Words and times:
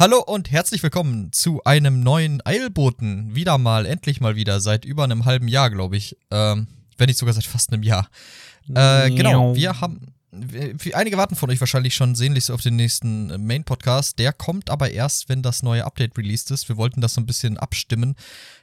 Hallo 0.00 0.18
und 0.22 0.50
herzlich 0.50 0.82
willkommen 0.82 1.30
zu 1.30 1.62
einem 1.64 2.00
neuen 2.02 2.40
Eilboten. 2.46 3.34
Wieder 3.34 3.58
mal, 3.58 3.84
endlich 3.84 4.22
mal 4.22 4.34
wieder, 4.34 4.58
seit 4.62 4.86
über 4.86 5.04
einem 5.04 5.26
halben 5.26 5.46
Jahr, 5.46 5.68
glaube 5.68 5.98
ich. 5.98 6.16
Ähm, 6.30 6.68
wenn 6.96 7.08
nicht 7.08 7.18
sogar 7.18 7.34
seit 7.34 7.44
fast 7.44 7.70
einem 7.70 7.82
Jahr. 7.82 8.08
Äh, 8.74 9.10
genau, 9.10 9.54
wir 9.54 9.78
haben. 9.82 10.14
wir- 10.32 10.96
Einige 10.96 11.18
warten 11.18 11.36
von 11.36 11.50
euch 11.50 11.60
wahrscheinlich 11.60 11.94
schon 11.94 12.14
sehnlichst 12.14 12.50
auf 12.50 12.62
den 12.62 12.76
nächsten 12.76 13.46
Main-Podcast. 13.46 14.18
Der 14.18 14.32
kommt 14.32 14.70
aber 14.70 14.90
erst, 14.90 15.28
wenn 15.28 15.42
das 15.42 15.62
neue 15.62 15.84
Update 15.84 16.16
released 16.16 16.50
ist. 16.50 16.70
Wir 16.70 16.78
wollten 16.78 17.02
das 17.02 17.12
so 17.12 17.20
ein 17.20 17.26
bisschen 17.26 17.58
abstimmen, 17.58 18.16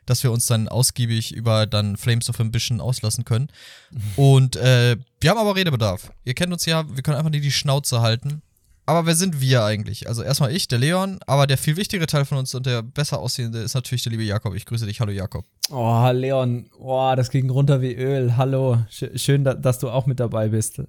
dass 0.08 0.24
wir 0.24 0.32
uns 0.32 0.48
dann 0.48 0.68
ausgiebig 0.68 1.36
über 1.36 1.68
dann 1.68 1.98
Flames 1.98 2.32
of 2.32 2.40
Ambition 2.40 2.82
auslassen 2.82 3.26
können. 3.26 3.50
Und 4.16 4.56
äh, 4.56 4.98
wir 5.22 5.30
haben 5.30 5.38
aber 5.38 5.56
Redebedarf. 5.56 6.12
Ihr 6.26 6.34
kennt 6.34 6.52
uns 6.52 6.66
ja, 6.66 6.84
wir 6.96 7.04
können 7.04 7.18
einfach 7.18 7.30
nicht 7.30 7.46
die 7.46 7.52
Schnauze 7.52 8.02
halten. 8.02 8.42
Aber 8.88 9.06
wer 9.06 9.16
sind 9.16 9.42
wir 9.42 9.64
eigentlich? 9.66 10.08
Also 10.08 10.24
erstmal 10.24 10.56
ich, 10.56 10.70
der 10.70 10.80
Leon, 10.80 11.20
aber 11.28 11.46
der 11.46 11.58
viel 11.58 11.76
wichtigere 11.76 12.08
Teil 12.08 12.24
von 12.24 12.38
uns 12.38 12.56
und 12.56 12.66
der 12.66 12.82
besser 12.82 13.20
aussehende 13.20 13.60
ist 13.60 13.74
natürlich 13.76 14.04
der 14.04 14.12
liebe 14.12 14.24
Jakob. 14.24 14.56
Ich 14.56 14.66
grüße 14.66 14.86
dich. 14.86 15.02
Hallo 15.02 15.12
Jakob. 15.12 15.46
Oh, 15.70 16.10
Leon, 16.14 16.70
oh, 16.80 17.14
das 17.16 17.30
ging 17.30 17.50
runter 17.50 17.82
wie 17.82 17.94
Öl. 17.94 18.38
Hallo, 18.38 18.78
Sch 18.90 19.04
schön, 19.16 19.44
da, 19.44 19.54
dass 19.54 19.80
du 19.80 19.90
auch 19.90 20.06
mit 20.06 20.22
dabei 20.22 20.48
bist. 20.48 20.82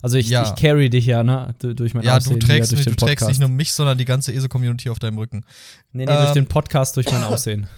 Also 0.00 0.16
ich, 0.16 0.30
Ja. 0.30 0.44
ich 0.44 0.54
carry 0.60 0.88
dich 0.88 1.04
ja, 1.04 1.22
ne, 1.22 1.54
du, 1.58 1.74
durch 1.74 1.92
mein 1.92 2.04
Ja, 2.04 2.16
Aussehen 2.16 2.40
du 2.40 2.46
trägst, 2.46 2.72
durch 2.72 2.78
nicht, 2.78 2.88
den 2.88 2.96
du 2.96 3.04
trägst 3.04 3.28
nicht 3.28 3.38
nur 3.38 3.50
mich, 3.50 3.72
sondern 3.74 3.98
die 3.98 4.06
ganze 4.06 4.32
ESO-Community 4.32 4.88
auf 4.88 4.98
deinem 4.98 5.18
Rücken. 5.18 5.44
nee, 5.92 6.06
nee, 6.06 6.12
durch 6.12 6.28
ähm, 6.28 6.34
den 6.34 6.46
Podcast, 6.46 6.96
durch 6.96 7.12
mein 7.12 7.22
Aussehen. 7.24 7.68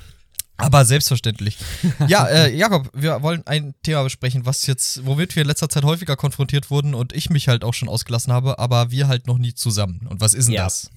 Aber 0.57 0.85
selbstverständlich. 0.85 1.57
ja, 2.09 2.27
äh, 2.27 2.57
Jakob, 2.57 2.89
wir 2.95 3.23
wollen 3.23 3.43
ein 3.47 3.75
Thema 3.83 4.05
besprechen, 4.05 4.47
was 4.47 4.67
jetzt, 4.67 5.05
womit 5.05 5.35
wir 5.35 5.43
in 5.43 5.49
letzter 5.49 5.69
Zeit 5.69 5.85
häufiger 5.85 6.17
konfrontiert 6.17 6.71
wurden 6.71 6.95
und 6.95 7.13
ich 7.13 7.29
mich 7.31 7.49
halt 7.49 7.65
auch 7.65 7.75
schon 7.75 7.89
ausgelassen 7.89 8.33
habe, 8.33 8.59
aber 8.59 8.91
wir 8.91 9.09
halt 9.09 9.27
noch 9.27 9.39
nie 9.39 9.55
zusammen. 9.55 10.07
Und 10.09 10.21
was 10.21 10.33
ist 10.35 10.47
denn 10.47 10.55
Ja. 10.55 10.65
das? 10.65 10.91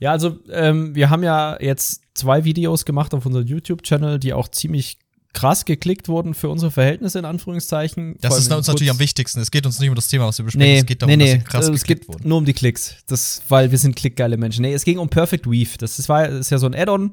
Ja, 0.00 0.12
also 0.12 0.38
ähm, 0.50 0.94
wir 0.94 1.10
haben 1.10 1.22
ja 1.22 1.60
jetzt 1.60 2.02
zwei 2.14 2.44
Videos 2.44 2.84
gemacht 2.84 3.14
auf 3.14 3.26
unserem 3.26 3.46
YouTube-Channel, 3.46 4.18
die 4.18 4.32
auch 4.32 4.48
ziemlich 4.48 4.98
krass 5.34 5.64
geklickt 5.64 6.08
wurden 6.08 6.34
für 6.34 6.48
unsere 6.48 6.70
Verhältnisse 6.70 7.18
in 7.18 7.24
Anführungszeichen. 7.24 8.16
Das 8.20 8.38
ist 8.38 8.50
uns 8.50 8.66
natürlich 8.66 8.90
am 8.90 8.98
wichtigsten. 8.98 9.40
Es 9.40 9.50
geht 9.50 9.66
uns 9.66 9.78
nicht 9.78 9.88
um 9.88 9.94
das 9.94 10.08
Thema, 10.08 10.26
was 10.26 10.38
wir 10.38 10.44
besprechen. 10.46 10.72
Nee, 10.72 10.78
es 10.80 10.86
geht 10.86 11.02
darum, 11.02 11.10
nee, 11.10 11.16
nee, 11.16 11.34
dass 11.34 11.42
sie 11.44 11.44
krass 11.44 11.68
äh, 11.68 11.72
es 11.72 11.80
geklickt 11.82 12.00
geht 12.06 12.08
wurden. 12.14 12.28
nur 12.28 12.38
um 12.38 12.44
die 12.44 12.54
Klicks. 12.54 12.96
Das, 13.06 13.42
weil 13.48 13.70
wir 13.70 13.78
sind 13.78 13.94
klickgeile 13.94 14.36
Menschen. 14.36 14.62
Nee, 14.62 14.72
es 14.72 14.84
ging 14.84 14.98
um 14.98 15.08
Perfect 15.08 15.46
Weave. 15.46 15.76
Das 15.78 15.98
ist, 15.98 16.08
war, 16.08 16.26
das 16.28 16.40
ist 16.40 16.50
ja 16.50 16.58
so 16.58 16.66
ein 16.66 16.74
Add-on. 16.74 17.12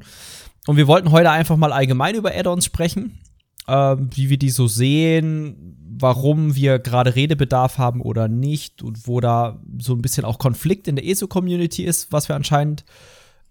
Und 0.67 0.77
wir 0.77 0.88
wollten 0.88 1.11
heute 1.11 1.31
einfach 1.31 1.58
mal 1.58 1.73
allgemein 1.73 2.16
über 2.16 2.35
Add-ons 2.35 2.66
sprechen. 2.66 3.19
Ähm, 3.67 4.09
wie 4.13 4.30
wir 4.30 4.38
die 4.38 4.52
so 4.52 4.67
sehen, 4.67 5.75
warum 5.97 6.55
wir 6.55 6.77
gerade 6.80 7.16
Redebedarf 7.16 7.77
haben 7.77 8.02
oder 8.02 8.27
nicht 8.27 8.83
und 8.83 9.07
wo 9.07 9.19
da 9.19 9.59
so 9.80 9.94
ein 9.94 10.02
bisschen 10.02 10.25
auch 10.25 10.38
Konflikt 10.38 10.88
in 10.88 10.95
der 10.95 11.05
ESO-Community 11.05 11.83
ist, 11.83 12.11
was 12.11 12.30
wir 12.30 12.35
anscheinend 12.35 12.85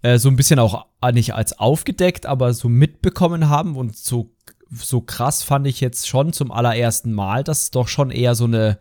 äh, 0.03 0.17
so 0.17 0.29
ein 0.29 0.35
bisschen 0.35 0.59
auch 0.59 0.85
äh, 1.01 1.11
nicht 1.11 1.33
als 1.33 1.59
aufgedeckt, 1.59 2.25
aber 2.25 2.53
so 2.53 2.69
mitbekommen 2.69 3.49
haben 3.49 3.75
und 3.75 3.97
so, 3.97 4.31
so 4.71 5.01
krass 5.01 5.43
fand 5.43 5.67
ich 5.67 5.81
jetzt 5.81 6.07
schon 6.07 6.31
zum 6.31 6.51
allerersten 6.51 7.11
Mal, 7.11 7.43
dass 7.43 7.63
es 7.63 7.71
doch 7.71 7.87
schon 7.87 8.11
eher 8.11 8.35
so 8.35 8.45
eine 8.45 8.77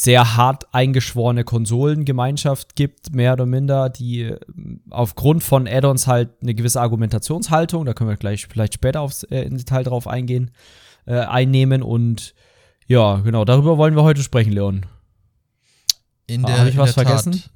sehr 0.00 0.36
hart 0.36 0.72
eingeschworene 0.72 1.42
Konsolengemeinschaft 1.42 2.76
gibt, 2.76 3.16
mehr 3.16 3.32
oder 3.32 3.46
minder, 3.46 3.90
die 3.90 4.22
äh, 4.22 4.38
aufgrund 4.90 5.42
von 5.42 5.66
Add-ons 5.66 6.06
halt 6.06 6.30
eine 6.40 6.54
gewisse 6.54 6.80
Argumentationshaltung, 6.80 7.84
da 7.84 7.94
können 7.94 8.08
wir 8.08 8.16
gleich 8.16 8.46
vielleicht 8.46 8.74
später 8.74 9.00
aufs, 9.00 9.24
äh, 9.24 9.40
im 9.40 9.58
Detail 9.58 9.82
drauf 9.82 10.06
eingehen, 10.06 10.52
äh, 11.04 11.16
einnehmen 11.18 11.82
und 11.82 12.34
ja, 12.86 13.16
genau, 13.16 13.44
darüber 13.44 13.76
wollen 13.76 13.96
wir 13.96 14.04
heute 14.04 14.22
sprechen, 14.22 14.52
Leon. 14.52 14.86
In 16.28 16.44
Ah, 16.44 16.46
der, 16.46 16.58
hab 16.60 16.68
ich 16.68 16.74
in 16.74 16.80
was 16.80 16.94
der 16.94 17.04
Tat. 17.04 17.50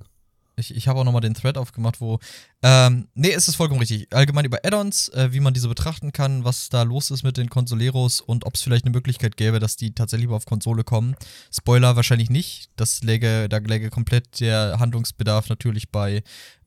Ich, 0.57 0.75
ich 0.77 0.87
habe 0.87 1.01
auch 1.01 1.05
nochmal 1.05 1.23
den 1.23 1.35
Thread 1.35 1.57
aufgemacht, 1.57 2.01
wo. 2.01 2.19
Ähm, 2.63 3.09
nee, 3.15 3.33
es 3.33 3.49
ist 3.49 3.55
vollkommen 3.57 3.81
richtig. 3.81 4.07
Allgemein 4.15 4.45
über 4.45 4.59
Add-ons, 4.65 5.09
äh, 5.11 5.33
wie 5.33 5.41
man 5.41 5.55
diese 5.55 5.69
betrachten 5.69 6.13
kann, 6.13 6.45
was 6.45 6.69
da 6.69 6.83
los 6.83 7.11
ist 7.11 7.23
mit 7.23 7.37
den 7.39 7.49
Consoleros 7.49 8.21
und 8.21 8.45
ob 8.45 8.55
es 8.55 8.63
vielleicht 8.63 8.85
eine 8.85 8.93
Möglichkeit 8.93 9.37
gäbe, 9.37 9.61
dass 9.61 9.77
die 9.77 9.95
tatsächlich 9.95 10.29
mal 10.29 10.37
auf 10.37 10.45
Konsole 10.45 10.85
kommen. 10.85 11.17
Spoiler 11.51 11.97
wahrscheinlich 11.97 12.29
nicht. 12.31 12.69
Das 12.77 13.03
läge, 13.03 13.49
da 13.49 13.59
läge 13.59 13.89
komplett 13.91 14.41
der 14.41 14.77
Handlungsbedarf 14.79 15.49
natürlich 15.49 15.91
bei 15.91 16.23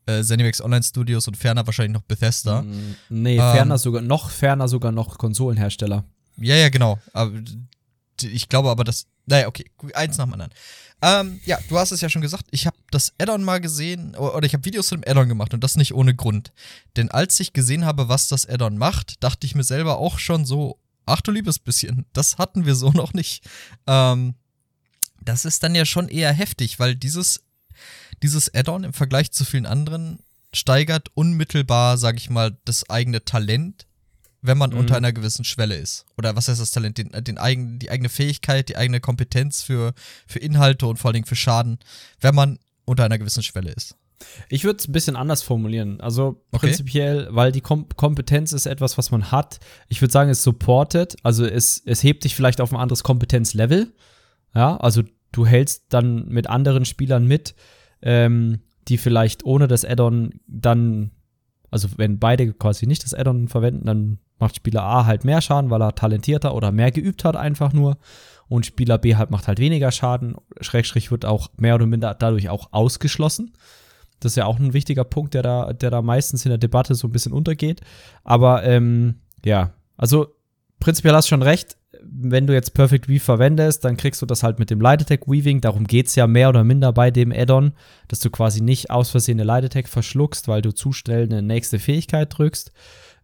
äh, 0.08 0.24
Zenimax 0.24 0.62
Online 0.62 0.84
Studios 0.84 1.28
und 1.28 1.38
ferner 1.38 1.66
wahrscheinlich 1.68 1.94
noch 1.94 2.04
Bethesda. 2.04 2.64
Mm, 2.64 2.96
Nee, 3.10 3.34
Ähm. 3.38 3.40
ferner 3.54 3.78
sogar, 3.78 4.02
noch 4.02 4.30
ferner 4.32 4.68
sogar 4.68 4.92
noch 4.92 5.18
Konsolenhersteller. 5.18 6.04
Ja, 6.38 6.56
ja, 6.56 6.70
genau. 6.70 7.00
Aber 7.14 7.32
ich 8.22 8.50
glaube 8.50 8.70
aber, 8.70 8.84
dass. 8.84 9.06
Naja, 9.28 9.48
okay, 9.48 9.66
eins 9.94 10.18
nach 10.18 10.26
dem 10.26 10.34
anderen. 10.34 10.52
Ähm, 11.02 11.40
ja, 11.46 11.58
du 11.68 11.78
hast 11.78 11.92
es 11.92 12.02
ja 12.02 12.10
schon 12.10 12.22
gesagt, 12.22 12.46
ich 12.52 12.66
habe 12.68 12.78
das 12.92 13.14
Add-on 13.20 13.44
mal 13.44 13.60
gesehen, 13.60 14.16
oder 14.16 14.46
ich 14.46 14.54
habe 14.54 14.66
Videos 14.66 14.88
zu 14.88 14.96
dem 14.96 15.04
Add-on 15.10 15.30
gemacht 15.30 15.54
und 15.54 15.64
das 15.64 15.76
nicht 15.76 15.94
ohne 15.94 16.16
Grund. 16.16 16.54
Denn 16.96 17.12
als 17.12 17.40
ich 17.40 17.54
gesehen 17.54 17.86
habe, 17.86 18.10
was 18.10 18.28
das 18.28 18.48
Add-on 18.48 18.78
macht, 18.78 19.24
dachte 19.24 19.46
ich 19.46 19.56
mir 19.56 19.64
selber 19.64 19.98
auch 19.98 20.20
schon 20.20 20.46
so, 20.46 20.80
ach 21.06 21.22
du 21.22 21.32
liebes 21.32 21.60
bisschen, 21.60 22.06
das 22.14 22.38
hatten 22.38 22.66
wir 22.66 22.76
so 22.76 22.90
noch 22.92 23.14
nicht. 23.14 23.44
Ähm, 23.88 24.36
das 25.22 25.46
ist 25.46 25.64
dann 25.64 25.76
ja 25.76 25.86
schon 25.86 26.08
eher 26.08 26.32
heftig, 26.32 26.80
weil 26.80 26.96
dieses, 26.96 27.44
dieses 28.22 28.54
Add-on 28.54 28.84
im 28.84 28.94
Vergleich 28.94 29.32
zu 29.32 29.44
vielen 29.46 29.66
anderen 29.66 30.20
steigert 30.54 31.10
unmittelbar, 31.16 31.98
sag 31.98 32.18
ich 32.18 32.30
mal, 32.30 32.58
das 32.66 32.90
eigene 32.90 33.26
Talent 33.26 33.88
wenn 34.48 34.58
man 34.58 34.72
Mhm. 34.72 34.78
unter 34.78 34.96
einer 34.96 35.12
gewissen 35.12 35.44
Schwelle 35.44 35.76
ist. 35.76 36.06
Oder 36.18 36.36
was 36.36 36.48
heißt 36.48 36.62
das 36.62 36.72
Talent? 36.72 36.98
Den, 36.98 37.12
den 37.24 37.38
eigen, 37.38 37.80
die 37.80 37.90
eigene 37.90 38.10
Fähigkeit, 38.10 38.70
die 38.70 38.78
eigene 38.78 39.00
Kompetenz 39.00 39.64
für, 39.64 39.94
für 40.28 40.40
Inhalte 40.40 40.88
und 40.88 40.98
vor 40.98 41.10
allen 41.10 41.16
Dingen 41.16 41.26
für 41.26 41.36
Schaden, 41.36 41.80
wenn 42.20 42.36
man 42.36 42.60
unter 42.86 43.04
einer 43.04 43.18
gewissen 43.18 43.44
Schwelle 43.44 43.72
ist. 43.72 43.96
Ich 44.50 44.64
würde 44.64 44.78
es 44.80 44.88
ein 44.88 44.94
bisschen 44.94 45.16
anders 45.18 45.42
formulieren. 45.44 46.00
Also 46.00 46.42
Okay. 46.52 46.68
prinzipiell, 46.68 47.28
weil 47.32 47.52
die 47.52 47.62
Kom 47.62 47.88
Kompetenz 47.96 48.54
ist 48.54 48.66
etwas, 48.66 48.98
was 48.98 49.12
man 49.12 49.32
hat. 49.32 49.60
Ich 49.90 50.02
würde 50.02 50.12
sagen, 50.14 50.30
es 50.30 50.42
supportet. 50.44 51.16
Also 51.24 51.46
es, 51.46 51.82
es 51.86 52.02
hebt 52.04 52.24
dich 52.24 52.36
vielleicht 52.36 52.62
auf 52.62 52.72
ein 52.72 52.80
anderes 52.80 53.04
Kompetenzlevel. 53.04 53.94
Ja, 54.54 54.78
also 54.78 55.04
du 55.34 55.46
hältst 55.46 55.86
dann 55.90 56.30
mit 56.30 56.48
anderen 56.48 56.86
Spielern 56.86 57.26
mit, 57.28 57.56
ähm, 58.02 58.62
die 58.88 58.98
vielleicht 58.98 59.44
ohne 59.44 59.68
das 59.68 59.84
Add-on 59.84 60.40
dann, 60.48 61.12
also 61.70 61.90
wenn 61.98 62.20
beide 62.20 62.54
quasi 62.54 62.88
nicht 62.88 63.04
das 63.04 63.14
Add-on 63.14 63.50
verwenden, 63.50 63.86
dann 63.86 64.20
macht 64.40 64.56
Spieler 64.56 64.84
A 64.84 65.06
halt 65.06 65.26
mehr 65.26 65.42
Schaden, 65.42 65.70
weil 65.72 65.82
er 65.82 65.96
talentierter 65.96 66.56
oder 66.56 66.72
mehr 66.72 66.92
geübt 66.92 67.26
hat 67.26 67.36
einfach 67.36 67.74
nur. 67.74 67.98
Und 68.48 68.66
Spieler 68.66 68.98
B 68.98 69.16
halt 69.16 69.32
macht 69.32 69.48
halt 69.48 69.60
weniger 69.60 69.92
Schaden. 69.92 70.36
Schrägstrich 70.62 71.12
wird 71.12 71.26
auch 71.26 71.50
mehr 71.58 71.76
oder 71.76 71.88
minder 71.88 72.14
dadurch 72.14 72.50
auch 72.50 72.70
ausgeschlossen. 72.72 73.54
Das 74.20 74.34
ist 74.34 74.38
ja 74.38 74.46
auch 74.46 74.60
ein 74.60 74.74
wichtiger 74.74 75.04
Punkt, 75.04 75.34
der 75.34 75.42
da, 75.42 75.74
der 75.74 75.92
da 75.92 76.02
meistens 76.02 76.46
in 76.46 76.50
der 76.50 76.58
Debatte 76.58 76.96
so 76.96 77.08
ein 77.08 77.12
bisschen 77.12 77.34
untergeht. 77.34 77.82
Aber 78.24 78.64
ähm, 78.64 79.16
ja, 79.44 79.74
also 79.98 80.28
prinzipiell 80.80 81.14
hast 81.14 81.26
du 81.26 81.30
schon 81.30 81.42
recht. 81.42 81.78
Wenn 82.04 82.46
du 82.46 82.54
jetzt 82.54 82.74
Perfect 82.74 83.10
Weave 83.10 83.20
verwendest, 83.20 83.84
dann 83.84 83.98
kriegst 83.98 84.22
du 84.22 84.26
das 84.26 84.44
halt 84.44 84.60
mit 84.60 84.70
dem 84.70 84.80
Light 84.80 85.02
Attack 85.02 85.28
Weaving. 85.28 85.62
Darum 85.62 85.86
geht 85.86 86.08
es 86.08 86.16
ja 86.16 86.28
mehr 86.28 86.50
oder 86.50 86.64
minder 86.64 86.94
bei 86.94 87.10
dem 87.10 87.32
Add-on, 87.32 87.74
dass 88.08 88.20
du 88.20 88.30
quasi 88.30 88.62
nicht 88.62 88.92
aus 88.92 89.10
Versehen 89.10 89.40
eine 89.40 89.48
Light 89.48 89.66
Attack 89.66 89.88
verschluckst, 89.88 90.48
weil 90.48 90.62
du 90.62 90.72
zu 90.72 90.92
schnell 90.92 91.24
eine 91.24 91.42
nächste 91.42 91.80
Fähigkeit 91.80 92.38
drückst. 92.38 92.72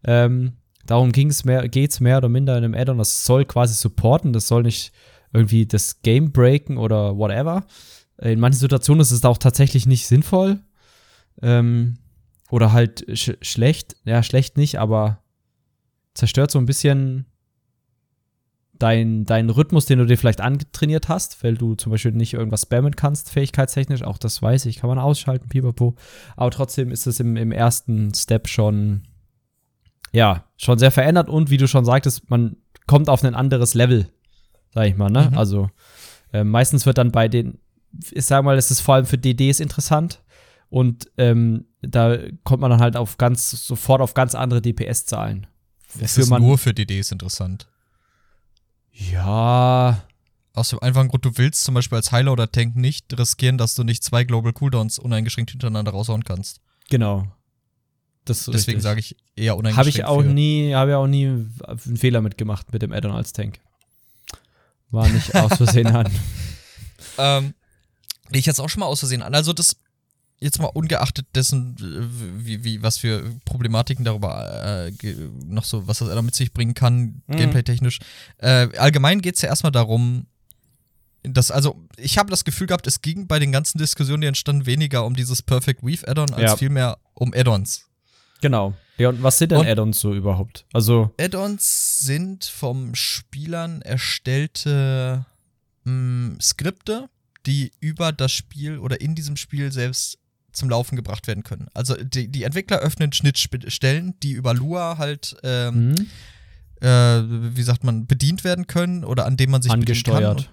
Ähm, 0.04 0.54
darum 0.86 1.12
ging's 1.12 1.46
mehr, 1.46 1.68
geht's 1.68 2.00
mehr 2.00 2.18
oder 2.18 2.30
minder 2.30 2.58
in 2.58 2.64
einem 2.64 2.74
Add-on. 2.74 2.98
Das 2.98 3.24
soll 3.26 3.46
quasi 3.46 3.76
supporten, 3.76 4.34
das 4.34 4.48
soll 4.48 4.64
nicht 4.64 4.94
irgendwie 5.34 5.66
das 5.66 6.02
Game 6.02 6.32
breaken 6.32 6.78
oder 6.78 7.18
whatever. 7.18 7.66
In 8.22 8.40
manchen 8.40 8.60
Situationen 8.60 9.02
ist 9.02 9.12
es 9.12 9.26
auch 9.26 9.38
tatsächlich 9.38 9.86
nicht 9.86 10.08
sinnvoll. 10.08 10.60
Ähm, 11.42 11.98
oder 12.50 12.74
halt 12.74 13.06
sch 13.18 13.32
schlecht. 13.42 13.96
Ja, 14.06 14.24
schlecht 14.24 14.58
nicht, 14.58 14.80
aber 14.80 15.24
zerstört 16.14 16.52
so 16.52 16.60
ein 16.60 16.66
bisschen 16.66 17.26
dein, 18.82 19.26
deinen 19.26 19.50
Rhythmus, 19.50 19.86
den 19.86 20.00
du 20.00 20.06
dir 20.06 20.18
vielleicht 20.18 20.42
angetrainiert 20.42 21.08
hast, 21.08 21.44
weil 21.44 21.56
du 21.56 21.76
zum 21.76 21.92
Beispiel 21.92 22.12
nicht 22.12 22.34
irgendwas 22.34 22.64
spammen 22.64 22.96
kannst, 22.96 23.30
fähigkeitstechnisch. 23.30 24.04
Auch 24.04 24.18
das 24.18 24.42
weiß 24.42 24.66
ich, 24.66 24.78
kann 24.78 24.90
man 24.90 25.00
ausschalten, 25.00 25.50
pipapo. 25.50 25.96
Aber 26.36 26.52
trotzdem 26.52 26.92
ist 26.92 27.08
es 27.08 27.20
im, 27.20 27.38
im 27.38 27.52
ersten 27.52 28.14
Step 28.14 28.48
schon, 28.48 29.04
ja, 30.12 30.46
schon 30.58 30.80
sehr 30.80 30.92
verändert 30.92 31.30
und 31.30 31.50
wie 31.50 31.58
du 31.58 31.68
schon 31.68 31.86
sagtest, 31.86 32.30
man 32.30 32.58
kommt 32.88 33.08
auf 33.08 33.24
ein 33.24 33.36
anderes 33.36 33.74
Level, 33.74 34.10
sag 34.74 34.88
ich 34.88 34.96
mal, 34.98 35.10
ne? 35.10 35.30
Mhm. 35.32 35.38
Also 35.38 35.70
äh, 36.34 36.44
meistens 36.44 36.86
wird 36.86 36.98
dann 36.98 37.12
bei 37.12 37.28
den, 37.28 37.60
ich 38.12 38.26
sag 38.26 38.44
mal, 38.44 38.58
es 38.58 38.72
ist 38.72 38.80
vor 38.82 38.96
allem 38.96 39.06
für 39.06 39.18
DDs 39.18 39.60
interessant 39.60 40.22
und 40.70 41.10
ähm, 41.18 41.66
da 41.82 42.18
kommt 42.44 42.62
man 42.62 42.72
dann 42.72 42.80
halt 42.82 42.96
auf 42.96 43.18
ganz, 43.18 43.50
sofort 43.52 44.02
auf 44.02 44.14
ganz 44.14 44.36
andere 44.36 44.62
DPS-Zahlen. 44.62 45.48
Es 46.00 46.18
ist 46.18 46.30
man- 46.30 46.42
nur 46.42 46.58
für 46.58 46.74
DDs 46.74 47.12
interessant. 47.12 47.68
Ja, 48.94 50.04
Aus 50.54 50.70
dem 50.70 50.80
einfachen 50.80 51.08
Grund, 51.08 51.24
du 51.24 51.32
willst 51.38 51.64
zum 51.64 51.76
Beispiel 51.76 51.96
als 51.96 52.12
Heiler 52.12 52.34
oder 52.34 52.52
Tank 52.52 52.76
nicht 52.76 53.18
riskieren, 53.18 53.58
dass 53.58 53.74
du 53.76 53.84
nicht 53.86 54.04
zwei 54.04 54.26
Global 54.26 54.52
Cooldowns 54.52 55.00
uneingeschränkt 55.00 55.52
hintereinander 55.52 55.92
raushauen 55.92 56.24
kannst. 56.24 56.60
genau. 56.90 57.26
Deswegen 58.28 58.80
sage 58.82 59.00
ich 59.00 59.16
eher 59.36 59.58
uneingeschränkt. 59.58 59.78
Habe 59.78 59.90
ich 59.90 60.06
auch 60.06 60.22
für- 60.22 60.28
nie, 60.34 60.74
habe 60.76 60.92
ich 60.92 60.96
auch 60.96 61.08
nie 61.08 61.26
einen 61.26 61.98
Fehler 61.98 62.22
mitgemacht 62.22 62.72
mit 62.72 62.84
dem 62.84 62.92
Addon 62.92 63.12
als 63.12 63.34
Tank. 63.34 63.60
War 64.92 65.08
nicht 65.10 65.34
aus 65.36 65.58
Versehen 65.58 65.88
an. 65.88 66.12
Ähm, 67.18 67.54
ich 68.32 68.46
jetzt 68.46 68.60
auch 68.60 68.70
schon 68.70 68.82
mal 68.82 68.86
aus 68.86 69.00
Versehen 69.00 69.22
an. 69.22 69.34
Also 69.34 69.54
das 69.54 69.78
jetzt 70.42 70.60
mal 70.60 70.68
ungeachtet 70.68 71.28
dessen, 71.36 71.76
wie, 72.40 72.64
wie, 72.64 72.82
was 72.82 72.98
für 72.98 73.24
Problematiken 73.46 74.04
darüber 74.04 74.90
äh, 74.90 74.92
noch 75.46 75.64
so, 75.64 75.88
was 75.88 76.00
das 76.00 76.10
Addon 76.10 76.26
mit 76.26 76.36
sich 76.36 76.52
bringen 76.52 76.74
kann, 76.74 77.22
mhm. 77.28 77.36
gameplay-technisch. 77.38 78.00
Äh, 78.40 78.70
allgemein 78.78 79.22
geht 79.22 79.36
es 79.36 79.44
ja 79.44 79.50
erstmal 79.50 79.72
darum, 79.72 80.26
dass, 81.24 81.52
also, 81.52 81.80
ich 81.98 82.18
habe 82.18 82.32
das 82.32 82.44
Gefühl 82.44 82.66
gehabt, 82.66 82.88
es 82.88 83.04
ging 83.04 83.28
bei 83.28 83.38
den 83.38 83.52
ganzen 83.52 83.78
Diskussionen, 83.78 84.22
die 84.22 84.28
entstanden, 84.28 84.66
weniger 84.66 85.06
um 85.06 85.16
dieses 85.16 85.44
Perfect 85.44 85.84
Weave 85.84 86.08
Addon, 86.08 86.34
als 86.34 86.42
ja. 86.42 86.58
vielmehr 86.58 86.98
um 87.14 87.32
Addons. 87.36 87.86
Genau. 88.42 88.74
Ja, 89.02 89.10
und 89.10 89.24
was 89.24 89.38
sind 89.40 89.52
denn 89.52 89.66
Addons 89.66 90.00
so 90.00 90.14
überhaupt? 90.14 90.66
Also. 90.74 91.12
Addons 91.20 92.00
sind 92.02 92.46
vom 92.46 92.94
Spielern 92.94 93.82
erstellte 93.82 95.26
mh, 95.84 95.92
mm, 95.92 96.38
Skripte, 96.40 97.10
die 97.46 97.72
über 97.80 98.12
das 98.12 98.32
Spiel 98.32 98.78
oder 98.78 99.02
in 99.02 99.16
diesem 99.16 99.36
Spiel 99.38 99.72
selbst 99.72 100.20
zum 100.52 100.70
Laufen 100.70 100.96
gebracht 100.96 101.28
werden 101.28 101.44
können. 101.44 101.68
Also 101.74 101.96
die, 101.96 102.28
die 102.28 102.44
Entwickler 102.44 102.80
öffnen 102.80 103.12
Schnittstellen, 103.14 104.14
die 104.22 104.34
über 104.34 104.54
Lua 104.54 104.98
halt, 104.98 105.36
ähm, 105.44 105.90
mhm. 105.92 106.08
äh, 106.82 107.56
wie 107.56 107.64
sagt 107.64 107.84
man, 107.84 108.06
bedient 108.06 108.44
werden 108.44 108.68
können 108.68 109.04
oder 109.04 109.26
an 109.26 109.38
dem 109.38 109.52
man 109.52 109.62
sich 109.62 109.72
angesteuert. 109.72 110.52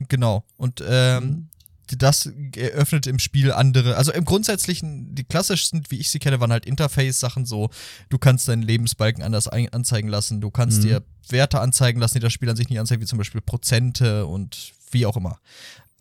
Und, 0.00 0.08
genau. 0.08 0.44
Und 0.56 0.82
ähm, 0.86 1.24
mhm. 1.24 1.48
Das 1.88 2.30
eröffnet 2.56 3.06
im 3.06 3.18
Spiel 3.18 3.52
andere. 3.52 3.96
Also 3.96 4.12
im 4.12 4.24
Grundsätzlichen, 4.24 5.14
die 5.14 5.24
klassischsten, 5.24 5.84
wie 5.88 5.98
ich 5.98 6.10
sie 6.10 6.18
kenne, 6.18 6.40
waren 6.40 6.50
halt 6.50 6.66
Interface-Sachen 6.66 7.46
so. 7.46 7.70
Du 8.08 8.18
kannst 8.18 8.48
deinen 8.48 8.62
Lebensbalken 8.62 9.22
anders 9.22 9.48
anzeigen 9.48 10.08
lassen. 10.08 10.40
Du 10.40 10.50
kannst 10.50 10.78
mhm. 10.78 10.82
dir 10.82 11.02
Werte 11.28 11.60
anzeigen 11.60 12.00
lassen, 12.00 12.14
die 12.14 12.20
das 12.20 12.32
Spiel 12.32 12.50
an 12.50 12.56
sich 12.56 12.68
nicht 12.68 12.80
anzeigt, 12.80 13.02
wie 13.02 13.06
zum 13.06 13.18
Beispiel 13.18 13.40
Prozente 13.40 14.26
und 14.26 14.72
wie 14.90 15.06
auch 15.06 15.16
immer. 15.16 15.38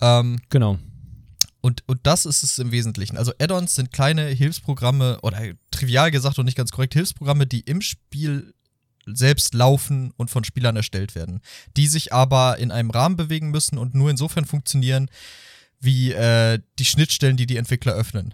Ähm, 0.01 0.39
genau. 0.49 0.79
Und, 1.61 1.83
und 1.87 1.99
das 2.03 2.25
ist 2.25 2.43
es 2.43 2.59
im 2.59 2.71
Wesentlichen. 2.71 3.17
Also 3.17 3.31
Add-ons 3.39 3.75
sind 3.75 3.91
kleine 3.91 4.27
Hilfsprogramme 4.27 5.19
oder 5.21 5.39
trivial 5.71 6.11
gesagt 6.11 6.37
und 6.37 6.45
nicht 6.45 6.57
ganz 6.57 6.71
korrekt 6.71 6.93
Hilfsprogramme, 6.93 7.47
die 7.47 7.61
im 7.61 7.81
Spiel 7.81 8.53
selbst 9.07 9.53
laufen 9.53 10.11
und 10.17 10.29
von 10.29 10.43
Spielern 10.43 10.75
erstellt 10.75 11.15
werden, 11.15 11.41
die 11.77 11.87
sich 11.87 12.13
aber 12.13 12.57
in 12.57 12.71
einem 12.71 12.89
Rahmen 12.89 13.15
bewegen 13.15 13.51
müssen 13.51 13.77
und 13.77 13.95
nur 13.95 14.09
insofern 14.09 14.45
funktionieren, 14.45 15.09
wie 15.85 16.11
äh, 16.11 16.59
die 16.79 16.85
Schnittstellen, 16.85 17.37
die 17.37 17.45
die 17.45 17.57
Entwickler 17.57 17.93
öffnen. 17.93 18.33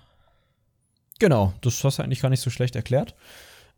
Genau, 1.20 1.54
das 1.62 1.84
hast 1.84 2.00
du 2.00 2.04
eigentlich 2.04 2.22
gar 2.22 2.30
nicht 2.30 2.42
so 2.42 2.50
schlecht 2.50 2.76
erklärt. 2.76 3.16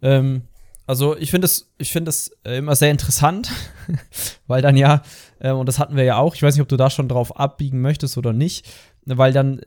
Ähm, 0.01 0.43
also 0.85 1.17
ich 1.17 1.31
finde 1.31 1.45
es, 1.45 1.73
ich 1.77 1.91
finde 1.91 2.09
es 2.09 2.31
äh, 2.43 2.57
immer 2.57 2.75
sehr 2.75 2.91
interessant, 2.91 3.51
weil 4.47 4.61
dann 4.61 4.77
ja, 4.77 5.01
äh, 5.39 5.51
und 5.51 5.67
das 5.67 5.79
hatten 5.79 5.95
wir 5.95 6.03
ja 6.03 6.17
auch, 6.17 6.35
ich 6.35 6.43
weiß 6.43 6.55
nicht, 6.55 6.61
ob 6.61 6.69
du 6.69 6.77
da 6.77 6.89
schon 6.89 7.09
drauf 7.09 7.37
abbiegen 7.37 7.81
möchtest 7.81 8.17
oder 8.17 8.33
nicht, 8.33 8.65
weil 9.05 9.33
dann, 9.33 9.61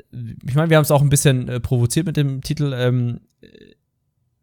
ich 0.46 0.54
meine, 0.54 0.70
wir 0.70 0.76
haben 0.76 0.84
es 0.84 0.90
auch 0.90 1.02
ein 1.02 1.10
bisschen 1.10 1.48
äh, 1.48 1.60
provoziert 1.60 2.06
mit 2.06 2.16
dem 2.16 2.42
Titel. 2.42 2.72
Ähm, 2.74 3.20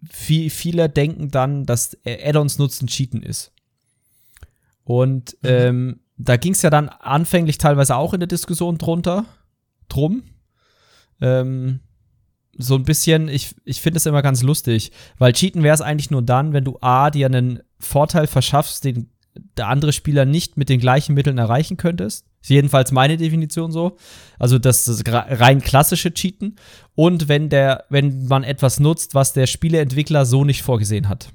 viel, 0.10 0.50
viele 0.50 0.90
denken 0.90 1.32
dann, 1.32 1.66
dass 1.66 1.98
Add-ons 2.06 2.60
nutzen 2.60 2.88
Cheaten 2.88 3.24
ist. 3.24 3.52
Und 4.84 5.38
mhm. 5.42 5.50
ähm, 5.50 6.00
da 6.18 6.38
ging 6.38 6.54
es 6.54 6.62
ja 6.62 6.70
dann 6.70 6.90
anfänglich 6.90 7.58
teilweise 7.58 7.96
auch 7.96 8.14
in 8.14 8.20
der 8.20 8.28
Diskussion 8.28 8.78
drunter, 8.78 9.26
drum. 9.94 10.24
Ähm, 11.22 11.80
so 12.58 12.76
ein 12.76 12.84
bisschen, 12.84 13.30
ich, 13.30 13.56
ich 13.66 13.82
finde 13.82 13.98
es 13.98 14.06
immer 14.06 14.22
ganz 14.22 14.44
lustig, 14.44 14.92
weil 15.18 15.34
Cheaten 15.34 15.64
wäre 15.64 15.74
es 15.74 15.82
eigentlich 15.82 16.12
nur 16.12 16.22
dann, 16.22 16.54
wenn 16.54 16.64
du 16.64 16.78
A, 16.82 17.10
dir 17.10 17.26
einen 17.26 17.62
Vorteil 17.80 18.28
verschaffst, 18.28 18.84
den 18.84 19.10
der 19.58 19.68
andere 19.68 19.94
Spieler 19.94 20.26
nicht 20.26 20.58
mit 20.58 20.70
den 20.70 20.80
gleichen 20.80 21.16
Mitteln 21.16 21.38
erreichen 21.38 21.78
könntest. 21.78 22.28
Ist 22.42 22.50
jedenfalls 22.50 22.92
meine 22.92 23.18
Definition 23.18 23.72
so. 23.72 23.98
Also 24.38 24.60
das 24.60 24.88
ist 24.88 25.04
rein 25.08 25.62
klassische 25.62 26.14
Cheaten. 26.14 26.58
Und 26.94 27.28
wenn 27.30 27.50
der, 27.50 27.86
wenn 27.90 28.28
man 28.28 28.44
etwas 28.44 28.80
nutzt, 28.80 29.16
was 29.16 29.34
der 29.34 29.48
Spieleentwickler 29.48 30.26
so 30.26 30.46
nicht 30.46 30.62
vorgesehen 30.62 31.10
hat. 31.10 31.30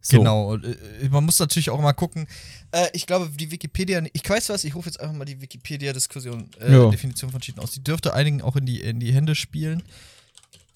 So. 0.00 0.18
Genau. 0.18 0.56
Äh, 0.56 1.08
man 1.10 1.24
muss 1.24 1.38
natürlich 1.38 1.70
auch 1.70 1.80
mal 1.80 1.92
gucken. 1.92 2.26
Äh, 2.72 2.88
ich 2.92 3.06
glaube, 3.06 3.30
die 3.30 3.50
Wikipedia, 3.50 4.02
ich 4.12 4.28
weiß 4.28 4.48
was, 4.48 4.64
ich 4.64 4.74
rufe 4.74 4.88
jetzt 4.88 4.98
einfach 4.98 5.14
mal 5.14 5.24
die 5.24 5.40
Wikipedia-Diskussion, 5.40 6.50
äh, 6.58 6.90
Definition 6.90 7.30
von 7.30 7.40
Cheaten 7.40 7.62
aus. 7.62 7.70
Die 7.72 7.84
dürfte 7.84 8.14
einigen 8.14 8.42
auch 8.42 8.56
in 8.56 8.66
die, 8.66 8.80
in 8.80 8.98
die 8.98 9.12
Hände 9.12 9.34
spielen. 9.34 9.82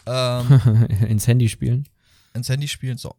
Ähm, 0.08 0.86
ins 1.08 1.26
Handy 1.26 1.48
spielen. 1.48 1.88
Ins 2.32 2.48
Handy 2.48 2.68
spielen, 2.68 2.96
so. 2.96 3.16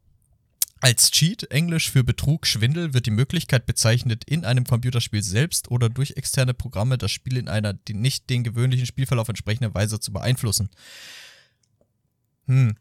Als 0.80 1.12
Cheat, 1.12 1.52
Englisch 1.52 1.92
für 1.92 2.06
Betrug, 2.06 2.48
Schwindel, 2.48 2.94
wird 2.94 3.08
die 3.08 3.12
Möglichkeit 3.12 3.66
bezeichnet, 3.66 4.24
in 4.26 4.46
einem 4.46 4.64
Computerspiel 4.64 5.22
selbst 5.22 5.70
oder 5.70 5.90
durch 5.90 6.12
externe 6.12 6.54
Programme 6.54 6.98
das 6.98 7.12
Spiel 7.12 7.36
in 7.36 7.50
einer 7.50 7.74
die 7.74 7.94
nicht 7.94 8.30
den 8.30 8.46
gewöhnlichen 8.46 8.86
Spielverlauf 8.86 9.28
entsprechender 9.28 9.74
Weise 9.74 10.00
zu 10.00 10.14
beeinflussen. 10.14 10.70
Hm. 12.46 12.78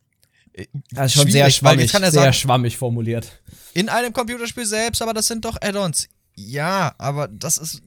Das 0.91 1.06
ist 1.06 1.20
schon 1.20 1.31
sehr 1.31 1.50
schwammig, 1.50 1.91
sehr 1.91 2.11
sagen, 2.11 2.32
schwammig 2.32 2.76
formuliert. 2.76 3.41
In 3.75 3.88
einem 3.88 4.12
Computerspiel 4.12 4.64
selbst, 4.64 5.03
aber 5.03 5.12
das 5.12 5.26
sind 5.26 5.44
doch 5.44 5.56
Add-ons. 5.61 6.08
Ja, 6.35 6.94
aber 6.99 7.29
das 7.29 7.58
ist 7.58 7.82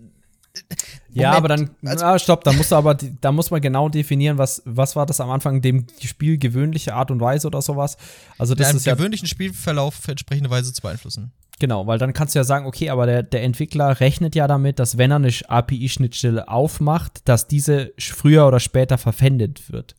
ja, 1.12 1.32
aber 1.32 1.48
dann, 1.48 1.70
also, 1.86 2.06
na, 2.06 2.20
stopp, 2.20 2.44
da 2.44 2.54
musst 2.54 2.72
du 2.72 2.76
aber, 2.76 2.96
da 2.96 3.32
muss 3.32 3.52
man 3.52 3.62
genau 3.62 3.90
definieren, 3.90 4.38
was, 4.38 4.62
was 4.66 4.96
war 4.96 5.06
das 5.06 5.20
am 5.20 5.30
Anfang, 5.30 5.62
dem 5.62 5.88
Spiel 6.02 6.38
gewöhnliche 6.38 6.94
Art 6.94 7.12
und 7.12 7.20
Weise 7.20 7.48
oder 7.48 7.62
sowas. 7.62 7.98
Also 8.38 8.56
das 8.56 8.74
ist 8.74 8.86
ja 8.86 8.96
gewöhnlichen 8.96 9.28
Spielverlauf 9.28 10.08
entsprechende 10.08 10.50
Weise 10.50 10.74
zu 10.74 10.82
beeinflussen. 10.82 11.32
Genau, 11.60 11.88
weil 11.88 11.98
dann 11.98 12.14
kannst 12.14 12.36
du 12.36 12.40
ja 12.40 12.44
sagen, 12.44 12.66
okay, 12.66 12.90
aber 12.90 13.06
der, 13.06 13.24
der 13.24 13.44
Entwickler 13.44 14.00
rechnet 14.00 14.34
ja 14.34 14.48
damit, 14.48 14.80
dass 14.80 14.98
wenn 14.98 15.12
er 15.12 15.18
eine 15.18 15.34
API-Schnittstelle 15.48 16.48
aufmacht, 16.48 17.22
dass 17.26 17.48
diese 17.48 17.92
früher 18.00 18.48
oder 18.48 18.60
später 18.60 18.98
verwendet 18.98 19.72
wird. 19.72 19.96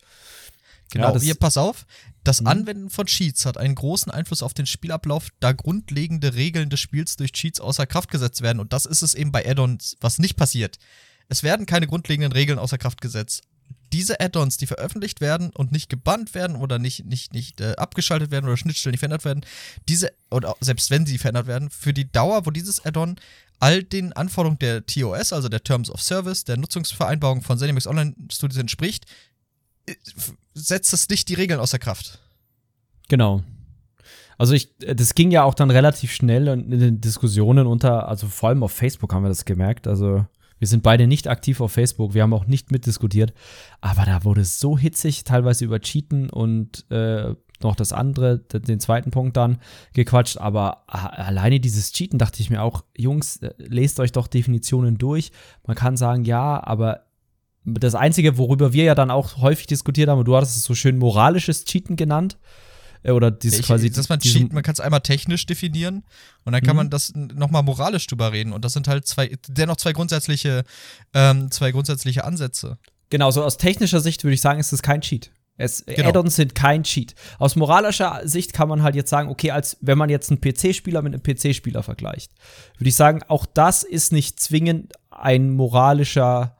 Genau, 0.90 1.12
ja, 1.12 1.20
hier, 1.20 1.34
pass 1.34 1.56
auf, 1.56 1.86
das 2.24 2.40
mhm. 2.40 2.46
Anwenden 2.48 2.90
von 2.90 3.06
Cheats 3.06 3.46
hat 3.46 3.56
einen 3.56 3.74
großen 3.74 4.12
Einfluss 4.12 4.42
auf 4.42 4.54
den 4.54 4.66
Spielablauf, 4.66 5.28
da 5.40 5.52
grundlegende 5.52 6.34
Regeln 6.34 6.70
des 6.70 6.80
Spiels 6.80 7.16
durch 7.16 7.32
Cheats 7.32 7.60
außer 7.60 7.86
Kraft 7.86 8.10
gesetzt 8.10 8.42
werden. 8.42 8.60
Und 8.60 8.72
das 8.72 8.86
ist 8.86 9.02
es 9.02 9.14
eben 9.14 9.32
bei 9.32 9.48
Add-ons, 9.48 9.96
was 10.00 10.18
nicht 10.18 10.36
passiert. 10.36 10.78
Es 11.28 11.42
werden 11.42 11.66
keine 11.66 11.86
grundlegenden 11.86 12.32
Regeln 12.32 12.58
außer 12.58 12.78
Kraft 12.78 13.00
gesetzt. 13.00 13.42
Diese 13.92 14.20
Add-ons, 14.20 14.56
die 14.56 14.66
veröffentlicht 14.66 15.20
werden 15.20 15.50
und 15.50 15.72
nicht 15.72 15.88
gebannt 15.88 16.34
werden 16.34 16.56
oder 16.56 16.78
nicht, 16.78 17.06
nicht, 17.06 17.32
nicht 17.32 17.60
äh, 17.60 17.74
abgeschaltet 17.76 18.30
werden 18.30 18.46
oder 18.46 18.56
Schnittstellen 18.56 18.92
nicht 18.92 19.00
verändert 19.00 19.24
werden, 19.24 19.44
diese, 19.88 20.12
oder 20.30 20.54
selbst 20.60 20.90
wenn 20.90 21.06
sie 21.06 21.18
verändert 21.18 21.46
werden, 21.46 21.70
für 21.70 21.92
die 21.92 22.10
Dauer, 22.10 22.46
wo 22.46 22.50
dieses 22.50 22.84
Add-on 22.84 23.16
all 23.60 23.82
den 23.82 24.12
Anforderungen 24.12 24.58
der 24.58 24.86
TOS, 24.86 25.32
also 25.32 25.48
der 25.48 25.62
Terms 25.62 25.90
of 25.90 26.02
Service, 26.02 26.44
der 26.44 26.56
Nutzungsvereinbarung 26.56 27.42
von 27.42 27.58
ZeniMax 27.58 27.86
Online 27.86 28.14
Studios 28.32 28.58
entspricht, 28.58 29.06
setzt 30.54 30.92
es 30.92 31.08
nicht 31.08 31.28
die 31.28 31.34
Regeln 31.34 31.60
außer 31.60 31.78
Kraft. 31.78 32.18
Genau. 33.08 33.42
Also 34.38 34.54
ich, 34.54 34.74
das 34.78 35.14
ging 35.14 35.30
ja 35.30 35.44
auch 35.44 35.54
dann 35.54 35.70
relativ 35.70 36.12
schnell 36.12 36.48
in 36.48 36.70
den 36.70 37.00
Diskussionen 37.00 37.66
unter, 37.66 38.08
also 38.08 38.26
vor 38.26 38.48
allem 38.48 38.62
auf 38.62 38.72
Facebook 38.72 39.12
haben 39.12 39.24
wir 39.24 39.28
das 39.28 39.44
gemerkt. 39.44 39.86
Also 39.86 40.24
wir 40.58 40.68
sind 40.68 40.82
beide 40.82 41.06
nicht 41.06 41.28
aktiv 41.28 41.60
auf 41.60 41.72
Facebook, 41.72 42.14
wir 42.14 42.22
haben 42.22 42.32
auch 42.32 42.46
nicht 42.46 42.70
mitdiskutiert, 42.70 43.34
aber 43.80 44.04
da 44.04 44.24
wurde 44.24 44.42
es 44.42 44.60
so 44.60 44.78
hitzig, 44.78 45.24
teilweise 45.24 45.64
über 45.64 45.80
Cheaten 45.80 46.30
und 46.30 46.90
äh, 46.90 47.34
noch 47.62 47.76
das 47.76 47.92
andere, 47.92 48.38
den 48.38 48.80
zweiten 48.80 49.10
Punkt 49.10 49.36
dann 49.36 49.58
gequatscht, 49.92 50.38
aber 50.38 50.84
alleine 50.86 51.60
dieses 51.60 51.92
Cheaten 51.92 52.18
dachte 52.18 52.40
ich 52.40 52.50
mir 52.50 52.62
auch, 52.62 52.84
Jungs, 52.96 53.38
äh, 53.38 53.52
lest 53.58 54.00
euch 54.00 54.12
doch 54.12 54.26
Definitionen 54.26 54.98
durch. 54.98 55.32
Man 55.66 55.76
kann 55.76 55.96
sagen, 55.96 56.24
ja, 56.24 56.62
aber 56.62 57.06
das 57.64 57.94
Einzige, 57.94 58.38
worüber 58.38 58.72
wir 58.72 58.84
ja 58.84 58.94
dann 58.94 59.10
auch 59.10 59.38
häufig 59.38 59.66
diskutiert 59.66 60.08
haben, 60.08 60.18
und 60.18 60.24
du 60.26 60.36
hattest 60.36 60.56
es 60.56 60.64
so 60.64 60.74
schön 60.74 60.98
moralisches 60.98 61.64
Cheaten 61.64 61.96
genannt, 61.96 62.38
äh, 63.02 63.10
oder 63.12 63.30
dieses 63.30 63.60
ich, 63.60 63.66
quasi. 63.66 63.90
Dass 63.90 64.08
man 64.08 64.20
cheat, 64.20 64.52
man 64.52 64.62
kann 64.62 64.72
es 64.72 64.80
einmal 64.80 65.00
technisch 65.00 65.46
definieren 65.46 66.04
und 66.44 66.52
dann 66.52 66.62
kann 66.62 66.74
mhm. 66.74 66.78
man 66.78 66.90
das 66.90 67.12
nochmal 67.14 67.62
moralisch 67.62 68.06
drüber 68.06 68.32
reden. 68.32 68.52
Und 68.52 68.64
das 68.64 68.72
sind 68.72 68.88
halt 68.88 69.06
zwei, 69.06 69.36
dennoch 69.48 69.76
zwei 69.76 69.92
grundsätzliche, 69.92 70.64
ähm, 71.14 71.50
zwei 71.50 71.70
grundsätzliche 71.70 72.24
Ansätze. 72.24 72.78
Genau, 73.10 73.30
so 73.30 73.42
aus 73.42 73.56
technischer 73.56 74.00
Sicht 74.00 74.22
würde 74.24 74.34
ich 74.34 74.40
sagen, 74.40 74.60
ist 74.60 74.72
es 74.72 74.82
kein 74.82 75.00
Cheat. 75.00 75.30
Es, 75.56 75.84
genau. 75.84 76.08
Add-ons 76.08 76.36
sind 76.36 76.54
kein 76.54 76.84
Cheat. 76.84 77.14
Aus 77.38 77.54
moralischer 77.54 78.22
Sicht 78.24 78.54
kann 78.54 78.68
man 78.68 78.82
halt 78.82 78.94
jetzt 78.94 79.10
sagen, 79.10 79.28
okay, 79.28 79.50
als 79.50 79.76
wenn 79.82 79.98
man 79.98 80.08
jetzt 80.08 80.30
einen 80.30 80.40
PC-Spieler 80.40 81.02
mit 81.02 81.12
einem 81.12 81.22
PC-Spieler 81.22 81.82
vergleicht, 81.82 82.32
würde 82.78 82.88
ich 82.88 82.96
sagen, 82.96 83.22
auch 83.28 83.44
das 83.44 83.82
ist 83.82 84.10
nicht 84.10 84.40
zwingend 84.40 84.94
ein 85.10 85.50
moralischer 85.50 86.56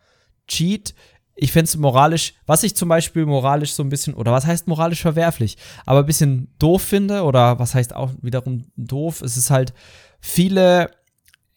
Cheat. 0.51 0.95
Ich 1.35 1.53
finde 1.53 1.65
es 1.65 1.77
moralisch, 1.77 2.35
was 2.45 2.63
ich 2.63 2.77
zum 2.77 2.91
Beispiel 2.91 3.25
moralisch 3.25 3.73
so 3.73 3.83
ein 3.83 3.89
bisschen, 3.89 4.13
oder 4.15 4.33
was 4.33 4.47
heißt 4.47 4.69
moralisch 4.69 5.01
verwerflich, 5.01 5.57
aber 5.87 6.01
ein 6.01 6.07
bisschen 6.07 6.49
doof 6.59 6.83
finde, 6.83 7.23
oder 7.23 7.59
was 7.59 7.75
heißt 7.75 7.95
auch 7.97 8.11
wiederum 8.21 8.67
doof, 8.77 9.23
es 9.23 9.39
ist 9.39 9.51
halt 9.51 9.73
viele 10.21 10.91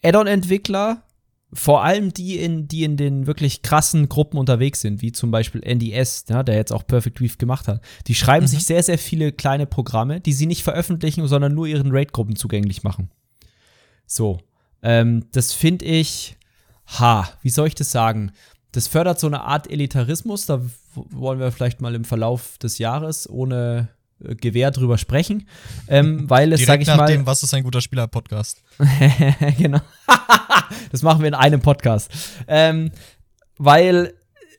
Add-on-Entwickler, 0.02 1.02
vor 1.52 1.84
allem 1.84 2.12
die 2.12 2.38
in, 2.38 2.66
die 2.66 2.84
in 2.84 2.96
den 2.96 3.26
wirklich 3.26 3.62
krassen 3.62 4.08
Gruppen 4.08 4.38
unterwegs 4.38 4.80
sind, 4.80 5.02
wie 5.02 5.12
zum 5.12 5.30
Beispiel 5.30 5.62
NDS, 5.62 6.24
ja, 6.28 6.42
der 6.42 6.56
jetzt 6.56 6.72
auch 6.72 6.86
Perfect 6.86 7.20
Weave 7.20 7.36
gemacht 7.36 7.68
hat, 7.68 7.80
die 8.06 8.14
schreiben 8.14 8.44
mhm. 8.44 8.48
sich 8.48 8.64
sehr, 8.64 8.82
sehr 8.82 8.98
viele 8.98 9.32
kleine 9.32 9.66
Programme, 9.66 10.20
die 10.20 10.32
sie 10.32 10.46
nicht 10.46 10.64
veröffentlichen, 10.64 11.26
sondern 11.28 11.54
nur 11.54 11.66
ihren 11.66 11.92
Raid-Gruppen 11.92 12.36
zugänglich 12.36 12.82
machen. 12.82 13.10
So. 14.06 14.40
Ähm, 14.82 15.26
das 15.32 15.52
finde 15.52 15.84
ich, 15.84 16.36
ha, 16.98 17.28
wie 17.42 17.50
soll 17.50 17.68
ich 17.68 17.74
das 17.74 17.90
sagen? 17.90 18.32
Das 18.74 18.88
fördert 18.88 19.20
so 19.20 19.28
eine 19.28 19.42
Art 19.42 19.70
Elitarismus. 19.70 20.46
Da 20.46 20.60
wollen 20.94 21.38
wir 21.38 21.52
vielleicht 21.52 21.80
mal 21.80 21.94
im 21.94 22.04
Verlauf 22.04 22.58
des 22.58 22.78
Jahres 22.78 23.30
ohne 23.30 23.88
äh, 24.24 24.34
Gewehr 24.34 24.72
drüber 24.72 24.98
sprechen. 24.98 25.46
Ähm, 25.86 26.24
weil 26.28 26.52
es, 26.52 26.66
sag 26.66 26.80
ich 26.80 26.88
nach 26.88 26.96
mal. 26.96 27.06
dem, 27.06 27.24
was 27.24 27.44
ist 27.44 27.54
ein 27.54 27.62
guter 27.62 27.80
Spieler-Podcast? 27.80 28.62
genau. 29.58 29.80
das 30.90 31.02
machen 31.02 31.20
wir 31.20 31.28
in 31.28 31.34
einem 31.34 31.60
Podcast. 31.60 32.10
Ähm, 32.48 32.90
weil 33.58 34.14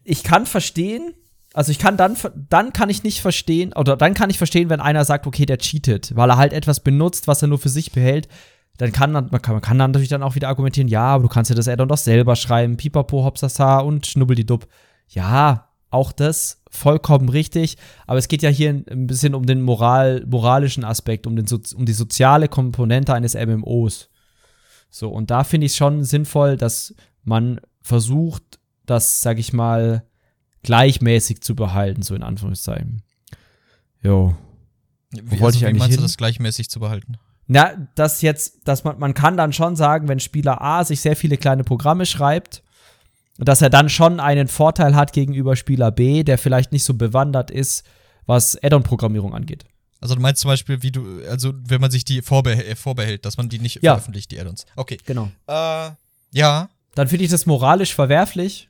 ich 0.06 0.24
kann 0.24 0.46
verstehen, 0.46 1.14
also 1.54 1.72
ich 1.72 1.80
kann 1.80 1.98
dann, 1.98 2.16
dann 2.50 2.72
kann 2.72 2.90
ich 2.90 3.04
nicht 3.04 3.20
verstehen, 3.20 3.74
oder 3.74 3.98
dann 3.98 4.14
kann 4.14 4.30
ich 4.30 4.38
verstehen, 4.38 4.70
wenn 4.70 4.80
einer 4.80 5.04
sagt, 5.04 5.28
okay, 5.28 5.46
der 5.46 5.58
cheatet, 5.58 6.16
weil 6.16 6.30
er 6.30 6.38
halt 6.38 6.54
etwas 6.54 6.80
benutzt, 6.80 7.28
was 7.28 7.42
er 7.42 7.50
nur 7.50 7.60
für 7.60 7.70
sich 7.70 7.92
behält. 7.92 8.30
Dann 8.78 8.92
kann 8.92 9.12
man, 9.12 9.30
kann, 9.42 9.56
man 9.56 9.62
kann 9.62 9.78
dann 9.78 9.92
natürlich 9.92 10.10
dann 10.10 10.24
auch 10.24 10.36
wieder 10.36 10.50
argumentieren, 10.50 10.88
ja, 10.88 11.04
aber 11.04 11.24
du 11.24 11.30
kannst 11.30 11.50
ja 11.50 11.56
das 11.56 11.68
Addon 11.68 11.88
doch 11.88 11.98
selber 11.98 12.36
schreiben, 12.36 12.78
pipapo, 12.78 13.24
hopsasa 13.24 13.80
und 13.80 14.06
schnubbeldidupp. 14.06 14.68
Ja, 15.10 15.70
auch 15.90 16.12
das 16.12 16.62
vollkommen 16.70 17.30
richtig, 17.30 17.78
aber 18.06 18.20
es 18.20 18.28
geht 18.28 18.42
ja 18.42 18.50
hier 18.50 18.70
ein 18.70 19.08
bisschen 19.08 19.34
um 19.34 19.46
den 19.46 19.62
moral, 19.62 20.26
moralischen 20.28 20.84
Aspekt, 20.84 21.26
um, 21.26 21.38
den, 21.38 21.46
um 21.76 21.86
die 21.86 21.94
soziale 21.94 22.50
Komponente 22.50 23.14
eines 23.14 23.34
MMOs. 23.34 24.10
So, 24.90 25.10
und 25.10 25.32
da 25.32 25.44
finde 25.44 25.66
ich 25.66 25.72
es 25.72 25.78
schon 25.78 26.04
sinnvoll, 26.04 26.58
dass 26.58 26.94
man 27.24 27.62
versucht, 27.82 28.60
das, 28.86 29.22
sag 29.22 29.40
ich 29.40 29.54
mal, 29.54 30.06
gleichmäßig 30.64 31.42
zu 31.42 31.56
behalten, 31.56 32.02
so 32.02 32.14
in 32.14 32.24
Anführungszeichen. 32.24 33.04
Jo. 34.02 34.36
Wo 35.12 35.18
wie, 35.18 35.32
wollte 35.32 35.46
also, 35.46 35.60
ich 35.60 35.66
eigentlich 35.66 35.76
wie 35.76 35.80
meinst 35.80 35.92
hin? 35.92 35.98
du 35.98 36.04
das 36.04 36.18
gleichmäßig 36.18 36.70
zu 36.70 36.80
behalten? 36.80 37.18
Na, 37.48 37.74
das 37.96 38.22
jetzt, 38.22 38.68
dass 38.68 38.84
man, 38.84 38.98
man 39.00 39.14
kann 39.14 39.38
dann 39.38 39.54
schon 39.54 39.76
sagen, 39.76 40.08
wenn 40.08 40.20
Spieler 40.20 40.62
A 40.62 40.84
sich 40.84 41.02
sehr 41.02 41.16
viele 41.16 41.38
kleine 41.38 41.64
Programme 41.64 42.06
schreibt, 42.06 42.64
dass 43.38 43.62
er 43.62 43.70
dann 43.70 43.90
schon 43.90 44.20
einen 44.20 44.48
Vorteil 44.48 44.96
hat 44.96 45.14
gegenüber 45.14 45.56
Spieler 45.56 45.92
B, 45.92 46.24
der 46.24 46.38
vielleicht 46.38 46.72
nicht 46.72 46.84
so 46.84 46.94
bewandert 46.94 47.52
ist, 47.52 47.86
was 48.26 48.62
Add-on-Programmierung 48.64 49.34
angeht. 49.34 49.66
Also 50.02 50.16
du 50.16 50.22
meinst 50.22 50.42
zum 50.42 50.50
Beispiel, 50.50 50.82
wie 50.84 50.92
du, 50.92 51.22
also 51.30 51.54
wenn 51.56 51.82
man 51.82 51.92
sich 51.92 52.06
die 52.06 52.22
vorbeh 52.22 52.54
äh, 52.54 52.76
vorbehält, 52.76 53.26
dass 53.26 53.38
man 53.38 53.50
die 53.50 53.60
nicht 53.60 53.82
ja. 53.82 53.94
veröffentlicht, 53.94 54.32
die 54.32 54.40
Add-ons. 54.40 54.66
Okay. 54.76 54.98
Genau. 55.06 55.32
Äh, 55.48 55.92
ja. 56.32 56.70
Dann 56.96 57.08
finde 57.08 57.26
ich 57.26 57.32
das 57.32 57.46
moralisch 57.46 57.94
verwerflich. 57.94 58.70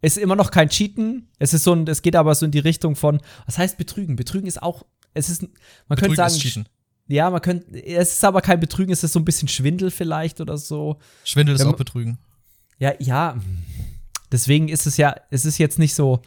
Ist 0.00 0.18
immer 0.18 0.34
noch 0.34 0.50
kein 0.50 0.68
Cheaten. 0.68 1.28
Es 1.38 1.54
ist 1.54 1.64
so 1.64 1.74
ein, 1.74 1.86
es 1.86 2.02
geht 2.02 2.16
aber 2.16 2.34
so 2.34 2.44
in 2.44 2.52
die 2.52 2.58
Richtung 2.58 2.96
von, 2.96 3.20
was 3.46 3.58
heißt 3.58 3.78
Betrügen? 3.78 4.16
Betrügen 4.16 4.48
ist 4.48 4.62
auch, 4.62 4.84
es 5.14 5.28
ist, 5.28 5.42
man 5.42 5.50
Betrügen 5.88 6.16
könnte 6.16 6.30
sagen. 6.30 6.66
Ja, 7.08 7.30
man 7.30 7.42
könnte, 7.42 7.84
es 7.84 8.14
ist 8.14 8.24
aber 8.24 8.40
kein 8.40 8.60
Betrügen, 8.60 8.92
es 8.92 9.02
ist 9.04 9.12
so 9.12 9.18
ein 9.18 9.24
bisschen 9.24 9.48
Schwindel 9.48 9.90
vielleicht 9.90 10.40
oder 10.40 10.56
so. 10.56 10.98
Schwindel 11.24 11.56
ist 11.56 11.64
auch 11.64 11.76
Betrügen. 11.76 12.18
Ja, 12.78 12.94
ja. 12.98 13.36
Deswegen 14.30 14.68
ist 14.68 14.86
es 14.86 14.96
ja, 14.96 15.14
es 15.30 15.44
ist 15.44 15.58
jetzt 15.58 15.78
nicht 15.78 15.94
so, 15.94 16.22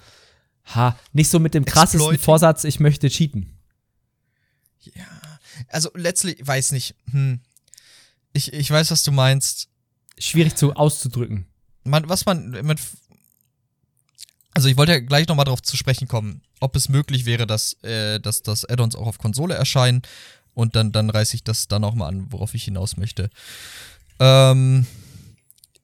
ha, 0.66 0.98
nicht 1.14 1.30
so 1.30 1.40
mit 1.40 1.54
dem 1.54 1.66
krassesten 1.66 2.02
Exploiting. 2.02 2.24
Vorsatz, 2.24 2.64
ich 2.64 2.80
möchte 2.80 3.10
cheaten. 3.10 3.58
Ja, 4.82 5.06
also 5.70 5.90
letztlich, 5.96 6.46
weiß 6.46 6.72
nicht, 6.72 6.96
hm. 7.12 7.40
Ich, 8.34 8.52
ich 8.52 8.70
weiß, 8.70 8.92
was 8.92 9.04
du 9.04 9.14
meinst. 9.14 9.70
Schwierig 10.20 10.56
zu 10.56 10.74
auszudrücken. 10.74 11.46
Man, 11.86 12.10
was 12.10 12.26
man 12.26 12.50
mit 12.50 12.80
also 14.56 14.70
ich 14.70 14.78
wollte 14.78 14.94
ja 14.94 15.00
gleich 15.00 15.28
nochmal 15.28 15.46
darauf 15.46 15.62
zu 15.62 15.76
sprechen 15.76 16.08
kommen, 16.08 16.42
ob 16.62 16.76
es 16.78 16.88
möglich 16.88 17.26
wäre, 17.26 17.46
dass, 17.46 17.74
äh, 17.84 18.20
dass, 18.20 18.42
dass 18.42 18.64
Add-ons 18.64 18.96
auch 18.96 19.06
auf 19.06 19.18
Konsole 19.18 19.54
erscheinen. 19.54 20.02
Und 20.56 20.76
dann, 20.76 20.92
dann 20.92 21.10
reiße 21.10 21.36
ich 21.36 21.44
das 21.44 21.68
dann 21.68 21.84
auch 21.84 21.94
mal 21.94 22.08
an, 22.08 22.32
worauf 22.32 22.56
ich 22.56 22.64
hinaus 22.64 22.98
möchte. 22.98 23.30
Ähm, 24.20 24.88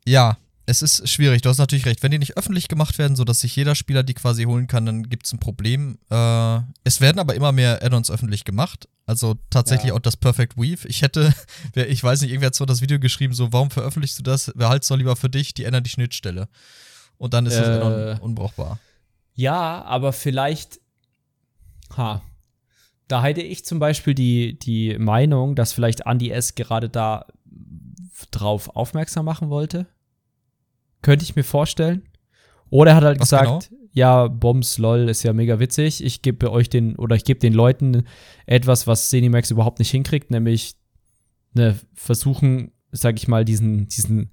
ja, 0.08 0.38
es 0.66 0.82
ist 0.82 1.08
schwierig. 1.10 1.42
Du 1.42 1.50
hast 1.50 1.58
natürlich 1.58 1.86
recht. 1.86 2.01
Wenn 2.01 2.12
die 2.12 2.20
nicht 2.20 2.38
öffentlich 2.38 2.68
gemacht 2.68 2.98
werden, 2.98 3.16
sodass 3.16 3.42
sich 3.42 3.56
jeder 3.56 3.75
Spieler 3.75 4.04
die 4.04 4.13
quasi 4.13 4.44
holen 4.44 4.68
kann, 4.68 4.86
dann 4.86 5.10
gibt 5.10 5.25
es 5.25 5.34
ein 5.34 5.40
Problem. 5.40 6.00
Äh, 6.10 6.60
es 6.84 7.01
werden 7.01 7.20
aber 7.20 7.36
immer 7.36 7.51
mehr 7.51 7.84
Add-ons 7.84 8.10
öffentlich 8.10 8.46
gemacht. 8.46 8.88
Also 9.06 9.36
tatsächlich 9.50 9.90
ja. 9.90 9.96
auch 9.96 10.00
das 10.00 10.16
Perfect 10.16 10.58
Weave. 10.58 10.88
Ich 10.88 11.01
hätte, 11.01 11.34
ich 11.75 12.01
weiß 12.04 12.22
nicht, 12.22 12.32
irgendwer 12.32 12.48
hat 12.48 12.56
so 12.56 12.66
das 12.66 12.82
Video 12.82 13.00
geschrieben, 13.00 13.34
so, 13.34 13.51
warum 13.51 13.70
veröffentlichst 13.70 14.20
du 14.20 14.24
das? 14.24 14.51
Behalt's 14.56 14.88
doch 14.88 14.96
lieber 14.96 15.16
für 15.16 15.30
dich, 15.30 15.54
die 15.54 15.66
ändern 15.66 15.84
die 15.84 15.90
Schnittstelle. 15.90 16.48
Und 17.18 17.34
dann 17.34 17.46
ist 17.46 17.56
äh, 17.56 17.62
das 17.62 17.82
Addon 17.82 18.20
unbrauchbar. 18.20 18.80
Ja, 19.34 19.84
aber 19.84 20.13
vielleicht. 20.13 20.80
Ha. 21.98 22.22
Da 23.12 23.22
hätte 23.22 23.41
ich 23.41 23.65
zum 23.65 23.80
Beispiel 23.80 24.13
die, 24.13 24.58
die 24.58 24.98
Meinung, 24.98 25.56
dass 25.56 25.74
vielleicht 25.74 26.06
Andy 26.06 26.30
S. 26.30 26.56
gerade 26.56 26.89
da 26.89 27.25
drauf 28.32 28.75
aufmerksam 28.75 29.25
machen 29.25 29.50
wollte. 29.50 29.88
Könnte 31.01 31.24
ich 31.24 31.36
mir 31.36 31.44
vorstellen. 31.44 32.03
Oder 32.70 32.91
er 32.91 32.96
hat 32.96 33.03
halt 33.03 33.20
Was 33.20 33.32
gesagt, 33.32 33.70
genau? 33.70 33.82
ja, 33.91 34.27
Bombs, 34.27 34.77
lol, 34.77 35.10
ist 35.10 35.24
ja 35.24 35.34
mega 35.34 35.60
witzig. 35.60 36.01
Ich 36.03 36.22
gebe 36.22 36.51
euch 36.51 36.70
den, 36.70 36.96
oder 36.96 37.18
ich 37.18 37.25
gebe 37.25 37.39
den 37.39 37.51
Leuten 37.51 38.06
etwas, 38.46 38.88
was 38.88 39.10
Cinemax 39.10 39.51
überhaupt 39.51 39.80
nicht 39.80 39.91
hinkriegt, 39.91 40.32
nämlich 40.32 40.75
ne, 41.53 41.77
versuchen, 41.94 42.72
sag 42.91 43.18
ich 43.18 43.27
mal, 43.27 43.44
diesen, 43.44 43.89
diesen 43.89 44.32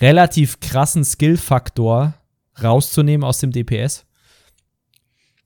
relativ 0.00 0.60
krassen 0.60 1.04
Skill-Faktor 1.04 2.14
rauszunehmen 2.62 3.24
aus 3.24 3.40
dem 3.40 3.50
DPS. 3.50 4.06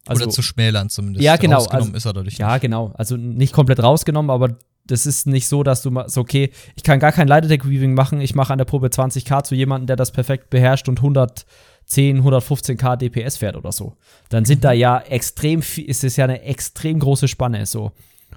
Also, 0.07 0.25
Oder 0.25 0.33
zu 0.33 0.42
schmälern 0.42 0.88
zumindest. 0.88 1.25
Ja, 1.25 1.37
genau. 1.37 1.59
Rausgenommen 1.59 1.95
also, 1.95 1.97
ist 1.97 2.04
er 2.07 2.12
dadurch 2.12 2.38
Ja, 2.38 2.59
genau. 2.59 2.92
Also 2.95 3.16
nicht 3.16 3.52
komplett 3.52 3.83
rausgenommen, 3.83 4.30
aber 4.30 4.57
das 4.87 5.07
ist 5.07 5.26
nicht 5.26 5.47
so, 5.47 5.62
dass 5.62 5.83
du 5.83 6.02
so, 6.07 6.21
okay, 6.23 6.50
ich 6.75 6.83
kann 6.83 6.99
gar 6.99 7.12
kein 7.12 7.28
Leiterdeck-Weaving 7.28 7.95
machen, 7.95 8.21
ich 8.21 8.35
mache 8.35 8.52
an 8.52 8.59
der 8.59 8.64
Probe 8.64 8.88
20k 8.88 9.45
zu 9.45 9.54
jemandem, 9.54 9.87
der 9.87 9.97
das 9.97 10.11
perfekt 10.11 10.50
beherrscht 10.50 10.88
und 10.88 10.99
110, 10.99 12.23
115k 12.23 12.97
DPS 12.97 13.37
fährt 13.37 13.57
oder 13.57 13.73
so. 13.73 13.97
Dann 14.30 14.45
sind 14.45 14.61
mhm. 14.61 14.62
da 14.62 14.73
ja 14.73 14.99
extrem 14.99 15.62
viel, 15.62 15.85
ist 15.85 16.02
es 16.02 16.16
ja 16.16 16.25
eine 16.25 16.42
extrem 16.42 16.99
große 16.99 17.28
Spanne 17.28 17.66
so. 17.66 17.92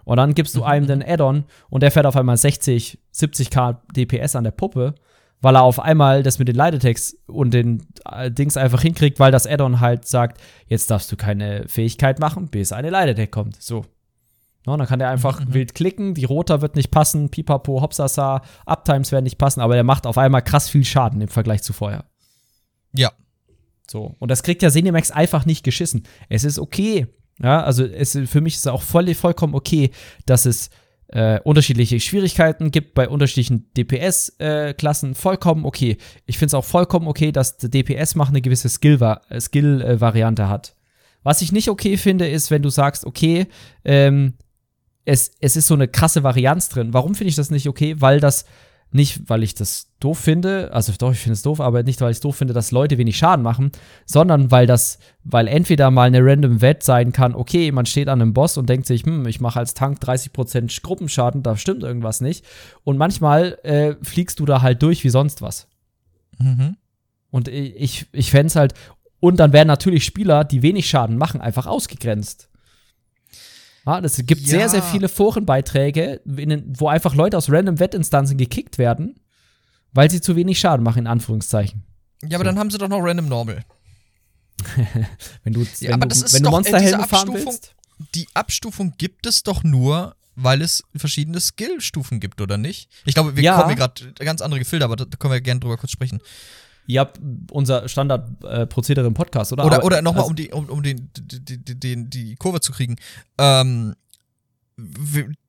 Und 0.05 0.17
dann 0.17 0.34
gibst 0.34 0.55
du 0.55 0.60
mhm. 0.60 0.65
einem 0.65 0.88
den 0.88 1.03
Add-on 1.03 1.46
und 1.70 1.82
der 1.82 1.91
fährt 1.91 2.05
auf 2.05 2.15
einmal 2.15 2.38
60, 2.38 3.00
70k 3.13 3.77
DPS 3.96 4.36
an 4.36 4.43
der 4.43 4.51
Puppe 4.51 4.96
weil 5.44 5.58
er 5.58 5.64
auf 5.64 5.80
einmal 5.80 6.24
das 6.24 6.40
mit 6.40 6.48
den 6.48 6.56
Leitetext 6.56 7.18
und 7.28 7.54
den 7.54 7.86
äh, 8.10 8.32
Dings 8.32 8.56
einfach 8.56 8.82
hinkriegt, 8.82 9.20
weil 9.20 9.32
das 9.32 9.46
Addon 9.46 9.82
halt 9.82 10.08
sagt, 10.08 10.42
jetzt 10.68 10.90
darfst 10.90 11.12
du 11.12 11.18
keine 11.18 11.68
Fähigkeit 11.68 12.20
machen, 12.20 12.48
bis 12.48 12.72
eine 12.72 12.90
Leitetext 12.90 13.32
kommt. 13.34 13.62
So. 13.62 13.86
No, 14.66 14.78
dann 14.78 14.88
kann 14.88 15.02
er 15.02 15.10
einfach 15.10 15.42
mhm. 15.42 15.54
wild 15.54 15.76
klicken, 15.76 16.14
die 16.14 16.24
Roter 16.24 16.62
wird 16.62 16.78
nicht 16.78 16.92
passen, 16.92 17.30
Pipapo, 17.30 17.82
Hopsasa, 17.82 18.42
Uptimes 18.66 19.12
werden 19.12 19.26
nicht 19.26 19.38
passen, 19.38 19.60
aber 19.60 19.76
er 19.76 19.84
macht 19.84 20.08
auf 20.08 20.18
einmal 20.18 20.42
krass 20.42 20.70
viel 20.70 20.86
Schaden 20.86 21.20
im 21.20 21.28
Vergleich 21.28 21.62
zu 21.62 21.74
vorher. 21.74 22.06
Ja. 22.96 23.12
So. 23.92 24.16
Und 24.20 24.32
das 24.32 24.44
kriegt 24.44 24.62
ja 24.62 24.70
Cinemax 24.70 25.12
einfach 25.12 25.46
nicht 25.46 25.66
geschissen. 25.66 26.04
Es 26.30 26.46
ist 26.46 26.58
okay. 26.58 27.08
Ja, 27.42 27.64
also 27.64 27.84
es, 27.84 28.18
für 28.28 28.40
mich 28.40 28.54
ist 28.54 28.62
es 28.62 28.68
auch 28.68 28.82
voll, 28.82 29.14
vollkommen 29.14 29.56
okay, 29.56 29.92
dass 30.26 30.46
es 30.46 30.70
äh, 31.08 31.40
unterschiedliche 31.42 32.00
Schwierigkeiten 32.00 32.72
gibt 32.72 32.94
bei 32.94 33.08
unterschiedlichen 33.08 33.72
DPS-Klassen, 33.78 35.12
äh, 35.12 35.16
vollkommen 35.16 35.66
okay. 35.66 35.98
Ich 36.26 36.38
finde 36.38 36.48
es 36.48 36.54
auch 36.54 36.66
vollkommen 36.66 37.08
okay, 37.08 37.32
dass 37.32 37.58
der 37.58 37.70
DPS 37.70 38.16
macht 38.16 38.30
eine 38.30 38.42
gewisse 38.42 38.70
Skill-Variante 38.70 39.42
Skill, 39.42 39.82
äh, 39.82 40.50
hat. 40.50 40.76
Was 41.24 41.42
ich 41.42 41.52
nicht 41.52 41.70
okay 41.70 41.98
finde, 41.98 42.28
ist, 42.28 42.52
wenn 42.52 42.62
du 42.62 42.70
sagst, 42.70 43.06
okay, 43.06 43.48
ähm, 43.86 44.34
es, 45.06 45.32
es 45.40 45.56
ist 45.56 45.68
so 45.68 45.74
eine 45.74 45.88
krasse 45.88 46.24
Varianz 46.24 46.70
drin. 46.70 46.94
Warum 46.94 47.16
finde 47.16 47.30
ich 47.30 47.36
das 47.36 47.52
nicht 47.52 47.68
okay? 47.68 47.96
Weil 48.00 48.20
das 48.20 48.46
nicht, 48.94 49.30
weil 49.30 49.44
ich 49.44 49.56
das 49.56 49.92
doof 50.00 50.20
finde, 50.20 50.72
also 50.74 50.94
doch, 50.98 51.12
ich 51.12 51.20
finde 51.20 51.34
es 51.34 51.42
doof, 51.42 51.60
aber 51.60 51.84
nicht, 51.84 52.02
weil 52.02 52.12
ich 52.12 52.18
es 52.18 52.22
doof 52.22 52.36
finde, 52.36 52.54
dass 52.54 52.72
Leute 52.72 52.98
wenig 52.98 53.18
Schaden 53.18 53.44
machen, 53.44 53.72
sondern 54.06 54.52
weil 54.52 54.68
das, 54.68 55.00
weil 55.24 55.48
entweder 55.48 55.92
mal 55.92 56.08
eine 56.08 56.24
random 56.24 56.62
Wett 56.62 56.84
sein 56.84 57.12
kann, 57.12 57.36
okay, 57.36 57.72
man 57.72 57.86
steht 57.86 58.08
an 58.08 58.22
einem 58.22 58.34
Boss 58.34 58.58
und 58.58 58.70
denkt 58.70 58.86
sich, 58.86 59.04
hm, 59.04 59.28
ich 59.28 59.42
mache 59.42 59.60
als 59.60 59.74
Tank 59.74 60.00
30% 60.02 60.82
Gruppenschaden, 60.82 61.44
da 61.44 61.58
stimmt 61.58 61.84
irgendwas 61.84 62.22
nicht. 62.22 62.46
Und 62.84 62.98
manchmal 62.98 63.58
äh, 63.64 63.96
fliegst 64.04 64.40
du 64.40 64.46
da 64.46 64.62
halt 64.62 64.82
durch 64.84 65.04
wie 65.04 65.10
sonst 65.10 65.42
was. 65.42 65.68
Mhm. 66.40 66.78
Und 67.32 67.48
ich, 67.48 68.06
ich 68.12 68.30
fände 68.30 68.48
es 68.48 68.56
halt, 68.56 68.74
und 69.20 69.40
dann 69.40 69.54
werden 69.54 69.70
natürlich 69.70 70.04
Spieler, 70.04 70.44
die 70.44 70.62
wenig 70.62 70.88
Schaden 70.88 71.18
machen, 71.18 71.42
einfach 71.42 71.66
ausgegrenzt. 71.66 72.50
Ja, 73.86 74.00
es 74.00 74.18
gibt 74.25 74.42
ja. 74.42 74.48
sehr, 74.48 74.70
sehr 74.70 74.84
viele 74.84 75.10
Forenbeiträge, 75.10 76.22
wo 76.25 76.88
einfach 76.88 77.16
Leute 77.16 77.38
aus 77.38 77.50
random 77.50 77.80
Wettinstanzen 77.80 78.38
gekickt 78.38 78.78
werden, 78.78 79.20
weil 79.92 80.10
sie 80.10 80.22
zu 80.22 80.36
wenig 80.36 80.60
Schaden 80.60 80.84
machen, 80.84 81.00
in 81.00 81.08
Anführungszeichen. 81.08 81.84
Ja, 82.24 82.38
aber 82.38 82.46
so. 82.46 82.52
dann 82.52 82.60
haben 82.60 82.72
sie 82.72 82.78
doch 82.78 82.88
noch 82.88 83.00
Random 83.00 83.28
Normal. 83.28 83.66
wenn 85.44 85.54
du, 85.54 85.66
ja, 85.80 86.00
wenn 86.00 86.08
du, 86.08 86.16
wenn 86.16 86.44
du 86.44 86.50
Monsterhelden 86.50 87.06
fahren 87.06 87.34
willst. 87.34 87.75
Die 88.16 88.28
Abstufung 88.34 88.94
gibt 88.98 89.25
es 89.25 89.44
doch 89.44 89.63
nur, 89.63 90.16
weil 90.36 90.62
es 90.62 90.84
verschiedene 90.96 91.40
Skillstufen 91.40 92.20
gibt, 92.20 92.42
oder 92.42 92.58
nicht? 92.58 92.90
Ich 93.06 93.13
glaube, 93.13 93.36
wir 93.36 93.44
ja. 93.44 93.58
kommen 93.58 93.70
hier 93.70 93.78
gerade 93.78 94.13
ganz 94.13 94.42
andere 94.42 94.60
Gefilde, 94.60 94.86
aber 94.86 94.96
da 94.96 95.06
können 95.06 95.34
wir 95.34 95.42
gerne 95.42 95.60
drüber 95.60 95.78
kurz 95.78 95.92
sprechen. 95.92 96.22
Ja, 96.86 97.10
unser 97.52 97.88
Standardprozedere 97.88 99.06
äh, 99.06 99.08
im 99.08 99.13
Podcast, 99.13 99.54
oder? 99.54 99.66
Oder, 99.66 99.84
oder 99.84 100.02
nochmal, 100.02 100.24
also, 100.24 100.32
um, 100.32 100.36
die, 100.36 100.52
um, 100.52 100.70
um 100.70 100.84
den, 100.84 101.10
die, 101.16 101.58
die, 101.58 102.10
die, 102.10 102.36
Kurve 102.36 102.60
zu 102.60 102.72
kriegen. 102.72 102.98
Ähm, 103.38 103.96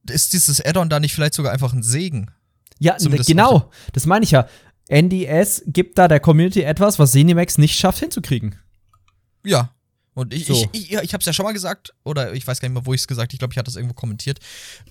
ist 0.09 0.33
dieses 0.33 0.65
Add-on 0.65 0.89
da 0.89 1.01
nicht 1.01 1.15
vielleicht 1.15 1.35
sogar 1.35 1.53
einfach 1.53 1.73
ein 1.73 1.83
Segen? 1.83 2.31
Ja, 2.79 2.97
Zumindest 2.99 3.29
genau. 3.29 3.71
Das 3.93 4.07
meine 4.07 4.25
ich 4.25 4.31
ja. 4.31 4.47
NDS 4.89 5.63
gibt 5.67 5.99
da 5.99 6.09
der 6.09 6.21
Community 6.21 6.63
etwas, 6.63 6.99
was 6.99 7.13
Cinemax 7.13 7.59
nicht 7.59 7.79
schafft 7.79 8.01
hinzukriegen. 8.01 8.57
Ja. 9.45 9.71
Und 10.15 10.33
ich, 10.33 10.47
so. 10.47 10.55
ich, 10.55 10.69
ich, 10.73 10.91
ja, 10.91 11.03
ich 11.03 11.13
habe 11.13 11.21
es 11.21 11.27
ja 11.27 11.33
schon 11.33 11.45
mal 11.45 11.53
gesagt, 11.53 11.93
oder 12.05 12.33
ich 12.35 12.47
weiß 12.47 12.61
gar 12.61 12.69
nicht 12.69 12.75
mehr, 12.75 12.87
wo 12.87 12.95
ich 12.95 13.01
es 13.01 13.09
gesagt 13.09 13.33
Ich 13.33 13.41
glaube, 13.41 13.53
ich 13.53 13.59
hatte 13.59 13.67
das 13.67 13.77
irgendwo 13.77 13.95
kommentiert, 13.95 14.39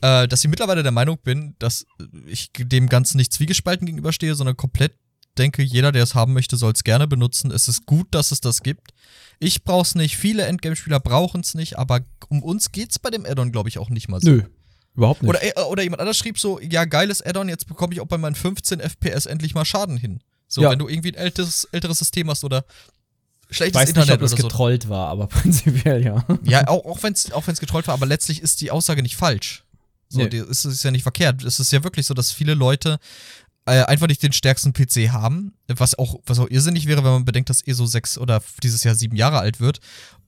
äh, 0.01 0.27
dass 0.27 0.43
ich 0.43 0.49
mittlerweile 0.49 0.83
der 0.83 0.91
Meinung 0.91 1.17
bin, 1.23 1.55
dass 1.59 1.85
ich 2.25 2.51
dem 2.53 2.89
Ganzen 2.89 3.17
nicht 3.17 3.31
zwiegespalten 3.31 3.85
gegenüberstehe, 3.85 4.35
sondern 4.35 4.57
komplett 4.57 4.95
denke, 5.37 5.63
jeder, 5.63 5.91
der 5.91 6.03
es 6.03 6.15
haben 6.15 6.33
möchte, 6.33 6.57
soll 6.57 6.71
es 6.73 6.83
gerne 6.83 7.07
benutzen. 7.07 7.51
Es 7.51 7.67
ist 7.67 7.85
gut, 7.85 8.07
dass 8.11 8.31
es 8.31 8.41
das 8.41 8.63
gibt. 8.63 8.93
Ich 9.39 9.63
brauche 9.63 9.83
es 9.83 9.95
nicht, 9.95 10.17
viele 10.17 10.45
Endgame-Spieler 10.45 10.99
brauchen 10.99 11.41
es 11.41 11.53
nicht, 11.53 11.77
aber 11.77 12.01
um 12.29 12.43
uns 12.43 12.71
geht 12.71 12.91
es 12.91 12.99
bei 12.99 13.09
dem 13.09 13.25
Addon, 13.25 13.51
glaube 13.51 13.69
ich, 13.69 13.77
auch 13.77 13.89
nicht 13.89 14.07
mal 14.09 14.21
so. 14.21 14.29
Nö. 14.29 14.43
Überhaupt 14.95 15.23
nicht. 15.23 15.29
Oder, 15.29 15.43
äh, 15.43 15.61
oder 15.63 15.83
jemand 15.83 16.01
anders 16.01 16.17
schrieb 16.17 16.39
so, 16.39 16.59
ja, 16.59 16.85
geiles 16.85 17.21
Addon, 17.21 17.49
jetzt 17.49 17.67
bekomme 17.67 17.93
ich 17.93 18.01
auch 18.01 18.07
bei 18.07 18.17
meinen 18.17 18.35
15 18.35 18.79
FPS 18.79 19.25
endlich 19.25 19.55
mal 19.55 19.65
Schaden 19.65 19.97
hin. 19.97 20.19
So, 20.47 20.61
ja. 20.61 20.69
wenn 20.69 20.79
du 20.79 20.87
irgendwie 20.87 21.11
ein 21.11 21.15
älteres, 21.15 21.67
älteres 21.71 21.97
System 21.97 22.29
hast 22.29 22.43
oder 22.43 22.63
schlechtes 23.49 23.81
ich 23.81 23.81
weiß 23.81 23.89
Internet 23.89 24.07
nicht, 24.07 24.15
ob 24.15 24.21
das 24.21 24.31
so. 24.31 24.47
getrollt 24.47 24.87
war, 24.87 25.09
aber 25.09 25.27
prinzipiell 25.27 26.03
ja. 26.03 26.23
Ja, 26.43 26.67
auch, 26.67 26.85
auch 26.85 27.01
wenn 27.01 27.13
es 27.13 27.31
auch 27.31 27.47
wenn's 27.47 27.59
getrollt 27.59 27.87
war, 27.87 27.95
aber 27.95 28.05
letztlich 28.05 28.41
ist 28.41 28.61
die 28.61 28.69
Aussage 28.69 29.01
nicht 29.01 29.15
falsch. 29.15 29.63
So, 30.09 30.19
nee. 30.19 30.29
die, 30.29 30.37
ist, 30.37 30.63
ist 30.63 30.83
ja 30.83 30.91
nicht 30.91 31.01
verkehrt. 31.01 31.43
Es 31.43 31.59
ist 31.59 31.71
ja 31.71 31.83
wirklich 31.83 32.05
so, 32.05 32.13
dass 32.13 32.31
viele 32.31 32.53
Leute 32.53 32.99
äh, 33.65 33.83
einfach 33.83 34.07
nicht 34.07 34.21
den 34.21 34.33
stärksten 34.33 34.73
PC 34.73 35.11
haben, 35.11 35.53
was 35.67 35.97
auch, 35.97 36.19
was 36.25 36.39
auch 36.39 36.49
irrsinnig 36.49 36.85
wäre, 36.85 37.03
wenn 37.03 37.11
man 37.11 37.25
bedenkt, 37.25 37.49
dass 37.49 37.65
ESO 37.65 37.85
6 37.85 38.17
oder 38.17 38.43
dieses 38.61 38.83
Jahr 38.83 38.95
sieben 38.95 39.15
Jahre 39.15 39.39
alt 39.39 39.59
wird 39.59 39.79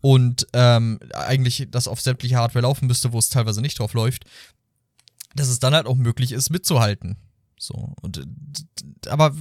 und 0.01 0.48
ähm, 0.54 1.00
eigentlich 1.13 1.68
das 1.70 1.88
auf 1.88 2.00
sämtliche 2.00 2.38
Hardware 2.38 2.63
laufen 2.63 2.88
müsste, 2.88 3.12
wo 3.12 3.20
es 3.20 3.30
teilweise 3.30 3.62
nicht 3.62 3.80
drauf 3.80 3.94
läuft, 3.94 4.25
dass 5.36 5.50
es 5.50 5.60
dann 5.60 5.74
halt 5.74 5.86
auch 5.86 5.96
möglich 5.96 6.32
ist, 6.32 6.50
mitzuhalten. 6.50 7.18
So, 7.60 7.94
und 8.01 8.25
aber 9.08 9.36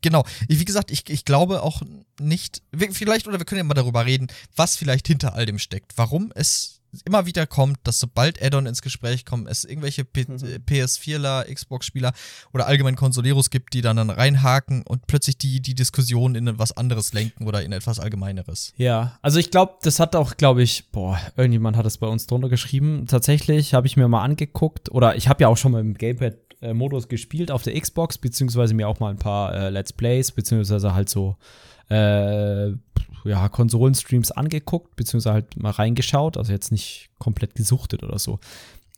genau, 0.00 0.24
wie 0.48 0.64
gesagt, 0.64 0.90
ich, 0.90 1.08
ich 1.08 1.24
glaube 1.24 1.62
auch 1.62 1.82
nicht, 2.20 2.62
vielleicht, 2.72 3.26
oder 3.26 3.38
wir 3.38 3.44
können 3.44 3.58
ja 3.58 3.64
mal 3.64 3.74
darüber 3.74 4.06
reden, 4.06 4.28
was 4.56 4.76
vielleicht 4.76 5.06
hinter 5.06 5.34
all 5.34 5.46
dem 5.46 5.58
steckt. 5.58 5.92
Warum 5.96 6.32
es 6.34 6.77
immer 7.04 7.26
wieder 7.26 7.46
kommt, 7.46 7.78
dass 7.84 8.00
sobald 8.00 8.42
Addon 8.42 8.66
ins 8.66 8.82
Gespräch 8.82 9.24
kommt, 9.24 9.48
es 9.48 9.64
irgendwelche 9.64 10.02
mhm. 10.02 10.36
PS4ler, 10.66 11.52
Xbox-Spieler 11.52 12.12
oder 12.52 12.66
allgemein 12.66 12.96
Konsoleros 12.96 13.50
gibt, 13.50 13.74
die 13.74 13.80
dann, 13.80 13.96
dann 13.96 14.10
reinhaken 14.10 14.82
und 14.86 15.06
plötzlich 15.06 15.38
die, 15.38 15.60
die 15.60 15.74
Diskussion 15.74 16.34
in 16.34 16.46
etwas 16.46 16.76
anderes 16.76 17.12
lenken 17.12 17.46
oder 17.46 17.62
in 17.62 17.72
etwas 17.72 17.98
Allgemeineres. 17.98 18.72
Ja, 18.76 19.18
also 19.22 19.38
ich 19.38 19.50
glaube, 19.50 19.74
das 19.82 20.00
hat 20.00 20.16
auch, 20.16 20.36
glaube 20.36 20.62
ich, 20.62 20.90
boah, 20.90 21.20
irgendjemand 21.36 21.76
hat 21.76 21.86
es 21.86 21.98
bei 21.98 22.06
uns 22.06 22.26
drunter 22.26 22.48
geschrieben. 22.48 23.06
Tatsächlich 23.06 23.74
habe 23.74 23.86
ich 23.86 23.96
mir 23.96 24.08
mal 24.08 24.22
angeguckt 24.22 24.90
oder 24.90 25.16
ich 25.16 25.28
habe 25.28 25.42
ja 25.42 25.48
auch 25.48 25.56
schon 25.56 25.72
mal 25.72 25.80
im 25.80 25.94
Gamepad 25.94 26.36
Modus 26.60 27.08
gespielt 27.08 27.50
auf 27.50 27.62
der 27.62 27.78
Xbox, 27.80 28.18
beziehungsweise 28.18 28.74
mir 28.74 28.88
auch 28.88 28.98
mal 28.98 29.10
ein 29.10 29.18
paar 29.18 29.54
äh, 29.54 29.70
Let's 29.70 29.92
Plays, 29.92 30.32
beziehungsweise 30.32 30.92
halt 30.92 31.08
so 31.08 31.36
äh, 31.88 32.72
ja, 33.24 33.48
Konsolenstreams 33.48 34.30
angeguckt, 34.30 34.96
beziehungsweise 34.96 35.34
halt 35.34 35.56
mal 35.60 35.70
reingeschaut, 35.70 36.36
also 36.36 36.52
jetzt 36.52 36.72
nicht 36.72 37.10
komplett 37.18 37.54
gesuchtet 37.54 38.02
oder 38.02 38.18
so. 38.18 38.38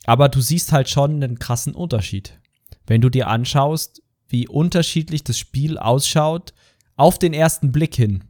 Aber 0.06 0.28
du 0.28 0.40
siehst 0.40 0.72
halt 0.72 0.88
schon 0.88 1.22
einen 1.22 1.38
krassen 1.38 1.74
Unterschied. 1.74 2.38
Wenn 2.86 3.00
du 3.00 3.08
dir 3.08 3.28
anschaust, 3.28 4.02
wie 4.28 4.48
unterschiedlich 4.48 5.24
das 5.24 5.38
Spiel 5.38 5.78
ausschaut, 5.78 6.54
auf 6.96 7.18
den 7.18 7.32
ersten 7.32 7.72
Blick 7.72 7.94
hin. 7.94 8.24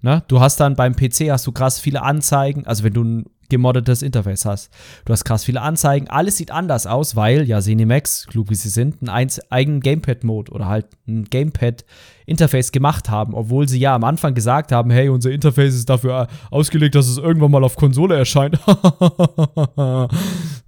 Ne? 0.00 0.22
Du 0.28 0.40
hast 0.40 0.58
dann 0.58 0.76
beim 0.76 0.94
PC 0.94 1.30
hast 1.30 1.46
du 1.46 1.52
krass 1.52 1.80
viele 1.80 2.02
Anzeigen, 2.02 2.66
also 2.66 2.84
wenn 2.84 2.92
du 2.92 3.04
ein 3.04 3.26
gemoddetes 3.48 4.02
Interface 4.02 4.44
hast. 4.44 4.72
Du 5.04 5.12
hast 5.12 5.24
krass 5.24 5.44
viele 5.44 5.60
Anzeigen, 5.60 6.08
alles 6.08 6.36
sieht 6.36 6.50
anders 6.50 6.86
aus, 6.86 7.16
weil 7.16 7.46
ja 7.46 7.60
Cinemax, 7.60 8.26
klug 8.26 8.50
wie 8.50 8.54
sie 8.54 8.68
sind, 8.68 9.08
einen 9.08 9.30
eigenen 9.50 9.80
Gamepad-Mode 9.80 10.52
oder 10.52 10.66
halt 10.66 10.86
ein 11.06 11.24
Gamepad-Interface 11.24 12.72
gemacht 12.72 13.10
haben, 13.10 13.34
obwohl 13.34 13.68
sie 13.68 13.78
ja 13.78 13.94
am 13.94 14.04
Anfang 14.04 14.34
gesagt 14.34 14.72
haben, 14.72 14.90
hey, 14.90 15.08
unser 15.08 15.30
Interface 15.30 15.74
ist 15.74 15.88
dafür 15.88 16.28
ausgelegt, 16.50 16.94
dass 16.94 17.08
es 17.08 17.18
irgendwann 17.18 17.50
mal 17.50 17.64
auf 17.64 17.76
Konsole 17.76 18.16
erscheint. 18.16 18.58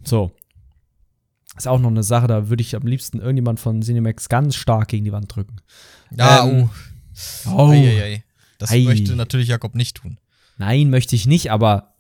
so. 0.04 0.32
Ist 1.56 1.66
auch 1.66 1.80
noch 1.80 1.90
eine 1.90 2.04
Sache, 2.04 2.28
da 2.28 2.49
würde 2.49 2.61
ich 2.61 2.76
am 2.76 2.87
liebsten 2.87 3.18
irgendjemand 3.18 3.58
von 3.58 3.82
Cinemax 3.82 4.29
ganz 4.29 4.55
stark 4.55 4.88
gegen 4.88 5.05
die 5.05 5.12
Wand 5.12 5.35
drücken. 5.35 5.57
Ja, 6.16 6.46
ähm, 6.46 6.70
oh. 7.46 7.50
oh. 7.50 7.70
Ei, 7.70 7.88
ei, 7.88 8.02
ei. 8.02 8.24
Das 8.59 8.70
ei. 8.70 8.83
möchte 8.83 9.16
natürlich 9.16 9.48
Jakob 9.48 9.74
nicht 9.74 9.96
tun. 9.96 10.18
Nein, 10.59 10.90
möchte 10.90 11.16
ich 11.16 11.26
nicht, 11.26 11.50
aber 11.50 11.94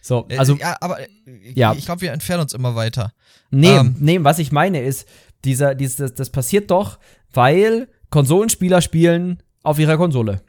so, 0.00 0.26
äh, 0.28 0.38
also. 0.38 0.56
Ja, 0.56 0.76
aber 0.80 1.00
äh, 1.00 1.08
ja. 1.54 1.72
ich 1.74 1.86
glaube, 1.86 2.02
wir 2.02 2.12
entfernen 2.12 2.42
uns 2.42 2.52
immer 2.52 2.74
weiter. 2.74 3.12
Nee, 3.50 3.76
ähm, 3.76 3.96
nee, 3.98 4.18
was 4.22 4.38
ich 4.38 4.52
meine 4.52 4.82
ist, 4.82 5.08
dieser, 5.44 5.74
dieses, 5.74 6.14
das 6.14 6.30
passiert 6.30 6.70
doch, 6.70 6.98
weil 7.32 7.88
Konsolenspieler 8.10 8.80
spielen 8.82 9.42
auf 9.62 9.78
ihrer 9.78 9.96
Konsole. 9.96 10.42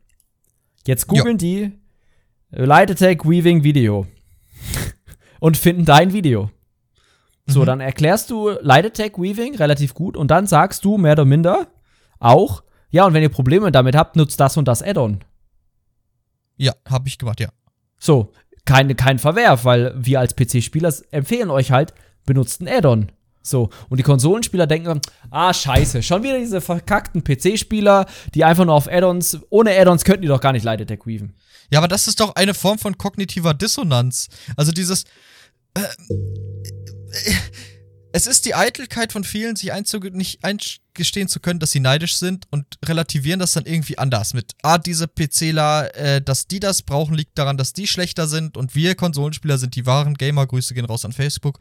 Jetzt 0.86 1.08
googeln 1.08 1.38
die 1.38 1.74
Light 2.50 2.92
Attack 2.92 3.26
Weaving 3.26 3.64
Video 3.64 4.08
und 5.40 5.58
finden 5.58 5.86
dein 5.86 6.14
Video. 6.14 6.50
So, 7.46 7.62
mhm. 7.62 7.66
dann 7.66 7.80
erklärst 7.80 8.30
du 8.30 8.50
Light 8.62 8.86
Attack 8.86 9.18
Weaving 9.18 9.56
relativ 9.56 9.94
gut 9.94 10.18
und 10.18 10.30
dann 10.30 10.48
sagst 10.48 10.84
du 10.86 10.98
mehr 10.98 11.14
oder 11.14 11.26
minder 11.26 11.68
auch, 12.20 12.64
ja, 12.90 13.06
und 13.06 13.14
wenn 13.14 13.24
ihr 13.24 13.30
Probleme 13.30 13.72
damit 13.72 13.96
habt, 13.96 14.16
nutzt 14.16 14.40
das 14.40 14.58
und 14.58 14.68
das 14.68 14.82
Add-on. 14.82 15.24
Ja, 16.58 16.74
habe 16.88 17.08
ich 17.08 17.18
gemacht, 17.18 17.40
ja. 17.40 17.50
So, 18.00 18.32
keine, 18.66 18.96
kein 18.96 19.20
Verwerf, 19.20 19.66
weil 19.66 19.94
wir 19.98 20.20
als 20.20 20.36
PC-Spieler 20.36 20.94
empfehlen 21.12 21.50
euch 21.50 21.72
halt, 21.72 21.94
benutzt 22.26 22.62
ein 22.62 22.68
Add-on. 22.68 23.12
So, 23.42 23.70
und 23.90 23.98
die 23.98 24.04
Konsolenspieler 24.04 24.68
denken, 24.68 25.02
ah, 25.32 25.54
scheiße, 25.54 26.04
schon 26.04 26.22
wieder 26.22 26.38
diese 26.38 26.60
verkackten 26.60 27.24
PC-Spieler, 27.24 28.06
die 28.36 28.44
einfach 28.44 28.66
nur 28.66 28.76
auf 28.76 28.92
Add-ons, 28.92 29.40
ohne 29.50 29.72
Add-ons 29.80 30.04
könnten 30.04 30.24
die 30.24 30.28
doch 30.28 30.42
gar 30.42 30.52
nicht 30.52 30.64
Light 30.64 30.82
Attack 30.82 31.08
weaven. 31.08 31.34
Ja, 31.72 31.80
aber 31.80 31.88
das 31.88 32.08
ist 32.08 32.20
doch 32.20 32.36
eine 32.36 32.54
Form 32.54 32.78
von 32.78 32.98
kognitiver 32.98 33.54
Dissonanz. 33.54 34.28
Also 34.58 34.72
dieses, 34.72 35.06
äh, 35.76 35.82
äh, 35.82 37.34
es 38.12 38.28
ist 38.28 38.46
die 38.46 38.56
Eitelkeit 38.56 39.12
von 39.12 39.24
vielen, 39.24 39.56
sich 39.56 39.72
nicht 40.12 40.44
eingestehen 40.98 41.28
zu 41.28 41.40
können, 41.40 41.60
dass 41.60 41.72
sie 41.72 41.80
neidisch 41.80 42.18
sind 42.18 42.48
und 42.50 42.66
relativieren 42.86 43.40
das 43.40 43.54
dann 43.54 43.66
irgendwie 43.66 43.98
anders 43.98 44.34
mit, 44.34 44.54
ah, 44.64 44.78
diese 44.78 45.08
PCler, 45.08 45.96
äh, 45.96 46.22
dass 46.22 46.48
die 46.48 46.60
das 46.60 46.82
brauchen, 46.82 47.16
liegt 47.16 47.38
daran, 47.38 47.58
dass 47.58 47.74
die 47.74 47.88
schlechter 47.88 48.28
sind 48.28 48.58
und 48.58 48.76
wir 48.76 48.96
Konsolenspieler 48.96 49.58
sind 49.58 49.76
die 49.76 49.86
wahren 49.86 50.16
Gamer. 50.16 50.48
Grüße 50.48 50.74
gehen 50.74 50.86
raus 50.86 51.06
an 51.06 51.12
Facebook. 51.12 51.60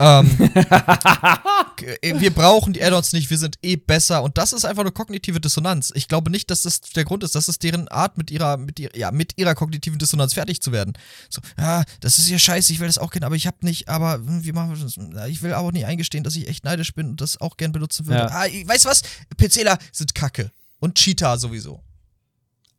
Ähm, 0.00 0.30
wir 2.00 2.34
brauchen 2.34 2.72
die 2.72 2.82
Add-ons 2.82 3.12
nicht, 3.12 3.28
wir 3.28 3.36
sind 3.36 3.58
eh 3.62 3.76
besser 3.76 4.22
und 4.22 4.38
das 4.38 4.54
ist 4.54 4.64
einfach 4.64 4.80
eine 4.80 4.92
kognitive 4.92 5.40
Dissonanz. 5.40 5.92
Ich 5.94 6.08
glaube 6.08 6.30
nicht, 6.30 6.50
dass 6.50 6.62
das 6.62 6.80
der 6.80 7.04
Grund 7.04 7.22
ist, 7.22 7.34
das 7.34 7.48
ist 7.48 7.62
deren 7.62 7.86
Art, 7.88 8.16
mit 8.16 8.30
ihrer, 8.30 8.56
mit 8.56 8.80
ihrer, 8.80 8.96
ja, 8.96 9.10
mit 9.10 9.36
ihrer 9.36 9.54
kognitiven 9.54 9.98
Dissonanz 9.98 10.32
fertig 10.32 10.62
zu 10.62 10.72
werden. 10.72 10.94
So, 11.28 11.42
ja, 11.58 11.84
das 12.00 12.18
ist 12.18 12.30
ja 12.30 12.38
scheiße, 12.38 12.72
ich 12.72 12.80
will 12.80 12.86
das 12.86 12.96
auch 12.96 13.10
kennen, 13.10 13.24
aber 13.24 13.36
ich 13.36 13.46
hab 13.46 13.62
nicht, 13.62 13.90
aber 13.90 14.14
hm, 14.14 14.42
wie 14.42 14.52
machen 14.52 14.74
wir 14.74 14.82
das? 14.82 15.28
Ich 15.28 15.42
will 15.42 15.52
auch 15.52 15.70
nicht 15.70 15.84
eingestehen, 15.84 16.24
dass 16.24 16.34
ich 16.34 16.48
echt 16.48 16.64
neidisch 16.64 16.94
bin 16.94 17.10
und 17.10 17.20
das 17.20 17.38
auch 17.38 17.58
gern 17.58 17.72
benutzen 17.72 18.06
würde. 18.06 18.20
Ja. 18.20 18.28
Ah, 18.28 18.46
weißt 18.46 18.86
du 18.86 18.88
was? 18.88 19.02
PCler 19.36 19.78
sind 19.92 20.14
Kacke. 20.14 20.50
Und 20.78 20.94
Cheetah 20.94 21.36
sowieso. 21.36 21.82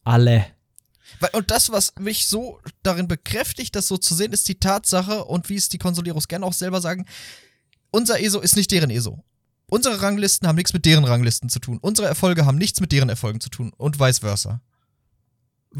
Alle. 0.04 0.48
Und 1.34 1.52
das, 1.52 1.72
was 1.72 1.94
mich 2.00 2.28
so 2.28 2.60
darin 2.84 3.08
bekräftigt, 3.08 3.76
das 3.76 3.88
so 3.88 3.98
zu 3.98 4.16
sehen, 4.16 4.34
ist 4.34 4.48
die 4.48 4.60
Tatsache 4.60 5.26
und 5.26 5.50
wie 5.50 5.56
es 5.56 5.70
die 5.70 5.78
Konsolieros 5.78 6.28
gerne 6.28 6.46
auch 6.46 6.54
selber 6.54 6.82
sagen, 6.82 7.06
unser 7.92 8.20
ESO 8.20 8.40
ist 8.40 8.56
nicht 8.56 8.72
deren 8.72 8.90
ESO. 8.90 9.24
Unsere 9.68 10.02
Ranglisten 10.02 10.48
haben 10.48 10.56
nichts 10.56 10.74
mit 10.74 10.86
deren 10.86 11.06
Ranglisten 11.06 11.50
zu 11.50 11.60
tun. 11.60 11.80
Unsere 11.82 12.08
Erfolge 12.08 12.46
haben 12.46 12.58
nichts 12.58 12.82
mit 12.82 12.92
deren 12.92 13.10
Erfolgen 13.10 13.40
zu 13.40 13.50
tun 13.50 13.72
und 13.78 14.00
vice 14.00 14.20
versa. 14.20 14.62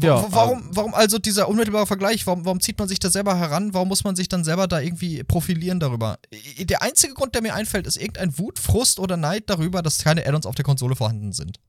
Ja, 0.00 0.24
warum, 0.30 0.70
warum 0.70 0.94
also 0.94 1.18
dieser 1.18 1.48
unmittelbare 1.48 1.86
Vergleich? 1.86 2.26
Warum, 2.26 2.46
warum 2.46 2.60
zieht 2.60 2.78
man 2.78 2.88
sich 2.88 2.98
da 2.98 3.10
selber 3.10 3.36
heran? 3.36 3.74
Warum 3.74 3.88
muss 3.88 4.04
man 4.04 4.16
sich 4.16 4.28
dann 4.28 4.42
selber 4.42 4.66
da 4.66 4.80
irgendwie 4.80 5.22
profilieren 5.22 5.80
darüber? 5.80 6.18
Der 6.58 6.80
einzige 6.80 7.12
Grund, 7.12 7.34
der 7.34 7.42
mir 7.42 7.54
einfällt, 7.54 7.86
ist 7.86 7.98
irgendein 7.98 8.38
Wut, 8.38 8.58
Frust 8.58 8.98
oder 8.98 9.18
Neid 9.18 9.50
darüber, 9.50 9.82
dass 9.82 9.98
keine 9.98 10.26
Add-ons 10.26 10.46
auf 10.46 10.54
der 10.54 10.64
Konsole 10.64 10.96
vorhanden 10.96 11.32
sind. 11.32 11.60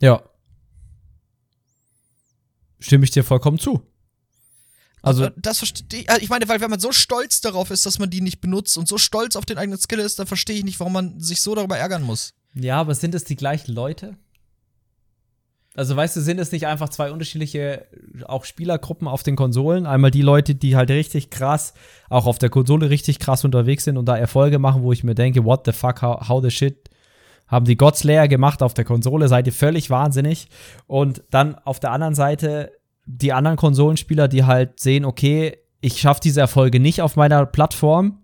Ja. 0.00 0.22
Stimme 2.84 3.04
ich 3.04 3.10
dir 3.10 3.24
vollkommen 3.24 3.58
zu. 3.58 3.82
Also, 5.00 5.28
das 5.36 5.58
verstehe 5.58 6.00
ich. 6.00 6.22
Ich 6.22 6.28
meine, 6.28 6.48
weil 6.48 6.60
wenn 6.60 6.70
man 6.70 6.80
so 6.80 6.92
stolz 6.92 7.40
darauf 7.40 7.70
ist, 7.70 7.86
dass 7.86 7.98
man 7.98 8.10
die 8.10 8.20
nicht 8.20 8.40
benutzt 8.40 8.76
und 8.76 8.88
so 8.88 8.98
stolz 8.98 9.36
auf 9.36 9.46
den 9.46 9.56
eigenen 9.56 9.78
Skill 9.78 10.00
ist, 10.00 10.18
dann 10.18 10.26
verstehe 10.26 10.56
ich 10.56 10.64
nicht, 10.64 10.80
warum 10.80 10.92
man 10.92 11.18
sich 11.20 11.40
so 11.40 11.54
darüber 11.54 11.78
ärgern 11.78 12.02
muss. 12.02 12.34
Ja, 12.54 12.80
aber 12.80 12.94
sind 12.94 13.14
es 13.14 13.24
die 13.24 13.36
gleichen 13.36 13.72
Leute? 13.72 14.16
Also 15.74 15.96
weißt 15.96 16.16
du, 16.16 16.20
sind 16.20 16.38
es 16.38 16.52
nicht 16.52 16.66
einfach 16.66 16.90
zwei 16.90 17.10
unterschiedliche 17.10 17.86
auch 18.26 18.44
Spielergruppen 18.44 19.08
auf 19.08 19.22
den 19.22 19.34
Konsolen? 19.34 19.86
Einmal 19.86 20.10
die 20.10 20.22
Leute, 20.22 20.54
die 20.54 20.76
halt 20.76 20.90
richtig 20.90 21.30
krass, 21.30 21.72
auch 22.10 22.26
auf 22.26 22.38
der 22.38 22.50
Konsole 22.50 22.90
richtig 22.90 23.18
krass 23.18 23.44
unterwegs 23.44 23.84
sind 23.84 23.96
und 23.96 24.06
da 24.06 24.16
Erfolge 24.16 24.58
machen, 24.58 24.82
wo 24.82 24.92
ich 24.92 25.04
mir 25.04 25.14
denke, 25.14 25.44
what 25.44 25.62
the 25.64 25.72
fuck, 25.72 26.02
how, 26.02 26.28
how 26.28 26.42
the 26.42 26.50
shit 26.50 26.90
haben 27.46 27.66
die 27.66 27.76
Godslayer 27.76 28.28
gemacht 28.28 28.62
auf 28.62 28.74
der 28.74 28.84
Konsole, 28.84 29.28
seid 29.28 29.46
ihr 29.46 29.52
völlig 29.52 29.90
wahnsinnig. 29.90 30.48
Und 30.86 31.22
dann 31.30 31.54
auf 31.56 31.80
der 31.80 31.92
anderen 31.92 32.14
Seite 32.14 32.72
die 33.06 33.32
anderen 33.32 33.56
Konsolenspieler, 33.56 34.28
die 34.28 34.44
halt 34.44 34.80
sehen, 34.80 35.04
okay, 35.04 35.58
ich 35.80 36.00
schaffe 36.00 36.20
diese 36.22 36.40
Erfolge 36.40 36.80
nicht 36.80 37.02
auf 37.02 37.16
meiner 37.16 37.44
Plattform. 37.46 38.20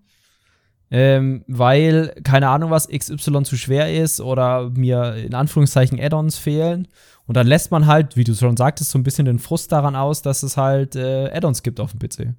ähm, 0.93 1.45
weil, 1.47 2.13
keine 2.23 2.49
Ahnung 2.49 2.69
was, 2.69 2.89
XY 2.89 3.43
zu 3.43 3.55
schwer 3.55 3.93
ist 3.93 4.19
oder 4.19 4.69
mir 4.71 5.15
in 5.15 5.33
Anführungszeichen 5.33 5.99
Add-ons 5.99 6.37
fehlen. 6.37 6.89
Und 7.25 7.37
dann 7.37 7.47
lässt 7.47 7.71
man 7.71 7.87
halt, 7.87 8.17
wie 8.17 8.25
du 8.25 8.35
schon 8.35 8.57
sagtest, 8.57 8.91
so 8.91 8.99
ein 8.99 9.03
bisschen 9.03 9.25
den 9.25 9.39
Frust 9.39 9.71
daran 9.71 9.95
aus, 9.95 10.21
dass 10.21 10.43
es 10.43 10.57
halt 10.57 10.97
äh, 10.97 11.31
Add-ons 11.31 11.63
gibt 11.63 11.79
auf 11.79 11.93
dem 11.93 11.99
PC. 11.99 12.35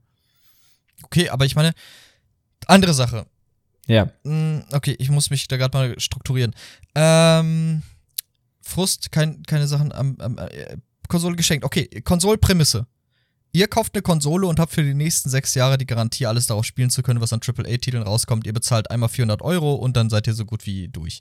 Okay, 1.04 1.30
aber 1.30 1.46
ich 1.46 1.56
meine, 1.56 1.72
andere 2.66 2.92
Sache. 2.92 3.24
Ja. 3.86 4.10
Mm, 4.24 4.60
Okay, 4.72 4.96
ich 4.98 5.10
muss 5.10 5.30
mich 5.30 5.48
da 5.48 5.56
gerade 5.56 5.76
mal 5.76 6.00
strukturieren. 6.00 6.54
Ähm, 6.94 7.82
Frust, 8.62 9.10
kein, 9.12 9.42
keine 9.42 9.66
Sachen 9.66 9.92
am, 9.92 10.16
am 10.20 10.38
äh, 10.38 10.76
Konsole 11.08 11.36
geschenkt. 11.36 11.64
Okay, 11.64 11.88
Konsolprämisse. 12.02 12.86
Ihr 13.54 13.68
kauft 13.68 13.94
eine 13.94 14.02
Konsole 14.02 14.46
und 14.46 14.58
habt 14.58 14.72
für 14.72 14.82
die 14.82 14.94
nächsten 14.94 15.28
sechs 15.28 15.54
Jahre 15.54 15.76
die 15.76 15.84
Garantie, 15.84 16.24
alles 16.24 16.46
darauf 16.46 16.64
spielen 16.64 16.88
zu 16.88 17.02
können, 17.02 17.20
was 17.20 17.34
an 17.34 17.40
AAA-Titeln 17.46 18.02
rauskommt. 18.02 18.46
Ihr 18.46 18.54
bezahlt 18.54 18.90
einmal 18.90 19.10
400 19.10 19.42
Euro 19.42 19.74
und 19.74 19.94
dann 19.94 20.08
seid 20.08 20.26
ihr 20.26 20.32
so 20.32 20.46
gut 20.46 20.64
wie 20.64 20.88
durch. 20.88 21.20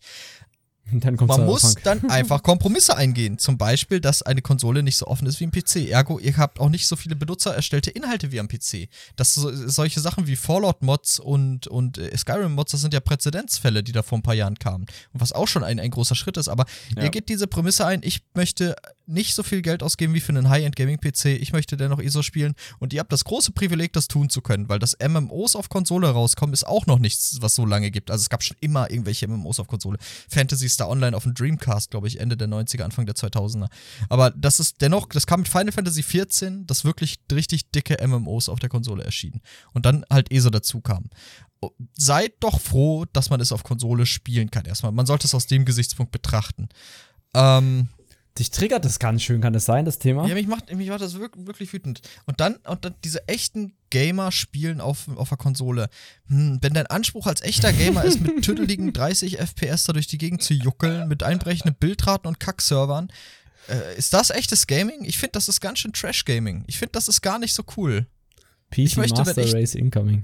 Dann 0.99 1.17
kommt 1.17 1.29
Man 1.29 1.45
muss 1.45 1.75
dann 1.83 2.03
einfach 2.09 2.43
Kompromisse 2.43 2.95
eingehen. 2.97 3.37
Zum 3.37 3.57
Beispiel, 3.57 3.99
dass 3.99 4.21
eine 4.21 4.41
Konsole 4.41 4.83
nicht 4.83 4.97
so 4.97 5.07
offen 5.07 5.25
ist 5.27 5.39
wie 5.39 5.45
ein 5.45 5.51
PC. 5.51 5.89
Ergo, 5.89 6.19
ihr 6.19 6.35
habt 6.37 6.59
auch 6.59 6.69
nicht 6.69 6.87
so 6.87 6.95
viele 6.95 7.15
benutzererstellte 7.15 7.91
Inhalte 7.91 8.31
wie 8.31 8.39
am 8.39 8.47
PC. 8.47 8.89
Das 9.15 9.33
so, 9.33 9.51
solche 9.67 9.99
Sachen 9.99 10.27
wie 10.27 10.35
Fallout-Mods 10.35 11.19
und, 11.19 11.67
und 11.67 11.97
äh, 11.97 12.15
Skyrim-Mods, 12.15 12.71
das 12.71 12.81
sind 12.81 12.93
ja 12.93 12.99
Präzedenzfälle, 12.99 13.83
die 13.83 13.91
da 13.91 14.03
vor 14.03 14.17
ein 14.17 14.23
paar 14.23 14.35
Jahren 14.35 14.59
kamen. 14.59 14.85
Und 15.13 15.21
was 15.21 15.31
auch 15.31 15.47
schon 15.47 15.63
ein, 15.63 15.79
ein 15.79 15.91
großer 15.91 16.15
Schritt 16.15 16.37
ist. 16.37 16.47
Aber 16.47 16.65
Ja. 16.95 17.03
ihr 17.03 17.09
geht 17.09 17.29
diese 17.29 17.47
Prämisse 17.47 17.85
ein, 17.85 18.01
ich 18.03 18.21
möchte 18.33 18.75
nicht 19.11 19.35
so 19.35 19.43
viel 19.43 19.61
Geld 19.61 19.83
ausgeben 19.83 20.13
wie 20.13 20.19
für 20.19 20.29
einen 20.31 20.49
High-End-Gaming-PC. 20.49 21.25
Ich 21.25 21.53
möchte 21.53 21.77
dennoch 21.77 21.99
ISO 21.99 22.23
spielen. 22.23 22.53
Und 22.79 22.93
ihr 22.93 22.99
habt 22.99 23.11
das 23.11 23.23
große 23.23 23.51
Privileg, 23.51 23.93
das 23.93 24.07
tun 24.07 24.29
zu 24.29 24.41
können, 24.41 24.69
weil 24.69 24.79
das 24.79 24.97
MMOs 25.05 25.55
auf 25.55 25.69
Konsole 25.69 26.09
rauskommen, 26.09 26.53
ist 26.53 26.65
auch 26.65 26.85
noch 26.85 26.99
nichts, 26.99 27.37
was 27.41 27.55
so 27.55 27.65
lange 27.65 27.91
gibt. 27.91 28.09
Also 28.11 28.21
es 28.21 28.29
gab 28.29 28.43
schon 28.43 28.57
immer 28.61 28.89
irgendwelche 28.89 29.27
MMOs 29.27 29.59
auf 29.59 29.67
Konsole. 29.67 29.97
Fantasy 30.29 30.69
Star 30.69 30.89
Online 30.89 31.15
auf 31.15 31.23
dem 31.23 31.33
Dreamcast, 31.33 31.91
glaube 31.91 32.07
ich, 32.07 32.19
Ende 32.19 32.37
der 32.37 32.47
90er, 32.47 32.83
Anfang 32.83 33.05
der 33.05 33.15
2000er. 33.15 33.67
Aber 34.09 34.31
das 34.31 34.59
ist 34.59 34.81
dennoch, 34.81 35.07
das 35.07 35.27
kam 35.27 35.41
mit 35.41 35.49
Final 35.49 35.71
Fantasy 35.71 36.03
14, 36.03 36.65
das 36.65 36.85
wirklich 36.85 37.19
richtig 37.31 37.71
dicke 37.71 37.97
MMOs 38.05 38.49
auf 38.49 38.59
der 38.59 38.69
Konsole 38.69 39.03
erschienen. 39.03 39.41
Und 39.73 39.85
dann 39.85 40.05
halt 40.09 40.31
ESO 40.31 40.49
dazu 40.49 40.81
kam. 40.81 41.09
Oh, 41.61 41.71
Seid 41.95 42.33
doch 42.39 42.59
froh, 42.59 43.05
dass 43.13 43.29
man 43.29 43.39
es 43.39 43.51
auf 43.51 43.63
Konsole 43.63 44.05
spielen 44.05 44.49
kann. 44.49 44.65
Erstmal, 44.65 44.91
man 44.91 45.05
sollte 45.05 45.27
es 45.27 45.35
aus 45.35 45.45
dem 45.45 45.65
Gesichtspunkt 45.65 46.11
betrachten. 46.11 46.69
Ähm, 47.35 47.89
Dich 48.39 48.49
triggert 48.49 48.85
das 48.85 48.97
ganz 48.99 49.23
schön, 49.23 49.41
kann 49.41 49.51
das 49.51 49.65
sein, 49.65 49.83
das 49.83 49.99
Thema? 49.99 50.25
ja, 50.25 50.35
mich 50.35 50.47
macht, 50.47 50.73
mich 50.73 50.87
macht 50.87 51.01
das 51.01 51.19
wirklich, 51.19 51.45
wirklich 51.47 51.73
wütend. 51.73 52.01
Und 52.25 52.39
dann, 52.39 52.55
und 52.65 52.85
dann 52.85 52.95
diese 53.03 53.27
echten 53.27 53.73
Gamer 53.89 54.31
spielen 54.31 54.79
auf, 54.79 55.09
auf 55.17 55.27
der 55.29 55.37
Konsole. 55.37 55.89
Hm, 56.27 56.59
wenn 56.61 56.73
dein 56.73 56.87
Anspruch 56.87 57.27
als 57.27 57.41
echter 57.41 57.73
Gamer 57.73 58.05
ist, 58.05 58.21
mit 58.21 58.41
tüdeligen 58.43 58.93
30 58.93 59.37
FPS 59.39 59.83
da 59.83 59.93
durch 59.93 60.07
die 60.07 60.17
Gegend 60.17 60.41
zu 60.43 60.53
juckeln, 60.53 61.09
mit 61.09 61.23
einbrechenden 61.23 61.75
Bildraten 61.75 62.27
und 62.27 62.39
Kackservern, 62.39 63.11
äh, 63.67 63.97
ist 63.97 64.13
das 64.13 64.29
echtes 64.29 64.65
Gaming? 64.65 65.03
Ich 65.03 65.17
finde, 65.17 65.33
das 65.33 65.49
ist 65.49 65.59
ganz 65.59 65.79
schön 65.79 65.91
Trash-Gaming. 65.91 66.63
Ich 66.67 66.79
finde, 66.79 66.93
das 66.93 67.09
ist 67.09 67.21
gar 67.21 67.37
nicht 67.37 67.53
so 67.53 67.63
cool. 67.75 68.07
PC 68.71 68.95
möchte, 68.95 69.17
wenn 69.17 69.25
Master 69.25 69.43
ich- 69.43 69.53
Race 69.53 69.75
Incoming. 69.75 70.23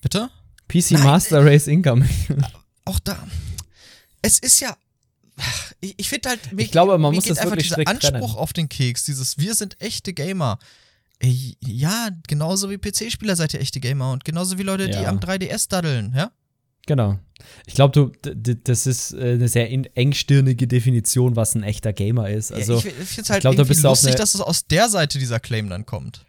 Bitte? 0.00 0.30
PC 0.68 0.92
Nein, 0.92 1.02
Master 1.04 1.44
Race 1.44 1.66
Incoming. 1.66 2.08
Auch 2.86 2.98
da. 2.98 3.26
Es 4.22 4.38
ist 4.38 4.60
ja. 4.60 4.74
Ich, 5.80 5.94
ich 5.98 6.08
finde 6.08 6.30
halt, 6.30 6.52
mir, 6.52 6.62
Ich 6.62 6.70
glaube, 6.70 6.96
man 6.98 7.14
muss 7.14 7.24
geht 7.24 7.32
das 7.32 7.38
einfach 7.38 7.52
wirklich 7.56 7.68
dieser 7.74 7.86
Anspruch 7.88 8.10
trennen. 8.10 8.22
auf 8.36 8.52
den 8.52 8.68
Keks, 8.68 9.04
dieses 9.04 9.36
Wir 9.38 9.54
sind 9.54 9.80
echte 9.80 10.12
Gamer. 10.12 10.58
Ey, 11.18 11.56
ja, 11.60 12.08
genauso 12.26 12.70
wie 12.70 12.78
PC-Spieler 12.78 13.36
seid 13.36 13.54
ihr 13.54 13.60
echte 13.60 13.80
Gamer 13.80 14.12
und 14.12 14.24
genauso 14.24 14.58
wie 14.58 14.62
Leute, 14.62 14.86
die 14.86 14.92
Ja. 14.94 15.08
am 15.08 15.18
3DS 15.18 15.68
daddeln, 15.68 16.12
ja? 16.16 16.30
Genau. 16.86 17.18
Ich 17.66 17.74
glaube, 17.74 18.12
du, 18.22 18.54
das 18.56 18.86
ist 18.86 19.12
äh, 19.14 19.32
eine 19.34 19.48
sehr 19.48 19.70
engstirnige 19.96 20.66
Definition, 20.66 21.34
was 21.34 21.54
ein 21.54 21.62
echter 21.62 21.92
Gamer 21.94 22.28
ist. 22.28 22.52
Also, 22.52 22.74
ja, 22.74 22.78
ich 22.80 22.86
ich 22.86 22.92
finde 22.94 23.22
es 23.22 23.30
halt 23.30 23.40
glaub, 23.40 23.56
da 23.56 23.62
irgendwie 23.62 23.78
auf 23.86 24.02
lustig, 24.02 24.16
dass 24.16 24.34
es 24.34 24.40
aus 24.42 24.66
der 24.66 24.88
Seite 24.90 25.18
dieser 25.18 25.40
Claim 25.40 25.68
dann 25.70 25.86
kommt. 25.86 26.26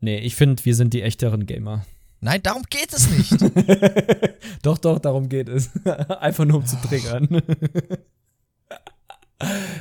nee, 0.00 0.18
ich 0.18 0.34
finde, 0.34 0.64
wir 0.64 0.74
sind 0.74 0.94
die 0.94 1.02
echteren 1.02 1.46
Gamer. 1.46 1.86
Nein, 2.20 2.42
darum 2.42 2.62
geht 2.70 2.92
es 2.92 3.08
nicht. 3.10 3.32
doch, 4.62 4.78
doch, 4.78 4.98
darum 4.98 5.28
geht 5.28 5.48
es. 5.48 5.70
Einfach 5.84 6.44
nur 6.44 6.58
um 6.58 6.66
zu 6.66 6.76
triggern. 6.76 7.28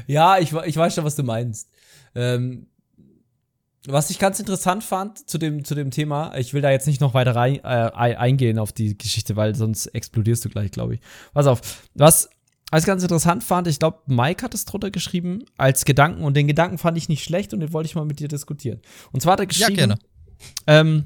ja, 0.07 0.37
ich, 0.39 0.53
ich 0.53 0.75
weiß 0.77 0.95
schon, 0.95 1.03
was 1.05 1.15
du 1.15 1.23
meinst. 1.23 1.69
Ähm, 2.15 2.67
was 3.85 4.09
ich 4.09 4.17
ganz 4.19 4.39
interessant 4.39 4.83
fand 4.83 5.29
zu 5.29 5.37
dem, 5.37 5.65
zu 5.65 5.75
dem 5.75 5.91
Thema, 5.91 6.35
ich 6.37 6.53
will 6.53 6.61
da 6.61 6.71
jetzt 6.71 6.87
nicht 6.87 7.01
noch 7.01 7.13
weiter 7.13 7.35
rein, 7.35 7.55
äh, 7.55 7.91
ei- 7.93 8.17
eingehen 8.17 8.57
auf 8.57 8.71
die 8.71 8.97
Geschichte, 8.97 9.35
weil 9.35 9.55
sonst 9.55 9.87
explodierst 9.87 10.45
du 10.45 10.49
gleich, 10.49 10.71
glaube 10.71 10.95
ich. 10.95 11.01
Pass 11.33 11.47
auf. 11.47 11.59
Was 11.93 12.29
als 12.71 12.85
ganz 12.85 13.03
interessant 13.03 13.43
fand, 13.43 13.67
ich 13.67 13.79
glaube, 13.79 13.99
Mike 14.07 14.43
hat 14.43 14.53
es 14.53 14.65
drunter 14.65 14.89
geschrieben, 14.89 15.43
als 15.57 15.83
Gedanken, 15.85 16.23
und 16.23 16.35
den 16.35 16.47
Gedanken 16.47 16.77
fand 16.77 16.97
ich 16.97 17.09
nicht 17.09 17.23
schlecht 17.23 17.53
und 17.53 17.59
den 17.59 17.73
wollte 17.73 17.87
ich 17.87 17.95
mal 17.95 18.05
mit 18.05 18.19
dir 18.19 18.27
diskutieren. 18.29 18.79
Und 19.11 19.21
zwar 19.21 19.33
hat 19.33 19.41
er 19.41 19.43
Ja, 19.43 19.47
geschrieben, 19.49 19.75
gerne. 19.75 19.95
ähm, 20.65 21.05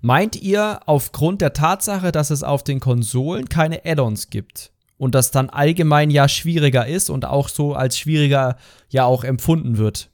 meint 0.00 0.36
ihr 0.36 0.80
aufgrund 0.86 1.40
der 1.40 1.52
Tatsache, 1.52 2.10
dass 2.10 2.30
es 2.30 2.42
auf 2.42 2.64
den 2.64 2.80
Konsolen 2.80 3.48
keine 3.48 3.84
Add-ons 3.86 4.28
gibt 4.28 4.72
und 4.98 5.14
das 5.14 5.30
dann 5.30 5.50
allgemein 5.50 6.10
ja 6.10 6.28
schwieriger 6.28 6.86
ist 6.86 7.10
und 7.10 7.24
auch 7.24 7.48
so 7.48 7.74
als 7.74 7.98
schwieriger 7.98 8.56
ja 8.88 9.04
auch 9.04 9.24
empfunden 9.24 9.78
wird, 9.78 10.10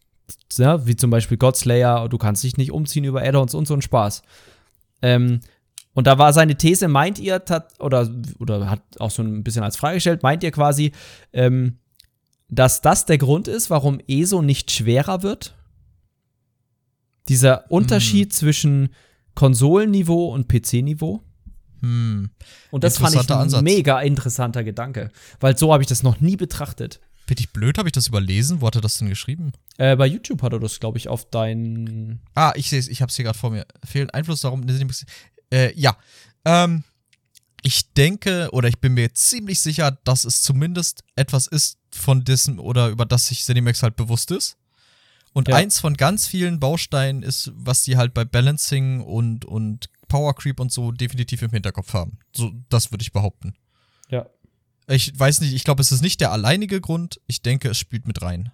ja, 0.58 0.86
wie 0.86 0.96
zum 0.96 1.10
Beispiel 1.10 1.36
Godslayer, 1.36 2.08
du 2.08 2.18
kannst 2.18 2.42
dich 2.44 2.56
nicht 2.56 2.72
umziehen 2.72 3.04
über 3.04 3.22
Add-ons 3.22 3.54
und 3.54 3.66
so 3.66 3.74
ein 3.74 3.82
Spaß. 3.82 4.22
Ähm, 5.02 5.40
und 5.94 6.06
da 6.06 6.18
war 6.18 6.32
seine 6.32 6.56
These, 6.56 6.88
meint 6.88 7.18
ihr, 7.18 7.44
tat, 7.44 7.78
oder, 7.80 8.10
oder 8.38 8.70
hat 8.70 8.82
auch 8.98 9.10
so 9.10 9.22
ein 9.22 9.44
bisschen 9.44 9.62
als 9.62 9.76
Frage 9.76 9.96
gestellt, 9.96 10.22
meint 10.22 10.42
ihr 10.42 10.50
quasi, 10.50 10.92
ähm, 11.32 11.78
dass 12.48 12.80
das 12.80 13.06
der 13.06 13.18
Grund 13.18 13.48
ist, 13.48 13.70
warum 13.70 14.00
ESO 14.06 14.42
nicht 14.42 14.70
schwerer 14.70 15.22
wird? 15.22 15.54
Dieser 17.28 17.70
Unterschied 17.70 18.32
zwischen 18.32 18.90
Konsolenniveau 19.34 20.32
und 20.32 20.48
PC-Niveau? 20.48 21.22
Hm. 21.82 22.30
Und 22.70 22.84
das 22.84 22.98
fand 22.98 23.14
ich 23.14 23.28
ein 23.28 23.36
Ansatz. 23.36 23.62
mega 23.62 24.00
interessanter 24.00 24.64
Gedanke, 24.64 25.10
weil 25.40 25.56
so 25.58 25.72
habe 25.72 25.82
ich 25.82 25.88
das 25.88 26.02
noch 26.02 26.20
nie 26.20 26.36
betrachtet. 26.36 27.00
Bin 27.26 27.36
ich 27.38 27.50
blöd? 27.50 27.78
Habe 27.78 27.88
ich 27.88 27.92
das 27.92 28.08
überlesen? 28.08 28.60
Wo 28.60 28.66
hat 28.66 28.74
er 28.76 28.80
das 28.80 28.98
denn 28.98 29.08
geschrieben? 29.08 29.52
Äh, 29.78 29.96
bei 29.96 30.06
YouTube 30.06 30.42
hat 30.42 30.52
er 30.52 30.58
das, 30.60 30.80
glaube 30.80 30.98
ich, 30.98 31.08
auf 31.08 31.28
dein. 31.30 32.20
Ah, 32.34 32.52
ich 32.56 32.68
sehe 32.68 32.78
es, 32.78 32.88
ich 32.88 33.00
habe 33.00 33.10
es 33.10 33.16
hier 33.16 33.24
gerade 33.24 33.38
vor 33.38 33.50
mir. 33.50 33.66
Fehlen 33.84 34.10
Einfluss 34.10 34.40
darum. 34.40 34.64
Äh, 35.52 35.72
ja. 35.78 35.96
Ähm, 36.44 36.84
ich 37.62 37.92
denke 37.94 38.48
oder 38.52 38.68
ich 38.68 38.80
bin 38.80 38.94
mir 38.94 39.14
ziemlich 39.14 39.60
sicher, 39.60 39.96
dass 40.04 40.24
es 40.24 40.42
zumindest 40.42 41.04
etwas 41.14 41.46
ist 41.46 41.78
von 41.92 42.24
dessen 42.24 42.58
oder 42.58 42.88
über 42.88 43.06
das 43.06 43.26
sich 43.26 43.42
Cinemax 43.44 43.82
halt 43.84 43.94
bewusst 43.96 44.30
ist. 44.32 44.56
Und 45.32 45.48
Ja. 45.48 45.56
eins 45.56 45.78
von 45.80 45.94
ganz 45.94 46.26
vielen 46.26 46.58
Bausteinen 46.60 47.22
ist, 47.22 47.52
was 47.54 47.84
die 47.84 47.96
halt 47.96 48.14
bei 48.14 48.24
Balancing 48.24 49.00
und, 49.00 49.44
und 49.44 49.88
Power 50.12 50.34
Creep 50.34 50.60
und 50.60 50.70
so 50.70 50.92
definitiv 50.92 51.40
im 51.40 51.50
Hinterkopf 51.50 51.94
haben. 51.94 52.18
So, 52.36 52.52
das 52.68 52.92
würde 52.92 53.00
ich 53.00 53.12
behaupten. 53.12 53.54
Ja. 54.10 54.26
Ich 54.86 55.18
weiß 55.18 55.40
nicht, 55.40 55.54
ich 55.54 55.64
glaube, 55.64 55.80
es 55.80 55.90
ist 55.90 56.02
nicht 56.02 56.20
der 56.20 56.32
alleinige 56.32 56.82
Grund. 56.82 57.18
Ich 57.26 57.40
denke, 57.40 57.70
es 57.70 57.78
spielt 57.78 58.06
mit 58.06 58.20
rein. 58.20 58.52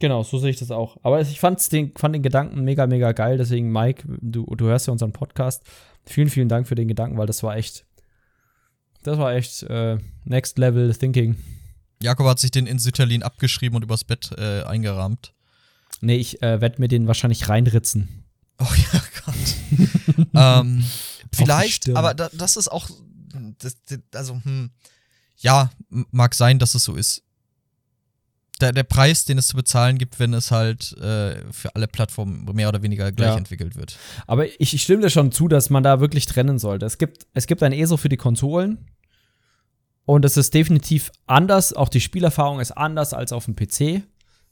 Genau, 0.00 0.22
so 0.22 0.36
sehe 0.36 0.50
ich 0.50 0.58
das 0.58 0.70
auch. 0.70 0.98
Aber 1.02 1.22
ich 1.22 1.40
fand's 1.40 1.70
den, 1.70 1.92
fand 1.96 2.14
den 2.14 2.22
Gedanken 2.22 2.62
mega, 2.62 2.86
mega 2.86 3.12
geil. 3.12 3.38
Deswegen, 3.38 3.72
Mike, 3.72 4.04
du, 4.20 4.44
du 4.44 4.66
hörst 4.66 4.86
ja 4.86 4.92
unseren 4.92 5.12
Podcast. 5.12 5.62
Vielen, 6.04 6.28
vielen 6.28 6.50
Dank 6.50 6.68
für 6.68 6.74
den 6.74 6.88
Gedanken, 6.88 7.16
weil 7.16 7.26
das 7.26 7.42
war 7.42 7.56
echt. 7.56 7.86
Das 9.02 9.16
war 9.16 9.32
echt 9.32 9.62
äh, 9.62 9.96
Next 10.26 10.58
Level 10.58 10.94
Thinking. 10.94 11.36
Jakob 12.02 12.26
hat 12.26 12.38
sich 12.38 12.50
den 12.50 12.66
in 12.66 12.78
Sütterlin 12.78 13.22
abgeschrieben 13.22 13.76
und 13.76 13.82
übers 13.82 14.04
Bett 14.04 14.30
äh, 14.36 14.64
eingerahmt. 14.64 15.32
Nee, 16.02 16.16
ich 16.16 16.42
äh, 16.42 16.60
werde 16.60 16.80
mir 16.80 16.88
den 16.88 17.06
wahrscheinlich 17.06 17.48
reinritzen. 17.48 18.21
Oh 18.58 18.66
ja, 18.92 19.02
Gott. 19.24 20.26
ähm, 20.34 20.84
vielleicht, 21.34 21.88
aber 21.90 22.14
da, 22.14 22.28
das 22.32 22.56
ist 22.56 22.68
auch, 22.68 22.88
das, 23.58 23.76
das, 23.86 23.98
also, 24.14 24.40
hm, 24.42 24.70
ja, 25.38 25.70
mag 25.88 26.34
sein, 26.34 26.58
dass 26.58 26.74
es 26.74 26.84
so 26.84 26.94
ist. 26.94 27.22
Der, 28.60 28.70
der 28.72 28.84
Preis, 28.84 29.24
den 29.24 29.38
es 29.38 29.48
zu 29.48 29.56
bezahlen 29.56 29.98
gibt, 29.98 30.20
wenn 30.20 30.32
es 30.34 30.52
halt 30.52 30.92
äh, 30.98 31.50
für 31.52 31.74
alle 31.74 31.88
Plattformen 31.88 32.44
mehr 32.54 32.68
oder 32.68 32.82
weniger 32.82 33.10
gleich 33.10 33.30
Ja. 33.30 33.36
entwickelt 33.36 33.74
wird. 33.74 33.96
Aber 34.28 34.46
ich, 34.46 34.74
ich 34.74 34.82
stimme 34.82 35.02
dir 35.02 35.10
schon 35.10 35.32
zu, 35.32 35.48
dass 35.48 35.68
man 35.68 35.82
da 35.82 35.98
wirklich 35.98 36.26
trennen 36.26 36.60
sollte. 36.60 36.86
Es 36.86 36.96
gibt, 36.98 37.26
es 37.34 37.48
gibt 37.48 37.62
ein 37.64 37.72
ESO 37.72 37.96
für 37.96 38.08
die 38.08 38.16
Konsolen. 38.16 38.86
Und 40.04 40.24
es 40.24 40.36
ist 40.36 40.54
definitiv 40.54 41.10
anders. 41.26 41.72
Auch 41.72 41.88
die 41.88 42.00
Spielerfahrung 42.00 42.60
ist 42.60 42.70
anders 42.72 43.14
als 43.14 43.32
auf 43.32 43.46
dem 43.46 43.56
PC, 43.56 44.02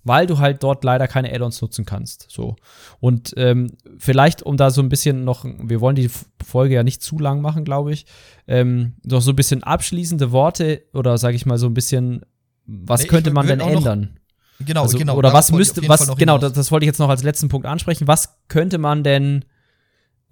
weil 0.05 0.27
du 0.27 0.39
halt 0.39 0.63
dort 0.63 0.83
leider 0.85 1.07
keine 1.09 1.33
Add-ons 1.33 1.61
nutzen 1.61 1.85
kannst. 1.85 2.27
So. 2.31 2.57
Und 3.01 3.35
ähm, 3.37 3.69
vielleicht, 3.99 4.43
um 4.43 4.57
da 4.57 4.71
so 4.71 4.81
ein 4.83 4.89
bisschen 4.89 5.25
noch, 5.25 5.45
wir 5.45 5.81
wollen 5.81 5.97
die 5.97 6.11
Folge 6.45 6.75
ja 6.75 6.83
nicht 6.83 7.03
zu 7.03 7.19
lang 7.19 7.41
machen, 7.43 7.65
glaube 7.65 7.93
ich, 7.93 8.07
ähm, 8.47 8.95
noch 9.05 9.21
so 9.21 9.33
ein 9.33 9.37
bisschen 9.37 9.63
abschließende 9.63 10.33
Worte 10.33 10.83
oder 10.95 11.19
sage 11.19 11.37
ich 11.37 11.45
mal 11.47 11.59
so 11.59 11.67
ein 11.67 11.75
bisschen, 11.75 12.23
was 12.67 13.03
Nee, 13.03 13.09
könnte 13.09 13.31
man 13.31 13.47
denn 13.47 13.59
noch- 13.59 13.69
ändern? 13.69 14.17
Genau, 14.63 14.83
Also, 14.83 14.99
genau. 14.99 15.17
Oder 15.17 15.33
was 15.33 15.53
müsste, 15.53 15.87
was, 15.89 16.15
genau, 16.17 16.37
das, 16.37 16.53
das 16.53 16.71
wollte 16.71 16.85
ich 16.85 16.89
jetzt 16.89 16.99
noch 16.99 17.09
als 17.09 17.23
letzten 17.23 17.49
Punkt 17.49 17.67
ansprechen. 17.67 18.07
Was 18.07 18.37
könnte 18.49 18.77
man 18.77 19.03
denn 19.03 19.45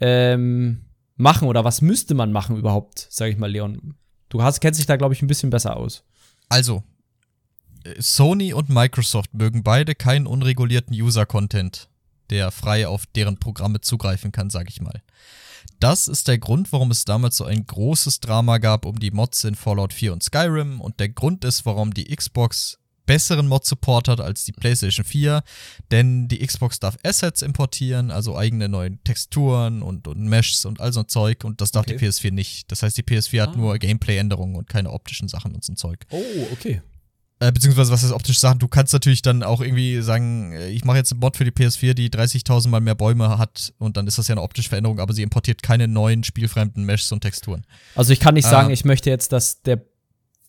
ähm, 0.00 0.84
machen 1.16 1.48
oder 1.48 1.64
was 1.64 1.80
müsste 1.80 2.14
man 2.14 2.30
machen 2.32 2.56
überhaupt, 2.56 3.06
sage 3.10 3.32
ich 3.32 3.38
mal, 3.38 3.50
Leon? 3.50 3.94
Du 4.28 4.42
hast, 4.42 4.60
kennst 4.60 4.78
dich 4.78 4.86
da, 4.86 4.96
glaube 4.96 5.14
ich, 5.14 5.22
ein 5.22 5.26
bisschen 5.26 5.50
besser 5.50 5.76
aus. 5.76 6.04
Also, 6.50 6.82
Sony 7.98 8.52
und 8.52 8.68
Microsoft 8.68 9.34
mögen 9.34 9.62
beide 9.62 9.94
keinen 9.94 10.26
unregulierten 10.26 10.94
User-Content, 10.94 11.88
der 12.30 12.50
frei 12.50 12.86
auf 12.88 13.06
deren 13.06 13.38
Programme 13.38 13.80
zugreifen 13.80 14.32
kann, 14.32 14.50
sag 14.50 14.68
ich 14.68 14.80
mal. 14.80 15.02
Das 15.80 16.08
ist 16.08 16.28
der 16.28 16.38
Grund, 16.38 16.72
warum 16.72 16.90
es 16.90 17.04
damals 17.04 17.36
so 17.36 17.44
ein 17.44 17.66
großes 17.66 18.20
Drama 18.20 18.58
gab 18.58 18.84
um 18.84 18.98
die 18.98 19.10
Mods 19.10 19.44
in 19.44 19.54
Fallout 19.54 19.92
4 19.92 20.12
und 20.12 20.22
Skyrim 20.22 20.80
und 20.80 20.98
der 20.98 21.08
Grund 21.08 21.44
ist, 21.44 21.66
warum 21.66 21.94
die 21.94 22.14
Xbox 22.14 22.78
besseren 23.06 23.48
Mod-Support 23.48 24.06
hat 24.08 24.20
als 24.20 24.44
die 24.44 24.52
PlayStation 24.52 25.04
4, 25.04 25.42
denn 25.90 26.28
die 26.28 26.46
Xbox 26.46 26.78
darf 26.78 26.98
Assets 27.02 27.40
importieren, 27.42 28.10
also 28.10 28.36
eigene 28.36 28.68
neue 28.68 28.98
Texturen 29.02 29.82
und, 29.82 30.06
und 30.06 30.28
Meshs 30.28 30.66
und 30.66 30.80
all 30.80 30.92
so 30.92 31.00
ein 31.00 31.08
Zeug 31.08 31.42
und 31.42 31.60
das 31.62 31.72
darf 31.72 31.86
okay. 31.86 31.96
die 31.96 32.06
PS4 32.06 32.30
nicht. 32.32 32.70
Das 32.70 32.82
heißt, 32.82 32.98
die 32.98 33.02
PS4 33.02 33.40
ah. 33.40 33.46
hat 33.46 33.56
nur 33.56 33.78
Gameplay-Änderungen 33.78 34.56
und 34.56 34.68
keine 34.68 34.90
optischen 34.90 35.26
Sachen 35.28 35.54
und 35.54 35.64
so 35.64 35.72
ein 35.72 35.76
Zeug. 35.76 36.04
Oh, 36.10 36.22
okay. 36.52 36.82
Äh, 37.40 37.52
beziehungsweise, 37.52 37.92
was 37.92 38.02
ist 38.02 38.10
optische 38.10 38.40
Sachen? 38.40 38.58
Du 38.58 38.66
kannst 38.66 38.92
natürlich 38.92 39.22
dann 39.22 39.44
auch 39.44 39.60
irgendwie 39.60 40.00
sagen, 40.02 40.52
äh, 40.52 40.70
ich 40.70 40.84
mache 40.84 40.96
jetzt 40.96 41.12
einen 41.12 41.20
Mod 41.20 41.36
für 41.36 41.44
die 41.44 41.52
PS4, 41.52 41.94
die 41.94 42.10
30.000 42.10 42.68
mal 42.68 42.80
mehr 42.80 42.96
Bäume 42.96 43.38
hat 43.38 43.72
und 43.78 43.96
dann 43.96 44.08
ist 44.08 44.18
das 44.18 44.26
ja 44.26 44.34
eine 44.34 44.42
optische 44.42 44.68
Veränderung, 44.68 44.98
aber 44.98 45.12
sie 45.12 45.22
importiert 45.22 45.62
keine 45.62 45.86
neuen 45.86 46.24
spielfremden 46.24 46.84
Meshs 46.84 47.12
und 47.12 47.20
Texturen. 47.20 47.64
Also 47.94 48.12
ich 48.12 48.18
kann 48.18 48.34
nicht 48.34 48.48
sagen, 48.48 48.70
äh, 48.70 48.72
ich 48.72 48.84
möchte 48.84 49.08
jetzt, 49.08 49.32
dass 49.32 49.62
der 49.62 49.80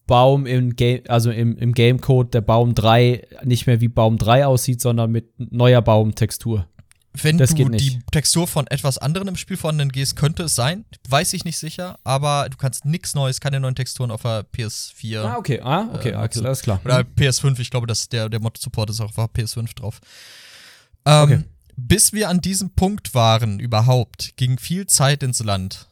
Baum 0.07 0.47
im 0.47 0.75
Game, 0.75 1.01
also 1.07 1.29
im, 1.29 1.55
im 1.59 1.73
Gamecode 1.73 2.33
der 2.33 2.41
Baum 2.41 2.73
3 2.73 3.27
nicht 3.43 3.67
mehr 3.67 3.79
wie 3.79 3.89
Baum 3.89 4.17
3 4.17 4.47
aussieht, 4.47 4.81
sondern 4.81 5.11
mit 5.11 5.31
neuer 5.37 5.83
Baumtextur. 5.83 6.65
Wenn 7.13 7.37
das 7.37 7.55
du 7.55 7.69
die 7.69 7.99
Textur 8.11 8.47
von 8.47 8.67
etwas 8.67 8.97
anderem 8.97 9.29
im 9.29 9.35
Spiel 9.35 9.57
vorhanden 9.57 9.89
gehst, 9.89 10.15
könnte 10.15 10.43
es 10.43 10.55
sein. 10.55 10.85
Weiß 11.07 11.33
ich 11.33 11.43
nicht 11.43 11.57
sicher, 11.57 11.97
aber 12.03 12.47
du 12.49 12.57
kannst 12.57 12.85
nichts 12.85 13.15
Neues, 13.15 13.39
keine 13.39 13.59
neuen 13.59 13.75
Texturen 13.75 14.11
auf 14.11 14.21
der 14.21 14.45
PS4. 14.45 15.21
Ah, 15.21 15.37
okay, 15.37 15.59
ah, 15.61 15.89
okay, 15.93 16.11
äh, 16.11 16.15
okay 16.15 16.45
alles 16.45 16.61
klar. 16.61 16.79
Oder 16.85 16.99
PS5, 16.99 17.59
ich 17.59 17.71
glaube, 17.71 17.87
dass 17.87 18.09
der, 18.09 18.29
der 18.29 18.39
Mod-Support 18.39 18.91
ist 18.91 19.01
auch 19.01 19.17
auf 19.17 19.31
PS5 19.33 19.75
drauf. 19.75 19.99
Ähm, 21.05 21.23
okay. 21.23 21.43
Bis 21.75 22.13
wir 22.13 22.29
an 22.29 22.41
diesem 22.41 22.71
Punkt 22.71 23.13
waren, 23.15 23.59
überhaupt, 23.59 24.33
ging 24.35 24.59
viel 24.59 24.85
Zeit 24.85 25.23
ins 25.23 25.43
Land. 25.43 25.87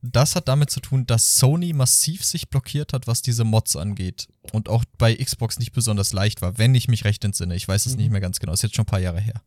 Das 0.00 0.34
hat 0.34 0.48
damit 0.48 0.70
zu 0.70 0.80
tun, 0.80 1.06
dass 1.06 1.36
Sony 1.36 1.72
massiv 1.72 2.24
sich 2.24 2.48
blockiert 2.48 2.92
hat, 2.92 3.06
was 3.06 3.22
diese 3.22 3.44
Mods 3.44 3.76
angeht. 3.76 4.26
Und 4.52 4.68
auch 4.68 4.84
bei 4.98 5.14
Xbox 5.14 5.58
nicht 5.58 5.72
besonders 5.72 6.12
leicht 6.12 6.42
war, 6.42 6.58
wenn 6.58 6.74
ich 6.74 6.88
mich 6.88 7.04
recht 7.04 7.24
entsinne. 7.24 7.54
Ich 7.54 7.68
weiß 7.68 7.86
es 7.86 7.92
mhm. 7.92 8.02
nicht 8.02 8.10
mehr 8.10 8.20
ganz 8.20 8.40
genau, 8.40 8.52
ist 8.52 8.62
jetzt 8.62 8.74
schon 8.74 8.82
ein 8.82 8.86
paar 8.86 9.00
Jahre 9.00 9.20
her. 9.20 9.42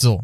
So, 0.00 0.22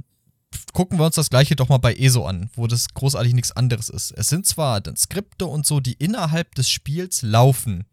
gucken 0.73 0.99
wir 0.99 1.07
uns 1.07 1.15
das 1.15 1.31
gleiche 1.31 1.57
doch 1.57 1.69
mal 1.69 1.79
bei 1.79 1.95
ESO 1.95 2.27
an, 2.27 2.51
wo 2.55 2.67
das 2.67 2.89
großartig 2.95 3.35
nichts 3.35 3.53
anderes 3.53 3.89
ist. 3.89 4.13
Es 4.13 4.29
sind 4.29 4.47
zwar 4.47 4.81
dann 4.81 4.97
Skripte 4.97 5.47
und 5.47 5.67
so, 5.67 5.81
die 5.81 5.95
innerhalb 5.95 6.55
des 6.55 6.71
Spiels 6.71 7.23
laufen, 7.23 7.87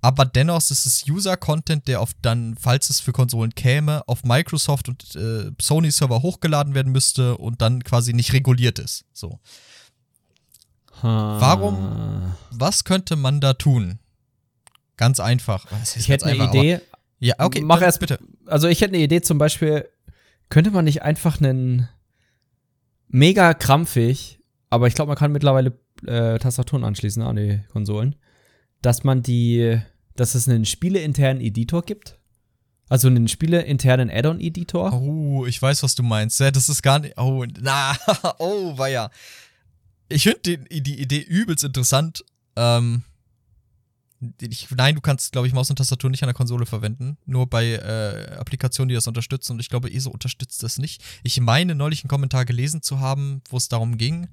aber 0.00 0.24
dennoch 0.24 0.58
ist 0.58 0.86
es 0.86 1.04
User-Content, 1.08 1.88
der 1.88 2.00
auf 2.00 2.12
dann, 2.22 2.56
falls 2.58 2.88
es 2.88 3.00
für 3.00 3.12
Konsolen 3.12 3.54
käme, 3.54 4.06
auf 4.06 4.22
Microsoft 4.22 4.88
und 4.88 5.16
äh, 5.16 5.50
Sony-Server 5.60 6.22
hochgeladen 6.22 6.74
werden 6.74 6.92
müsste 6.92 7.36
und 7.36 7.60
dann 7.60 7.82
quasi 7.82 8.12
nicht 8.12 8.32
reguliert 8.32 8.78
ist. 8.78 9.04
So. 9.12 9.40
Warum? 11.02 12.34
Was 12.50 12.84
könnte 12.84 13.16
man 13.16 13.40
da 13.40 13.54
tun? 13.54 13.98
Ganz 14.96 15.20
einfach. 15.20 15.66
Ich 15.96 16.08
hätte 16.08 16.26
eine 16.26 16.44
Idee. 16.44 16.80
Ja, 17.20 17.34
okay. 17.38 17.60
Mach 17.60 17.82
erst 17.82 18.00
bitte. 18.00 18.18
Also 18.46 18.68
ich 18.68 18.80
hätte 18.80 18.94
eine 18.94 19.02
Idee, 19.02 19.20
zum 19.20 19.38
Beispiel, 19.38 19.88
könnte 20.48 20.70
man 20.70 20.84
nicht 20.84 21.02
einfach 21.02 21.40
einen 21.40 21.88
mega 23.08 23.54
krampfig, 23.54 24.40
aber 24.70 24.86
ich 24.86 24.94
glaube, 24.94 25.08
man 25.08 25.18
kann 25.18 25.32
mittlerweile 25.32 25.78
äh, 26.06 26.38
Tastaturen 26.38 26.84
anschließen 26.84 27.22
an 27.22 27.36
die 27.36 27.60
Konsolen, 27.72 28.16
dass 28.82 29.04
man 29.04 29.22
die, 29.22 29.80
dass 30.16 30.34
es 30.34 30.48
einen 30.48 30.64
spieleinternen 30.64 31.42
Editor 31.42 31.82
gibt. 31.82 32.18
Also 32.90 33.08
einen 33.08 33.28
spieleinternen 33.28 34.10
Add-on-Editor. 34.10 34.94
Oh, 34.94 35.44
ich 35.44 35.60
weiß, 35.60 35.82
was 35.82 35.94
du 35.94 36.02
meinst. 36.02 36.40
Ja, 36.40 36.50
das 36.50 36.70
ist 36.70 36.82
gar 36.82 36.98
nicht. 36.98 37.18
Oh, 37.18 37.44
na, 37.60 37.94
oh, 38.38 38.78
war 38.78 38.88
ja 38.88 39.10
ich 40.08 40.22
finde 40.22 40.58
die, 40.58 40.82
die 40.82 41.00
Idee 41.00 41.20
übelst 41.20 41.64
interessant. 41.64 42.24
Ähm, 42.56 43.02
ich, 44.40 44.68
nein, 44.70 44.94
du 44.94 45.00
kannst, 45.00 45.32
glaube 45.32 45.46
ich, 45.46 45.52
Maus 45.52 45.70
und 45.70 45.76
Tastatur 45.76 46.10
nicht 46.10 46.22
an 46.22 46.28
der 46.28 46.34
Konsole 46.34 46.66
verwenden. 46.66 47.18
Nur 47.24 47.46
bei 47.46 47.74
äh, 47.74 48.36
Applikationen, 48.36 48.88
die 48.88 48.94
das 48.94 49.06
unterstützen. 49.06 49.52
Und 49.52 49.60
ich 49.60 49.68
glaube, 49.68 49.92
ESO 49.92 50.10
unterstützt 50.10 50.62
das 50.62 50.78
nicht. 50.78 51.02
Ich 51.22 51.40
meine, 51.40 51.74
neulich 51.74 52.02
einen 52.02 52.08
Kommentar 52.08 52.44
gelesen 52.44 52.82
zu 52.82 53.00
haben, 53.00 53.42
wo 53.48 53.56
es 53.56 53.68
darum 53.68 53.96
ging. 53.96 54.28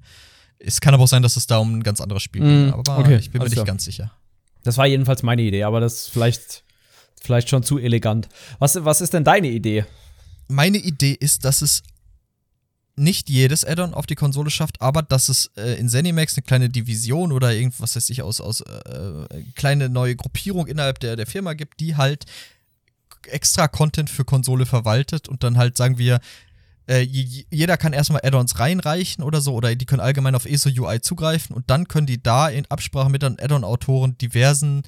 Es 0.58 0.80
kann 0.80 0.94
aber 0.94 1.04
auch 1.04 1.08
sein, 1.08 1.22
dass 1.22 1.36
es 1.36 1.46
da 1.46 1.58
um 1.58 1.78
ein 1.78 1.82
ganz 1.82 2.00
anderes 2.00 2.22
Spiel 2.22 2.42
mm, 2.42 2.44
ging. 2.44 2.72
Aber 2.72 2.98
okay, 2.98 3.16
ich 3.16 3.30
bin 3.30 3.42
mir 3.42 3.48
nicht 3.48 3.64
ganz 3.64 3.84
sicher. 3.84 4.12
Das 4.64 4.78
war 4.78 4.86
jedenfalls 4.86 5.22
meine 5.22 5.42
Idee, 5.42 5.62
aber 5.62 5.80
das 5.80 5.94
ist 5.94 6.10
vielleicht, 6.10 6.64
vielleicht 7.20 7.48
schon 7.48 7.62
zu 7.62 7.78
elegant. 7.78 8.28
Was, 8.58 8.84
was 8.84 9.00
ist 9.00 9.14
denn 9.14 9.22
deine 9.22 9.48
Idee? 9.48 9.84
Meine 10.48 10.78
Idee 10.78 11.12
ist, 11.12 11.44
dass 11.44 11.62
es 11.62 11.82
nicht 12.96 13.28
jedes 13.28 13.64
Add-on 13.64 13.94
auf 13.94 14.06
die 14.06 14.14
Konsole 14.14 14.50
schafft, 14.50 14.80
aber 14.80 15.02
dass 15.02 15.28
es 15.28 15.50
äh, 15.56 15.78
in 15.78 15.88
Zenimax 15.88 16.36
eine 16.36 16.42
kleine 16.42 16.70
Division 16.70 17.30
oder 17.30 17.52
irgendwas 17.52 17.94
weiß 17.94 18.08
ich 18.10 18.22
aus, 18.22 18.40
aus 18.40 18.62
äh, 18.62 19.42
kleine 19.54 19.88
neue 19.90 20.16
Gruppierung 20.16 20.66
innerhalb 20.66 20.98
der, 21.00 21.16
der 21.16 21.26
Firma 21.26 21.52
gibt, 21.52 21.80
die 21.80 21.96
halt 21.96 22.24
extra 23.26 23.68
Content 23.68 24.08
für 24.08 24.24
Konsole 24.24 24.66
verwaltet 24.66 25.28
und 25.28 25.42
dann 25.44 25.58
halt 25.58 25.76
sagen 25.76 25.98
wir, 25.98 26.20
äh, 26.88 27.00
jeder 27.00 27.76
kann 27.76 27.92
erstmal 27.92 28.22
Add-ons 28.24 28.58
reinreichen 28.58 29.24
oder 29.24 29.40
so, 29.40 29.54
oder 29.54 29.74
die 29.74 29.86
können 29.86 30.00
allgemein 30.00 30.34
auf 30.34 30.46
ESO 30.46 30.70
UI 30.70 31.00
zugreifen 31.00 31.54
und 31.54 31.68
dann 31.68 31.88
können 31.88 32.06
die 32.06 32.22
da 32.22 32.48
in 32.48 32.66
Absprache 32.66 33.10
mit 33.10 33.22
den 33.22 33.38
Add-on-Autoren 33.38 34.16
diversen 34.18 34.82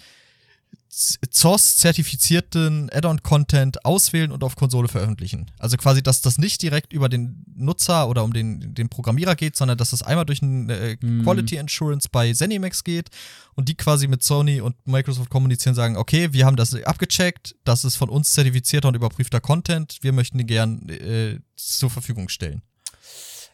Source-zertifizierten 0.91 2.91
Add-on-Content 2.93 3.85
auswählen 3.85 4.33
und 4.33 4.43
auf 4.43 4.57
Konsole 4.57 4.89
veröffentlichen. 4.89 5.51
Also 5.59 5.77
quasi, 5.77 6.03
dass 6.03 6.23
das 6.23 6.39
nicht 6.39 6.63
direkt 6.63 6.93
über 6.93 7.09
den 7.09 7.45
Nutzer 7.55 8.09
oder 8.09 8.25
um 8.25 8.33
den, 8.33 8.75
den 8.75 8.89
Programmierer 8.89 9.37
geht, 9.37 9.57
sondern 9.57 9.77
dass 9.77 9.91
das 9.91 10.03
einmal 10.03 10.25
durch 10.25 10.43
ein 10.43 10.71
äh, 10.71 10.97
mm. 11.01 11.25
Quality 11.25 11.57
Insurance 11.57 12.09
bei 12.11 12.33
ZeniMax 12.33 12.85
geht 12.85 13.11
und 13.55 13.69
die 13.69 13.75
quasi 13.75 14.09
mit 14.09 14.23
Sony 14.23 14.61
und 14.61 14.75
Microsoft 14.87 15.31
kommunizieren, 15.31 15.75
sagen, 15.75 15.97
okay, 15.97 16.33
wir 16.33 16.47
haben 16.47 16.57
das 16.57 16.75
abgecheckt, 16.75 17.55
das 17.65 17.85
ist 17.85 17.97
von 17.97 18.09
uns 18.09 18.33
zertifizierter 18.33 18.89
und 18.89 18.95
überprüfter 18.95 19.41
Content, 19.41 19.99
wir 20.01 20.13
möchten 20.13 20.39
den 20.39 20.47
gern 20.47 20.89
äh, 20.89 21.39
zur 21.57 21.91
Verfügung 21.91 22.29
stellen. 22.29 22.63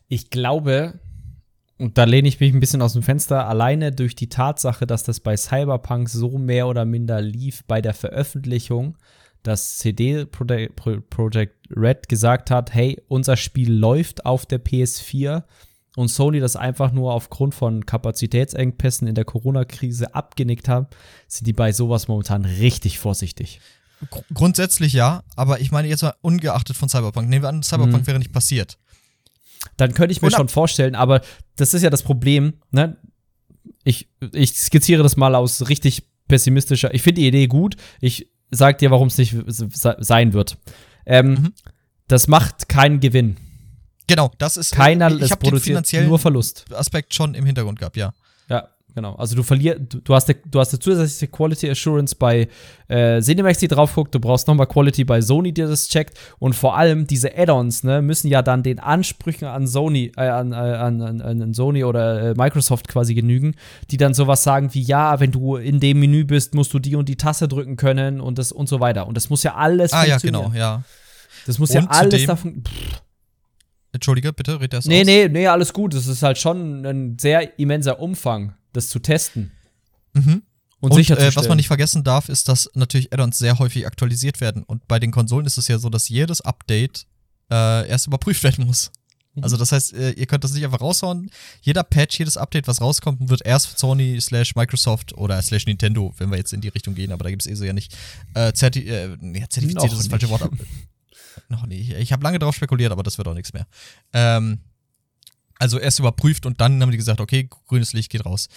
Ich 0.08 0.30
glaube, 0.30 1.00
und 1.78 1.98
da 1.98 2.04
lehne 2.04 2.28
ich 2.28 2.38
mich 2.38 2.52
ein 2.52 2.60
bisschen 2.60 2.82
aus 2.82 2.92
dem 2.92 3.02
Fenster, 3.02 3.48
alleine 3.48 3.90
durch 3.90 4.14
die 4.14 4.28
Tatsache, 4.28 4.86
dass 4.86 5.02
das 5.02 5.20
bei 5.20 5.36
Cyberpunk 5.36 6.08
so 6.08 6.38
mehr 6.38 6.68
oder 6.68 6.84
minder 6.84 7.20
lief 7.20 7.64
bei 7.66 7.80
der 7.80 7.94
Veröffentlichung, 7.94 8.96
dass 9.42 9.78
CD 9.78 10.24
Projekt 10.24 11.68
Red 11.70 12.08
gesagt 12.08 12.50
hat, 12.50 12.72
hey, 12.72 13.02
unser 13.08 13.36
Spiel 13.36 13.72
läuft 13.72 14.24
auf 14.24 14.46
der 14.46 14.64
PS4 14.64 15.42
und 15.96 16.08
Sony 16.08 16.40
das 16.40 16.56
einfach 16.56 16.92
nur 16.92 17.12
aufgrund 17.12 17.54
von 17.54 17.84
Kapazitätsengpässen 17.84 19.08
in 19.08 19.14
der 19.14 19.24
Corona-Krise 19.24 20.14
abgenickt 20.14 20.68
haben, 20.68 20.86
sind 21.28 21.46
die 21.46 21.52
bei 21.52 21.72
sowas 21.72 22.08
momentan 22.08 22.44
richtig 22.44 22.98
vorsichtig. 22.98 23.60
Grundsätzlich 24.32 24.92
ja, 24.92 25.22
aber 25.34 25.60
ich 25.60 25.72
meine 25.72 25.88
jetzt 25.88 26.02
mal 26.02 26.14
ungeachtet 26.20 26.76
von 26.76 26.88
Cyberpunk. 26.88 27.28
Nehmen 27.28 27.42
wir 27.42 27.48
an, 27.48 27.62
Cyberpunk 27.62 28.02
mhm. 28.02 28.06
wäre 28.06 28.18
nicht 28.18 28.32
passiert 28.32 28.78
dann 29.76 29.94
könnte 29.94 30.12
ich 30.12 30.22
mir 30.22 30.30
schon 30.30 30.48
vorstellen, 30.48 30.94
aber 30.94 31.20
das 31.56 31.74
ist 31.74 31.82
ja 31.82 31.90
das 31.90 32.02
Problem, 32.02 32.54
ne? 32.70 32.96
Ich, 33.84 34.08
ich 34.32 34.54
skizziere 34.54 35.02
das 35.02 35.16
mal 35.16 35.34
aus 35.34 35.68
richtig 35.68 36.04
pessimistischer. 36.28 36.94
Ich 36.94 37.02
finde 37.02 37.20
die 37.20 37.28
Idee 37.28 37.46
gut. 37.46 37.76
Ich 38.00 38.28
sag 38.50 38.78
dir, 38.78 38.90
warum 38.90 39.08
es 39.08 39.18
nicht 39.18 39.34
sein 39.46 40.32
wird. 40.32 40.56
Ähm, 41.06 41.30
mhm. 41.30 41.52
Das 42.08 42.28
macht 42.28 42.68
keinen 42.68 43.00
Gewinn. 43.00 43.36
Genau, 44.06 44.30
das 44.38 44.56
ist. 44.56 44.72
Keiner, 44.72 45.10
ich 45.10 45.22
es 45.22 45.36
produziert 45.36 46.06
nur 46.06 46.18
Verlust. 46.18 46.66
Aspekt 46.72 47.14
schon 47.14 47.34
im 47.34 47.46
Hintergrund 47.46 47.78
gehabt, 47.78 47.96
ja. 47.96 48.12
Genau, 48.94 49.16
also 49.16 49.34
du 49.34 49.42
verlierst, 49.42 49.80
du, 49.88 50.00
du, 50.00 50.14
hast, 50.14 50.28
du 50.28 50.60
hast 50.60 50.72
eine 50.72 50.78
zusätzliche 50.78 51.26
Quality 51.26 51.68
Assurance 51.68 52.14
bei 52.14 52.48
äh, 52.86 53.20
Cinemax, 53.20 53.58
die 53.58 53.66
drauf 53.66 53.92
guckt, 53.92 54.14
du 54.14 54.20
brauchst 54.20 54.46
nochmal 54.46 54.68
Quality 54.68 55.02
bei 55.02 55.20
Sony, 55.20 55.52
die 55.52 55.62
das 55.62 55.88
checkt 55.88 56.16
und 56.38 56.54
vor 56.54 56.76
allem 56.76 57.04
diese 57.08 57.36
Add-ons, 57.36 57.82
ne, 57.82 58.02
müssen 58.02 58.28
ja 58.28 58.40
dann 58.40 58.62
den 58.62 58.78
Ansprüchen 58.78 59.48
an 59.48 59.66
Sony, 59.66 60.12
äh, 60.16 60.28
an, 60.28 60.52
äh, 60.52 60.54
an, 60.54 61.02
an, 61.02 61.20
an, 61.20 61.54
Sony 61.54 61.82
oder 61.82 62.30
äh, 62.30 62.34
Microsoft 62.34 62.86
quasi 62.86 63.14
genügen, 63.14 63.56
die 63.90 63.96
dann 63.96 64.14
sowas 64.14 64.44
sagen 64.44 64.72
wie, 64.74 64.82
ja, 64.82 65.18
wenn 65.18 65.32
du 65.32 65.56
in 65.56 65.80
dem 65.80 65.98
Menü 65.98 66.24
bist, 66.24 66.54
musst 66.54 66.72
du 66.72 66.78
die 66.78 66.94
und 66.94 67.08
die 67.08 67.16
Tasse 67.16 67.48
drücken 67.48 67.74
können 67.74 68.20
und 68.20 68.38
das 68.38 68.52
und 68.52 68.68
so 68.68 68.78
weiter. 68.78 69.08
Und 69.08 69.16
das 69.16 69.28
muss 69.28 69.42
ja 69.42 69.56
alles 69.56 69.92
ah, 69.92 70.04
funktionieren. 70.04 70.36
Ah 70.36 70.38
ja, 70.38 70.48
genau, 70.48 70.58
ja. 70.58 70.82
Das 71.46 71.58
muss 71.58 71.70
und 71.70 71.82
ja 71.82 71.86
alles 71.88 72.26
davon. 72.26 72.62
Pff. 72.62 73.03
Entschuldige, 73.94 74.32
bitte, 74.32 74.60
red 74.60 74.72
das 74.72 74.86
Nee, 74.86 75.00
aus. 75.00 75.06
nee, 75.06 75.28
nee, 75.28 75.46
alles 75.46 75.72
gut. 75.72 75.94
Das 75.94 76.06
ist 76.06 76.22
halt 76.22 76.36
schon 76.36 76.84
ein 76.84 77.18
sehr 77.18 77.58
immenser 77.58 78.00
Umfang 78.00 78.54
das 78.72 78.88
zu 78.88 78.98
testen. 78.98 79.52
Mhm. 80.12 80.42
Und, 80.80 80.92
und 80.92 81.10
äh, 81.10 81.34
was 81.34 81.48
man 81.48 81.56
nicht 81.56 81.68
vergessen 81.68 82.04
darf, 82.04 82.28
ist, 82.28 82.48
dass 82.48 82.68
natürlich 82.74 83.12
Add-ons 83.12 83.38
sehr 83.38 83.58
häufig 83.58 83.86
aktualisiert 83.86 84.42
werden. 84.42 84.64
Und 84.64 84.86
bei 84.86 84.98
den 84.98 85.12
Konsolen 85.12 85.46
ist 85.46 85.56
es 85.56 85.68
ja 85.68 85.78
so, 85.78 85.88
dass 85.88 86.10
jedes 86.10 86.42
Update 86.42 87.06
äh, 87.50 87.88
erst 87.88 88.06
überprüft 88.06 88.42
werden 88.42 88.66
muss. 88.66 88.90
Also 89.40 89.56
das 89.56 89.72
heißt, 89.72 89.94
äh, 89.94 90.10
ihr 90.10 90.26
könnt 90.26 90.44
das 90.44 90.52
nicht 90.52 90.64
einfach 90.64 90.80
raushauen. 90.80 91.30
Jeder 91.62 91.82
Patch, 91.82 92.18
jedes 92.18 92.36
Update, 92.36 92.68
was 92.68 92.80
rauskommt, 92.80 93.28
wird 93.28 93.44
erst 93.44 93.66
von 93.68 93.76
Sony 93.78 94.20
slash 94.20 94.54
Microsoft 94.54 95.16
oder 95.16 95.40
slash 95.42 95.66
Nintendo, 95.66 96.14
wenn 96.18 96.30
wir 96.30 96.36
jetzt 96.36 96.52
in 96.52 96.60
die 96.60 96.68
Richtung 96.68 96.94
gehen, 96.94 97.10
aber 97.10 97.24
da 97.24 97.30
gibt 97.30 97.42
es 97.42 97.50
eh 97.50 97.54
so 97.54 97.64
ja 97.64 97.72
nicht, 97.72 97.96
äh, 98.34 98.52
zerti 98.52 98.88
äh, 98.88 99.16
nee, 99.20 99.44
zertifiziert 99.48 99.92
ist 99.92 99.98
das 99.98 100.06
falsche 100.06 100.28
Wort. 100.28 100.48
Noch 101.48 101.66
nicht. 101.66 101.90
Ich 101.92 102.12
habe 102.12 102.22
lange 102.22 102.38
darauf 102.38 102.54
spekuliert, 102.54 102.92
aber 102.92 103.02
das 103.02 103.18
wird 103.18 103.28
auch 103.28 103.34
nichts 103.34 103.52
mehr. 103.52 103.66
Ähm, 104.12 104.60
also 105.58 105.78
erst 105.78 105.98
überprüft 105.98 106.46
und 106.46 106.60
dann 106.60 106.80
haben 106.82 106.90
die 106.90 106.96
gesagt, 106.96 107.20
okay, 107.20 107.48
grünes 107.68 107.92
Licht 107.92 108.10
geht 108.10 108.26
raus. 108.26 108.48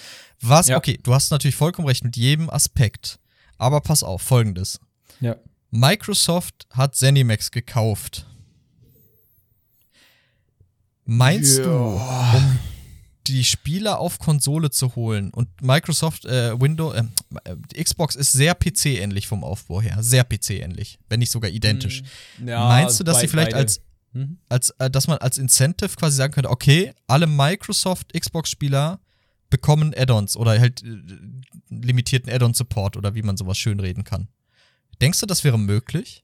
Was, 0.42 0.68
ja. 0.68 0.78
okay, 0.78 1.00
du 1.02 1.13
hast 1.13 1.32
natürlich 1.32 1.56
vollkommen 1.56 1.88
recht 1.88 2.04
mit 2.04 2.18
jedem 2.18 2.50
Aspekt. 2.50 3.20
Aber 3.58 3.82
pass 3.82 4.04
auf, 4.04 4.22
folgendes. 4.22 4.80
Ja. 5.20 5.36
Microsoft 5.72 6.68
hat 6.72 6.96
Zenimax 6.96 7.52
gekauft. 7.52 8.26
Meinst 11.06 11.60
ja. 11.60 11.63
du, 11.63 11.72
um 11.72 12.60
die 13.28 13.44
Spieler 13.44 14.00
auf 14.00 14.20
Konsole 14.20 14.70
zu 14.72 14.96
holen 14.96 15.32
und 15.32 15.50
Microsoft 15.62 16.26
äh, 16.26 16.60
Windows, 16.60 16.96
äh, 16.96 17.84
Xbox 17.84 18.16
ist 18.16 18.32
sehr 18.32 18.56
PC-ähnlich 18.56 19.28
vom 19.28 19.44
Aufbau 19.44 19.82
her, 19.82 19.98
sehr 20.02 20.24
PC-ähnlich, 20.24 21.00
wenn 21.10 21.20
nicht 21.20 21.32
sogar 21.32 21.50
identisch. 21.50 22.04
Hm. 22.38 22.48
Ja, 22.48 22.68
Meinst 22.68 23.00
du, 23.00 23.04
dass 23.04 23.20
sie 23.20 23.28
vielleicht 23.28 23.52
beide. 23.52 23.62
als 23.62 23.82
Mhm. 24.13 24.38
Als, 24.50 24.70
äh, 24.80 24.90
dass 24.90 25.08
man 25.08 25.18
als 25.20 25.38
Incentive 25.38 25.96
quasi 25.96 26.18
sagen 26.18 26.34
könnte, 26.34 26.50
okay, 26.50 26.94
alle 27.08 27.28
Microsoft 27.28 28.13
Xbox-Spieler 28.13 29.00
bekommen 29.50 29.94
Add-ons 29.96 30.36
oder 30.38 30.60
halt 30.60 30.84
äh, 30.84 30.98
limitierten 31.70 32.32
Add-on-Support 32.32 32.98
oder 32.98 33.16
wie 33.16 33.22
man 33.22 33.38
sowas 33.38 33.58
schön 33.58 33.80
reden 33.80 34.04
kann. 34.04 34.28
Denkst 35.02 35.20
du, 35.20 35.26
das 35.26 35.44
wäre 35.44 35.60
möglich? 35.60 36.24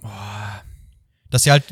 Boah. 0.00 0.62
Dass 1.34 1.42
sie 1.42 1.50
halt, 1.50 1.64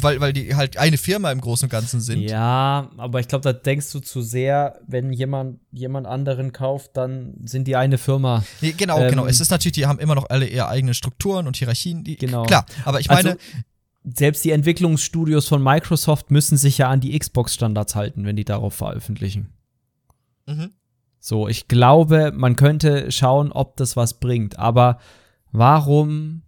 weil, 0.00 0.20
weil 0.20 0.32
die 0.32 0.54
halt 0.54 0.76
eine 0.76 0.96
Firma 0.96 1.32
im 1.32 1.40
Großen 1.40 1.66
und 1.66 1.70
Ganzen 1.70 2.00
sind. 2.00 2.20
Ja, 2.20 2.88
aber 2.98 3.18
ich 3.18 3.26
glaube, 3.26 3.42
da 3.42 3.52
denkst 3.52 3.90
du 3.90 3.98
zu 3.98 4.22
sehr, 4.22 4.78
wenn 4.86 5.12
jemand 5.12 5.58
jemand 5.72 6.06
anderen 6.06 6.52
kauft, 6.52 6.96
dann 6.96 7.34
sind 7.44 7.66
die 7.66 7.74
eine 7.74 7.98
Firma. 7.98 8.44
Nee, 8.60 8.74
genau, 8.76 9.00
ähm, 9.00 9.10
genau. 9.10 9.26
Es 9.26 9.40
ist 9.40 9.50
natürlich, 9.50 9.72
die 9.72 9.86
haben 9.86 9.98
immer 9.98 10.14
noch 10.14 10.30
alle 10.30 10.46
ihre 10.46 10.68
eigenen 10.68 10.94
Strukturen 10.94 11.48
und 11.48 11.56
Hierarchien. 11.56 12.04
Die, 12.04 12.14
genau. 12.14 12.44
Klar, 12.44 12.64
aber 12.84 13.00
ich 13.00 13.08
meine, 13.08 13.30
also, 13.30 13.40
selbst 14.04 14.44
die 14.44 14.52
Entwicklungsstudios 14.52 15.48
von 15.48 15.64
Microsoft 15.64 16.30
müssen 16.30 16.56
sich 16.56 16.78
ja 16.78 16.88
an 16.88 17.00
die 17.00 17.18
Xbox-Standards 17.18 17.96
halten, 17.96 18.24
wenn 18.24 18.36
die 18.36 18.44
darauf 18.44 18.74
veröffentlichen. 18.74 19.52
Mhm. 20.46 20.70
So, 21.18 21.48
ich 21.48 21.66
glaube, 21.66 22.30
man 22.32 22.54
könnte 22.54 23.10
schauen, 23.10 23.50
ob 23.50 23.76
das 23.78 23.96
was 23.96 24.20
bringt. 24.20 24.60
Aber 24.60 25.00
warum? 25.50 26.42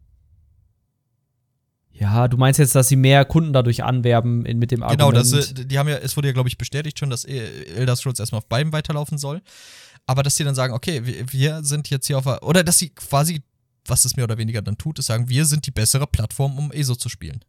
Ja, 2.00 2.28
du 2.28 2.38
meinst 2.38 2.58
jetzt, 2.58 2.74
dass 2.74 2.88
sie 2.88 2.96
mehr 2.96 3.24
Kunden 3.26 3.52
dadurch 3.52 3.84
anwerben 3.84 4.46
in, 4.46 4.58
mit 4.58 4.70
dem 4.70 4.82
Argument. 4.82 5.12
Genau, 5.12 5.12
das, 5.12 5.52
die 5.54 5.78
haben 5.78 5.88
ja, 5.88 5.96
es 5.98 6.16
wurde 6.16 6.28
ja, 6.28 6.32
glaube 6.32 6.48
ich, 6.48 6.56
bestätigt 6.56 6.98
schon, 6.98 7.10
dass 7.10 7.24
Elder 7.24 7.94
Scrolls 7.94 8.18
erstmal 8.18 8.38
auf 8.38 8.46
beiden 8.46 8.72
weiterlaufen 8.72 9.18
soll. 9.18 9.42
Aber 10.06 10.22
dass 10.22 10.34
sie 10.34 10.44
dann 10.44 10.54
sagen, 10.54 10.72
okay, 10.72 11.04
wir, 11.04 11.30
wir 11.30 11.62
sind 11.62 11.90
jetzt 11.90 12.06
hier 12.06 12.16
auf, 12.16 12.26
oder 12.42 12.64
dass 12.64 12.78
sie 12.78 12.88
quasi 12.88 13.42
was 13.86 14.04
es 14.04 14.16
mehr 14.16 14.24
oder 14.24 14.38
weniger 14.38 14.62
dann 14.62 14.78
tut, 14.78 14.98
ist 14.98 15.06
sagen, 15.06 15.28
wir 15.28 15.44
sind 15.44 15.66
die 15.66 15.70
bessere 15.70 16.06
Plattform, 16.06 16.58
um 16.58 16.72
ESO 16.72 16.94
zu 16.94 17.08
spielen. 17.08 17.44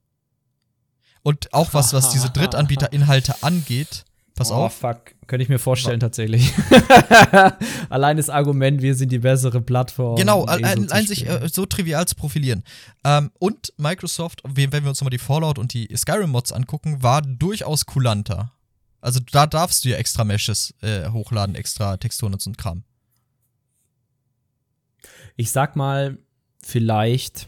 Und 1.24 1.54
auch 1.54 1.74
was, 1.74 1.94
was 1.94 2.10
diese 2.10 2.30
Drittanbieterinhalte 2.34 3.44
angeht, 3.44 4.06
pass 4.42 4.52
oh, 4.52 4.56
auf. 4.56 4.74
fuck, 4.74 5.14
könnte 5.28 5.44
ich 5.44 5.50
mir 5.50 5.60
vorstellen 5.60 6.00
ja. 6.00 6.08
tatsächlich. 6.08 6.54
Allein 7.90 8.18
das 8.18 8.30
Argument, 8.30 8.82
wir 8.82 8.96
sind 8.96 9.12
die 9.12 9.20
bessere 9.20 9.62
Plattform. 9.62 10.16
Genau, 10.16 10.42
um 10.42 10.50
allein 10.50 10.88
sich 11.06 11.28
äh, 11.28 11.48
so 11.52 11.66
trivial 11.66 12.08
zu 12.08 12.16
profilieren. 12.16 12.64
Ähm, 13.04 13.32
und 13.40 13.74
Microsoft, 13.78 14.42
wenn 14.44 14.72
wir 14.72 14.90
uns 14.90 15.00
nochmal 15.00 15.12
die 15.12 15.20
Fallout 15.20 15.60
und 15.60 15.74
die 15.74 15.90
Skyrim-Mods 15.96 16.52
angucken, 16.52 17.04
war 17.04 17.22
durchaus 17.22 17.86
kulanter. 17.86 18.52
Also 19.00 19.20
da 19.32 19.48
darfst 19.48 19.86
du 19.86 19.90
ja 19.90 19.98
extra 19.98 20.24
Meshes 20.24 20.74
äh, 20.82 21.10
hochladen, 21.10 21.56
extra 21.56 21.98
Texturen 21.98 22.34
und 22.34 22.42
so 22.42 22.50
ein 22.50 22.58
Kram. 22.58 22.84
Ich 25.36 25.52
sag 25.52 25.76
mal, 25.76 26.18
vielleicht, 26.62 27.48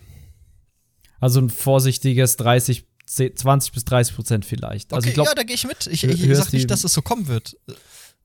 also 1.20 1.40
ein 1.40 1.50
vorsichtiges 1.50 2.38
30, 2.38 2.86
20 3.16 3.74
bis 3.74 3.86
30 3.86 4.16
Prozent 4.16 4.46
vielleicht. 4.46 4.94
Also 4.94 5.04
okay, 5.04 5.10
ich 5.10 5.14
glaub, 5.16 5.28
ja, 5.28 5.36
da 5.36 5.44
gehe 5.44 5.56
ich 5.56 5.66
mit. 5.66 5.88
Ich, 5.88 6.04
ich, 6.04 6.24
ich 6.24 6.38
sag 6.38 6.54
nicht, 6.54 6.70
dass 6.70 6.84
es 6.84 6.94
so 6.94 7.02
kommen 7.02 7.28
wird. 7.28 7.58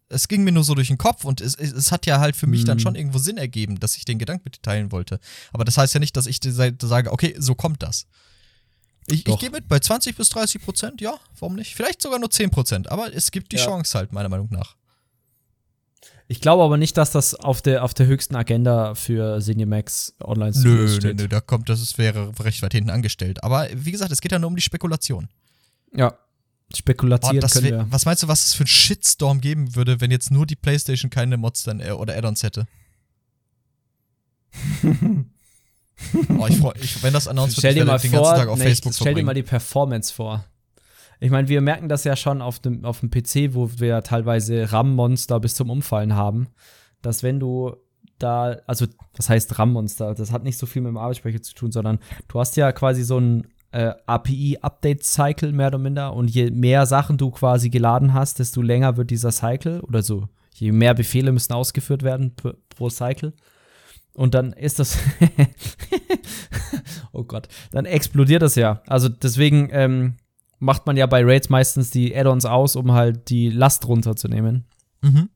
Es 0.09 0.29
ging 0.29 0.43
mir 0.43 0.53
nur 0.53 0.65
so 0.65 0.75
durch 0.75 0.89
den 0.89 0.97
Kopf 0.97 1.25
und 1.25 1.41
es, 1.43 1.55
es 1.55 1.93
hat 1.93 2.07
ja 2.07 2.19
halt 2.19 2.35
für 2.35 2.47
mich 2.47 2.65
dann 2.65 2.79
hm. 2.79 2.83
schon 2.83 2.95
irgendwo 2.95 3.19
Sinn 3.19 3.37
ergeben, 3.37 3.79
dass 3.79 3.97
ich 3.97 4.07
den 4.07 4.19
Gedanken 4.19 4.43
mit 4.45 4.57
dir 4.57 4.63
teilen 4.63 4.91
wollte. 4.91 5.21
Aber 5.53 5.65
das 5.65 5.77
heißt 5.77 5.93
ja 5.93 6.01
nicht, 6.01 6.17
dass 6.17 6.27
ich 6.27 6.41
sage, 6.43 7.13
okay, 7.13 7.35
so 7.39 7.55
kommt 7.55 7.83
das. 7.83 8.07
Ich, 9.11 9.27
ich 9.27 9.39
gehe 9.39 9.51
mit 9.51 9.69
bei 9.69 9.79
20 9.79 10.17
bis 10.17 10.29
30 10.31 10.63
Prozent, 10.63 11.01
ja, 11.01 11.19
warum 11.39 11.57
nicht? 11.57 11.75
Vielleicht 11.75 12.03
sogar 12.03 12.19
nur 12.19 12.31
10 12.31 12.51
Prozent, 12.51 12.91
aber 12.91 13.15
es 13.15 13.31
gibt 13.31 13.53
die 13.53 13.57
ja. 13.57 13.65
Chance 13.65 13.97
halt, 13.97 14.13
meiner 14.13 14.29
Meinung 14.29 14.49
nach. 14.51 14.77
Ich 16.31 16.43
glaube 16.43 16.63
aber 16.63 16.77
nicht, 16.77 16.99
dass 16.99 17.11
das 17.11 17.35
auf 17.35 17.63
der, 17.63 17.83
auf 17.83 17.95
der 17.95 18.07
höchsten 18.07 18.37
Agenda 18.37 18.95
für 18.95 19.41
Cinemax 19.41 20.15
online 20.23 20.53
nö, 20.61 20.87
steht. 20.87 21.17
Nö, 21.17 21.23
nö, 21.23 21.29
da 21.29 21.41
kommt, 21.41 21.71
das 21.71 21.97
wäre 21.97 22.31
recht 22.41 22.61
weit 22.61 22.73
hinten 22.73 22.91
angestellt. 22.91 23.43
Aber 23.43 23.67
wie 23.75 23.91
gesagt, 23.91 24.13
es 24.13 24.21
geht 24.21 24.33
ja 24.33 24.39
nur 24.39 24.49
um 24.49 24.57
die 24.57 24.63
Spekulation. 24.63 25.29
Ja. 25.95 26.19
Spekulatieren 26.75 27.41
Boah, 27.41 27.49
können 27.49 27.65
wir. 27.65 27.87
Was 27.89 28.05
meinst 28.05 28.23
du, 28.23 28.29
was 28.29 28.45
es 28.45 28.53
für 28.55 28.65
einen 28.65 28.69
Shitstorm 28.69 29.41
geben 29.41 29.75
würde, 29.75 30.03
wenn 30.03 30.11
jetzt 30.11 30.31
nur 30.31 30.45
die 30.45 30.57
PlayStation 30.57 31.11
keine 31.11 31.39
Mods 31.39 31.63
dann 31.63 31.81
äh, 31.81 31.93
oder 31.93 32.15
Add-ons 32.15 32.43
hätte? 32.43 32.67
oh, 36.39 36.47
ich 36.47 36.59
freu, 36.59 36.73
ich, 36.79 37.03
wenn 37.03 37.15
das 37.15 37.27
announced 37.27 37.57
wird, 37.63 37.75
ich 37.75 37.87
werde 37.87 38.01
den 38.03 38.13
ganzen 38.13 38.13
Tag 38.13 38.49
auf 38.49 38.59
nee, 38.59 38.65
Facebook 38.65 38.93
Stell 38.93 39.15
dir 39.15 39.23
mal 39.23 39.33
die 39.33 39.43
Performance 39.43 40.13
vor. 40.13 40.45
Ich 41.21 41.31
meine, 41.31 41.49
wir 41.49 41.61
merken 41.61 41.89
das 41.89 42.05
ja 42.05 42.17
schon 42.17 42.43
auf 42.43 42.59
dem, 42.59 42.85
auf 42.85 43.01
dem 43.01 43.11
PC, 43.11 43.55
wo 43.55 43.71
wir 43.79 44.03
teilweise 44.03 44.73
RAM-Monster 44.73 45.41
bis 45.41 45.55
zum 45.55 45.71
Umfallen 45.71 46.15
haben, 46.15 46.49
dass 47.03 47.23
wenn 47.23 47.41
du 47.41 47.77
da, 48.19 48.57
also 48.67 48.87
das 49.17 49.29
heißt 49.29 49.59
RAM-Monster, 49.59 50.15
das 50.15 50.33
hat 50.33 50.45
nicht 50.45 50.59
so 50.59 50.67
viel 50.67 50.83
mit 50.83 50.91
dem 50.91 50.97
Arbeitsspeicher 50.97 51.43
zu 51.43 51.55
tun, 51.55 51.73
sondern 51.73 51.99
du 52.29 52.39
hast 52.39 52.57
ja 52.57 52.73
quasi 52.73 53.03
so 53.03 53.19
ein 53.19 53.47
äh, 53.73 53.93
API-Update-Cycle 54.07 55.53
mehr 55.53 55.69
oder 55.69 55.79
minder 55.79 56.15
und 56.15 56.29
je 56.29 56.51
mehr 56.51 56.87
Sachen 56.87 57.19
du 57.19 57.31
quasi 57.31 57.71
geladen 57.71 58.15
hast, 58.15 58.39
desto 58.39 58.63
länger 58.63 58.97
wird 58.97 59.11
dieser 59.11 59.33
Cycle 59.33 59.81
oder 59.81 60.03
so, 60.03 60.29
je 60.55 60.73
mehr 60.73 60.95
Befehle 60.95 61.33
müssen 61.33 61.53
ausgeführt 61.53 62.03
werden 62.03 62.35
pro 62.69 62.91
Cycle. 62.91 63.35
Und 64.15 64.35
dann 64.35 64.53
ist 64.53 64.81
das, 64.81 64.99
oh 67.13 67.23
Gott, 67.23 67.47
dann 67.71 67.85
explodiert 67.85 68.43
das 68.43 68.57
ja. 68.57 68.83
Also 68.89 69.09
deswegen, 69.09 69.69
ähm, 69.71 70.17
macht 70.59 70.87
man 70.87 70.97
ja 70.97 71.07
bei 71.07 71.23
Raids 71.25 71.49
meistens 71.49 71.91
die 71.91 72.17
Add-ons 72.17 72.45
aus, 72.45 72.77
um 72.77 72.93
halt 72.93 73.31
die 73.31 73.51
Last 73.51 73.87
runterzunehmen. 73.87 74.65
Mhm. 75.03 75.31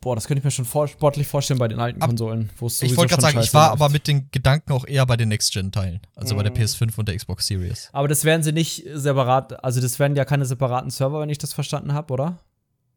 Boah, 0.00 0.14
das 0.14 0.28
könnte 0.28 0.38
ich 0.38 0.44
mir 0.44 0.52
schon 0.52 0.64
vor 0.64 0.86
sportlich 0.86 1.26
vorstellen 1.26 1.58
bei 1.58 1.66
den 1.66 1.80
alten 1.80 2.00
Ab 2.00 2.10
Konsolen, 2.10 2.50
Ich 2.54 2.96
wollte 2.96 3.10
gerade 3.10 3.20
sagen, 3.20 3.40
ich 3.40 3.52
war 3.52 3.70
läuft. 3.70 3.82
aber 3.82 3.88
mit 3.88 4.06
den 4.06 4.30
Gedanken 4.30 4.72
auch 4.72 4.86
eher 4.86 5.04
bei 5.06 5.16
den 5.16 5.28
Next-Gen-Teilen, 5.28 6.00
also 6.14 6.34
mhm. 6.34 6.38
bei 6.38 6.42
der 6.44 6.52
mhm. 6.52 6.58
PS5 6.58 6.98
und 6.98 7.08
der 7.08 7.16
Xbox 7.16 7.48
Series. 7.48 7.88
Aber 7.92 8.06
das 8.06 8.24
werden 8.24 8.44
sie 8.44 8.52
nicht 8.52 8.84
separat, 8.94 9.64
also 9.64 9.80
das 9.80 9.98
werden 9.98 10.16
ja 10.16 10.24
keine 10.24 10.46
separaten 10.46 10.90
Server, 10.90 11.20
wenn 11.20 11.30
ich 11.30 11.38
das 11.38 11.52
verstanden 11.52 11.94
habe, 11.94 12.12
oder? 12.12 12.38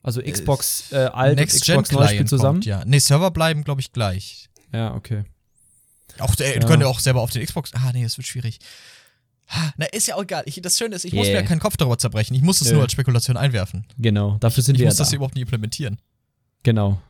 Also 0.04 0.22
äh, 0.22 0.32
Xbox 0.32 0.92
äh, 0.92 0.98
alt 0.98 1.38
Next 1.38 1.68
und 1.70 1.84
Xbox 1.84 1.92
neu 1.92 2.08
spielt 2.08 2.30
zusammen? 2.30 2.60
Kommt, 2.60 2.66
ja. 2.66 2.84
Nee, 2.86 3.00
Server 3.00 3.32
bleiben, 3.32 3.64
glaube 3.64 3.82
ich, 3.82 3.94
gleich. 3.94 4.50
Ja, 4.72 4.94
okay. 4.94 5.24
Auch, 6.20 6.36
äh, 6.40 6.60
ja. 6.60 6.68
können 6.68 6.82
ja 6.82 6.88
auch 6.88 7.00
selber 7.00 7.22
auf 7.22 7.32
den 7.32 7.44
Xbox. 7.44 7.72
Ah, 7.74 7.92
nee, 7.94 8.04
das 8.04 8.18
wird 8.18 8.28
schwierig. 8.28 8.60
Na, 9.78 9.86
ist 9.88 10.08
ja 10.08 10.16
auch 10.16 10.24
egal. 10.24 10.44
Ich, 10.46 10.62
das 10.62 10.78
Schöne 10.78 10.96
ist, 10.96 11.06
ich 11.06 11.14
yeah. 11.14 11.22
muss 11.22 11.28
mir 11.28 11.36
ja 11.36 11.44
keinen 11.44 11.60
Kopf 11.60 11.78
darüber 11.78 11.98
zerbrechen. 11.98 12.34
Ich 12.36 12.42
muss 12.42 12.62
es 12.62 12.68
Nö. 12.68 12.76
nur 12.76 12.84
als 12.84 12.92
Spekulation 12.92 13.38
einwerfen. 13.38 13.86
Genau, 13.98 14.38
dafür 14.40 14.64
sind 14.64 14.76
ich, 14.76 14.80
wir 14.80 14.86
Ich 14.86 14.92
muss 14.92 14.98
ja 14.98 15.04
das 15.04 15.10
da. 15.10 15.16
überhaupt 15.16 15.36
nicht 15.36 15.44
implementieren. 15.44 15.98
Genau. 16.64 17.02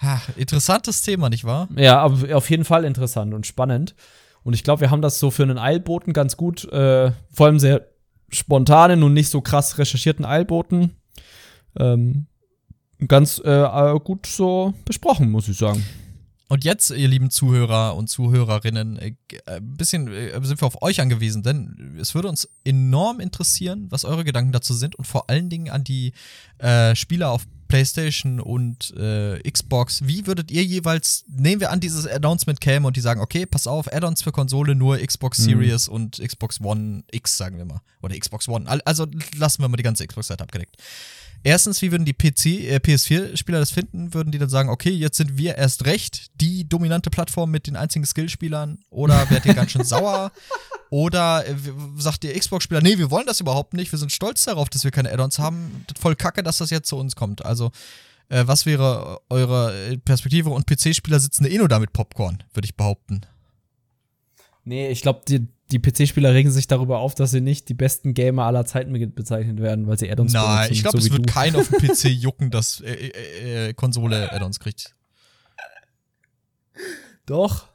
Ha, 0.00 0.20
interessantes 0.36 1.02
Thema, 1.02 1.28
nicht 1.30 1.44
wahr? 1.44 1.68
Ja, 1.76 2.02
auf 2.04 2.50
jeden 2.50 2.64
Fall 2.64 2.84
interessant 2.84 3.34
und 3.34 3.46
spannend. 3.46 3.94
Und 4.42 4.54
ich 4.54 4.64
glaube, 4.64 4.80
wir 4.80 4.90
haben 4.90 5.02
das 5.02 5.18
so 5.20 5.30
für 5.30 5.44
einen 5.44 5.58
Eilboten 5.58 6.12
ganz 6.12 6.36
gut, 6.36 6.64
äh, 6.72 7.12
vor 7.32 7.46
allem 7.46 7.60
sehr 7.60 7.86
spontanen 8.30 9.02
und 9.02 9.12
nicht 9.12 9.28
so 9.28 9.40
krass 9.40 9.78
recherchierten 9.78 10.24
Eilboten, 10.24 10.96
ähm, 11.78 12.26
ganz 13.06 13.38
äh, 13.44 13.98
gut 14.02 14.26
so 14.26 14.74
besprochen, 14.84 15.30
muss 15.30 15.48
ich 15.48 15.56
sagen. 15.56 15.84
Und 16.52 16.64
jetzt, 16.64 16.90
ihr 16.90 17.08
lieben 17.08 17.30
Zuhörer 17.30 17.96
und 17.96 18.08
Zuhörerinnen, 18.08 18.98
äh, 18.98 19.14
ein 19.46 19.74
bisschen 19.74 20.12
äh, 20.12 20.38
sind 20.42 20.60
wir 20.60 20.66
auf 20.66 20.82
euch 20.82 21.00
angewiesen, 21.00 21.42
denn 21.42 21.96
es 21.98 22.14
würde 22.14 22.28
uns 22.28 22.46
enorm 22.62 23.20
interessieren, 23.20 23.86
was 23.88 24.04
eure 24.04 24.22
Gedanken 24.22 24.52
dazu 24.52 24.74
sind 24.74 24.94
und 24.94 25.06
vor 25.06 25.30
allen 25.30 25.48
Dingen 25.48 25.70
an 25.70 25.82
die 25.82 26.12
äh, 26.58 26.94
Spieler 26.94 27.30
auf 27.30 27.46
PlayStation 27.72 28.38
und 28.38 28.94
äh, 28.98 29.40
Xbox. 29.50 30.02
Wie 30.04 30.26
würdet 30.26 30.50
ihr 30.50 30.62
jeweils, 30.62 31.24
nehmen 31.26 31.58
wir 31.62 31.70
an, 31.70 31.80
dieses 31.80 32.06
Announcement 32.06 32.60
käme 32.60 32.86
und 32.86 32.98
die 32.98 33.00
sagen, 33.00 33.22
okay, 33.22 33.46
pass 33.46 33.66
auf, 33.66 33.90
Add-ons 33.90 34.20
für 34.20 34.30
Konsole 34.30 34.74
nur 34.74 34.98
Xbox 34.98 35.38
mhm. 35.38 35.44
Series 35.44 35.88
mhm. 35.88 35.94
und 35.94 36.18
Xbox 36.18 36.60
One 36.60 37.02
X, 37.10 37.38
sagen 37.38 37.56
wir 37.56 37.64
mal. 37.64 37.80
Oder 38.02 38.18
Xbox 38.18 38.46
One. 38.46 38.68
Also 38.84 39.06
lassen 39.38 39.62
wir 39.62 39.68
mal 39.70 39.78
die 39.78 39.84
ganze 39.84 40.06
Xbox-Seite 40.06 40.44
abgedeckt. 40.44 40.76
Erstens, 41.44 41.80
wie 41.80 41.90
würden 41.90 42.04
die 42.04 42.12
PC, 42.12 42.46
äh, 42.70 42.76
PS4-Spieler 42.76 43.58
das 43.58 43.70
finden? 43.70 44.12
Würden 44.12 44.32
die 44.32 44.38
dann 44.38 44.50
sagen, 44.50 44.68
okay, 44.68 44.90
jetzt 44.90 45.16
sind 45.16 45.38
wir 45.38 45.56
erst 45.56 45.86
recht 45.86 46.30
die 46.40 46.68
dominante 46.68 47.08
Plattform 47.08 47.50
mit 47.50 47.66
den 47.66 47.76
einzigen 47.76 48.04
Skillspielern? 48.04 48.80
Oder 48.90 49.30
werdet 49.30 49.46
ihr 49.46 49.54
ganz 49.54 49.70
schön 49.70 49.84
sauer? 49.84 50.30
Oder 50.92 51.48
äh, 51.48 51.54
sagt 51.96 52.22
der 52.22 52.38
Xbox-Spieler, 52.38 52.82
nee, 52.82 52.98
wir 52.98 53.10
wollen 53.10 53.24
das 53.24 53.40
überhaupt 53.40 53.72
nicht, 53.72 53.90
wir 53.92 53.98
sind 53.98 54.12
stolz 54.12 54.44
darauf, 54.44 54.68
dass 54.68 54.84
wir 54.84 54.90
keine 54.90 55.10
Add-ons 55.10 55.38
haben. 55.38 55.86
Voll 55.98 56.16
kacke, 56.16 56.42
dass 56.42 56.58
das 56.58 56.68
jetzt 56.68 56.86
zu 56.86 56.98
uns 56.98 57.16
kommt. 57.16 57.46
Also, 57.46 57.61
äh, 58.28 58.46
was 58.46 58.66
wäre 58.66 59.20
eure 59.28 59.98
Perspektive? 60.04 60.50
Und 60.50 60.66
PC-Spieler 60.66 61.20
sitzen 61.20 61.44
eh 61.44 61.58
nur 61.58 61.68
da 61.68 61.78
mit 61.78 61.92
Popcorn, 61.92 62.42
würde 62.54 62.66
ich 62.66 62.76
behaupten. 62.76 63.20
Nee, 64.64 64.88
ich 64.90 65.02
glaube, 65.02 65.22
die, 65.28 65.48
die 65.70 65.78
PC-Spieler 65.78 66.32
regen 66.32 66.50
sich 66.50 66.66
darüber 66.66 67.00
auf, 67.00 67.14
dass 67.14 67.32
sie 67.32 67.40
nicht 67.40 67.68
die 67.68 67.74
besten 67.74 68.14
Gamer 68.14 68.44
aller 68.44 68.64
Zeiten 68.64 68.92
bezeichnet 69.14 69.60
werden, 69.60 69.86
weil 69.86 69.98
sie 69.98 70.10
Add-ons 70.10 70.32
Nein, 70.32 70.72
ich 70.72 70.82
glaube, 70.82 71.00
so 71.00 71.06
es 71.06 71.12
wird 71.12 71.26
keinen 71.26 71.56
auf 71.56 71.68
dem 71.68 71.78
PC 71.88 72.04
jucken, 72.06 72.50
dass 72.50 72.80
äh, 72.80 72.92
äh, 72.92 73.68
äh, 73.68 73.74
Konsole 73.74 74.32
Add-ons 74.32 74.60
kriegt. 74.60 74.94
Doch. 77.26 77.66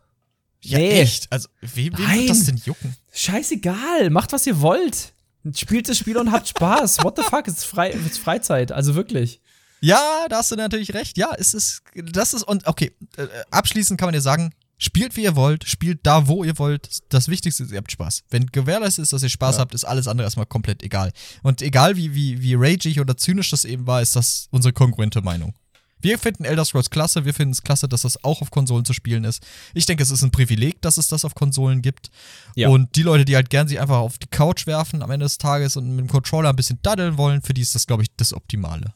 Ja, 0.61 0.79
nee. 0.79 1.01
echt? 1.01 1.31
Also, 1.31 1.49
wem, 1.61 1.97
wem 1.97 2.19
wird 2.19 2.29
das 2.29 2.45
denn 2.45 2.61
jucken? 2.65 2.95
Scheißegal, 3.11 4.09
macht 4.09 4.33
was 4.33 4.47
ihr 4.47 4.59
wollt. 4.61 5.13
Spielt 5.53 5.88
das 5.88 5.97
Spiel 5.97 6.17
und 6.17 6.31
habt 6.31 6.47
Spaß. 6.47 7.03
What 7.03 7.17
the 7.17 7.23
fuck, 7.23 7.47
es 7.47 7.59
ist, 7.59 7.65
frei, 7.65 7.91
es 7.91 8.05
ist 8.05 8.17
Freizeit, 8.17 8.71
also 8.71 8.95
wirklich. 8.95 9.39
Ja, 9.82 10.25
da 10.30 10.38
hast 10.38 10.51
du 10.51 10.55
natürlich 10.55 10.93
recht. 10.93 11.17
Ja, 11.17 11.34
es 11.38 11.53
ist, 11.53 11.82
das 11.93 12.34
ist, 12.34 12.43
und 12.43 12.67
okay, 12.67 12.91
äh, 13.17 13.28
abschließend 13.51 13.99
kann 13.99 14.07
man 14.07 14.13
dir 14.13 14.21
sagen, 14.21 14.51
Spielt 14.80 15.15
wie 15.15 15.23
ihr 15.23 15.36
wollt, 15.36 15.67
spielt 15.67 16.01
da, 16.03 16.28
wo 16.28 16.43
ihr 16.43 16.59
wollt. 16.59 16.99
Das 17.09 17.30
Wichtigste 17.30 17.63
ist, 17.63 17.71
ihr 17.71 17.80
habt 17.80 17.91
Spaß. 17.91 18.23
Wenn 18.30 18.45
gewährleistet 18.45 19.03
ist, 19.03 19.13
dass 19.13 19.23
ihr 19.23 19.30
Spaß 19.30 19.55
ja. 19.55 19.61
habt, 19.61 19.73
ist 19.73 19.86
alles 19.86 20.07
andere 20.07 20.25
erstmal 20.28 20.45
komplett 20.45 20.84
egal. 20.84 21.11
Und 21.41 21.63
egal 21.63 21.95
wie, 21.95 22.13
wie, 22.13 22.43
wie 22.43 22.53
rageig 22.53 22.99
oder 22.99 23.17
zynisch 23.17 23.49
das 23.49 23.65
eben 23.65 23.88
war, 23.88 24.03
ist 24.03 24.15
das 24.15 24.47
unsere 24.51 24.73
kongruente 24.73 25.23
Meinung. 25.23 25.55
Wir 25.99 26.19
finden 26.19 26.45
Elder 26.45 26.63
Scrolls 26.63 26.91
klasse, 26.91 27.25
wir 27.25 27.34
finden 27.34 27.53
es 27.53 27.63
klasse, 27.63 27.88
dass 27.88 28.03
das 28.03 28.23
auch 28.23 28.43
auf 28.43 28.51
Konsolen 28.51 28.86
zu 28.86 28.93
spielen 28.93 29.23
ist. 29.23 29.43
Ich 29.73 29.88
denke, 29.88 30.03
es 30.03 30.11
ist 30.11 30.21
ein 30.21 30.30
Privileg, 30.30 30.80
dass 30.84 30.97
es 30.97 31.07
das 31.07 31.25
auf 31.25 31.34
Konsolen 31.34 31.82
gibt. 31.82 32.11
Ja. 32.55 32.69
Und 32.69 32.95
die 32.95 33.01
Leute, 33.01 33.25
die 33.25 33.36
halt 33.36 33.49
gern 33.49 33.67
sich 33.67 33.80
einfach 33.80 33.97
auf 33.97 34.19
die 34.19 34.28
Couch 34.28 34.67
werfen 34.67 35.01
am 35.01 35.09
Ende 35.09 35.25
des 35.25 35.39
Tages 35.39 35.75
und 35.75 35.89
mit 35.89 36.05
dem 36.05 36.07
Controller 36.07 36.49
ein 36.49 36.55
bisschen 36.55 36.78
daddeln 36.84 37.17
wollen, 37.17 37.41
für 37.41 37.55
die 37.55 37.61
ist 37.61 37.73
das, 37.73 37.88
glaube 37.88 38.03
ich, 38.03 38.09
das 38.15 38.32
Optimale. 38.32 38.93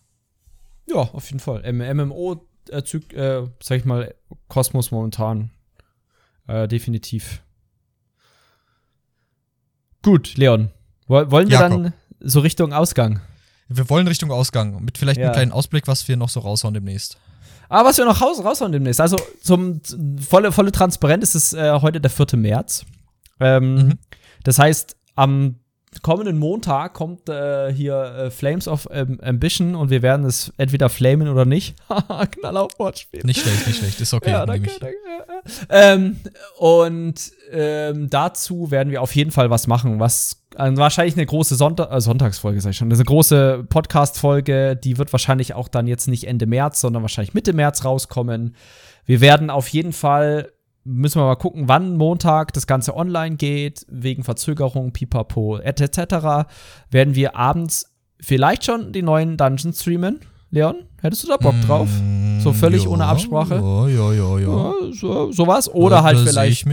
Ja, 0.87 0.97
auf 0.97 1.27
jeden 1.27 1.39
Fall. 1.39 1.71
MMO, 1.71 2.45
äh, 2.69 2.77
äh, 2.77 3.47
sag 3.61 3.77
ich 3.77 3.85
mal, 3.85 4.13
Kosmos 4.47 4.91
momentan 4.91 5.51
äh, 6.47 6.67
definitiv. 6.67 7.41
Gut, 10.03 10.35
Leon. 10.37 10.71
Wollen 11.07 11.49
wir 11.49 11.59
Jakob. 11.59 11.83
dann 11.83 11.93
so 12.19 12.39
Richtung 12.39 12.73
Ausgang? 12.73 13.21
Wir 13.67 13.89
wollen 13.89 14.07
Richtung 14.07 14.31
Ausgang. 14.31 14.83
Mit 14.83 14.97
vielleicht 14.97 15.19
ja. 15.19 15.27
einem 15.27 15.33
kleinen 15.33 15.51
Ausblick, 15.51 15.87
was 15.87 16.07
wir 16.07 16.17
noch 16.17 16.29
so 16.29 16.39
raushauen 16.41 16.73
demnächst. 16.73 17.17
Ah, 17.69 17.85
was 17.85 17.97
wir 17.97 18.05
noch 18.05 18.21
raus, 18.21 18.43
raushauen 18.43 18.71
demnächst. 18.71 18.99
Also 18.99 19.17
zum, 19.41 19.81
volle, 20.19 20.51
volle 20.51 20.71
Transparenz 20.71 21.23
ist 21.23 21.35
es 21.35 21.53
äh, 21.53 21.79
heute 21.79 22.01
der 22.01 22.11
4. 22.11 22.37
März. 22.37 22.85
Ähm, 23.39 23.75
mhm. 23.75 23.99
Das 24.43 24.59
heißt, 24.59 24.97
am 25.15 25.60
kommenden 26.01 26.39
Montag 26.39 26.93
kommt 26.93 27.27
äh, 27.27 27.71
hier 27.73 27.95
äh, 27.95 28.31
Flames 28.31 28.67
of 28.67 28.87
ähm, 28.91 29.19
Ambition 29.21 29.75
und 29.75 29.89
wir 29.89 30.01
werden 30.01 30.25
es 30.25 30.53
entweder 30.57 30.89
flamen 30.89 31.27
oder 31.27 31.45
nicht. 31.45 31.75
Knall 32.31 32.57
auf 32.57 32.79
Wortspiel. 32.79 33.21
Nicht 33.23 33.41
schlecht, 33.41 33.67
nicht 33.67 33.79
schlecht. 33.79 33.99
Ist 33.99 34.13
okay. 34.13 34.31
Ja, 34.31 34.45
danke, 34.45 34.69
danke. 34.79 34.95
Ähm, 35.69 36.17
und 36.57 37.31
ähm, 37.51 38.09
dazu 38.09 38.71
werden 38.71 38.91
wir 38.91 39.01
auf 39.01 39.13
jeden 39.15 39.31
Fall 39.31 39.49
was 39.49 39.67
machen, 39.67 39.99
was 39.99 40.41
äh, 40.55 40.71
wahrscheinlich 40.75 41.17
eine 41.17 41.25
große 41.25 41.55
Sonntag 41.55 41.91
äh, 41.91 41.99
Sonntagsfolge, 41.99 42.61
sag 42.61 42.71
ich 42.71 42.77
schon. 42.77 42.89
Das 42.89 42.97
ist 42.97 43.01
eine 43.01 43.13
große 43.13 43.65
Podcast-Folge, 43.67 44.77
die 44.77 44.97
wird 44.97 45.11
wahrscheinlich 45.11 45.53
auch 45.53 45.67
dann 45.67 45.87
jetzt 45.87 46.07
nicht 46.07 46.25
Ende 46.25 46.45
März, 46.45 46.79
sondern 46.81 47.01
wahrscheinlich 47.01 47.33
Mitte 47.33 47.53
März 47.53 47.83
rauskommen. 47.83 48.55
Wir 49.05 49.19
werden 49.19 49.49
auf 49.49 49.67
jeden 49.67 49.93
Fall 49.93 50.51
müssen 50.83 51.19
wir 51.19 51.25
mal 51.25 51.35
gucken, 51.35 51.67
wann 51.67 51.97
Montag 51.97 52.53
das 52.53 52.67
Ganze 52.67 52.95
online 52.95 53.35
geht, 53.35 53.85
wegen 53.89 54.23
Verzögerung, 54.23 54.91
pipapo, 54.91 55.57
etc. 55.57 56.47
Werden 56.89 57.15
wir 57.15 57.35
abends 57.35 57.91
vielleicht 58.19 58.65
schon 58.65 58.91
die 58.91 59.01
neuen 59.01 59.37
Dungeons 59.37 59.81
streamen. 59.81 60.19
Leon, 60.49 60.75
hättest 61.01 61.23
du 61.23 61.27
da 61.29 61.37
Bock 61.37 61.55
drauf? 61.65 61.89
So 62.39 62.51
völlig 62.51 62.83
ja, 62.83 62.89
ohne 62.89 63.05
Absprache? 63.05 63.55
Ja, 63.55 63.87
ja, 63.87 64.13
ja, 64.13 64.39
ja. 64.39 64.47
ja 64.47 64.73
so, 64.91 65.31
sowas. 65.31 65.69
Oder 65.73 65.97
ja, 65.97 66.03
halt 66.03 66.19
vielleicht 66.19 66.67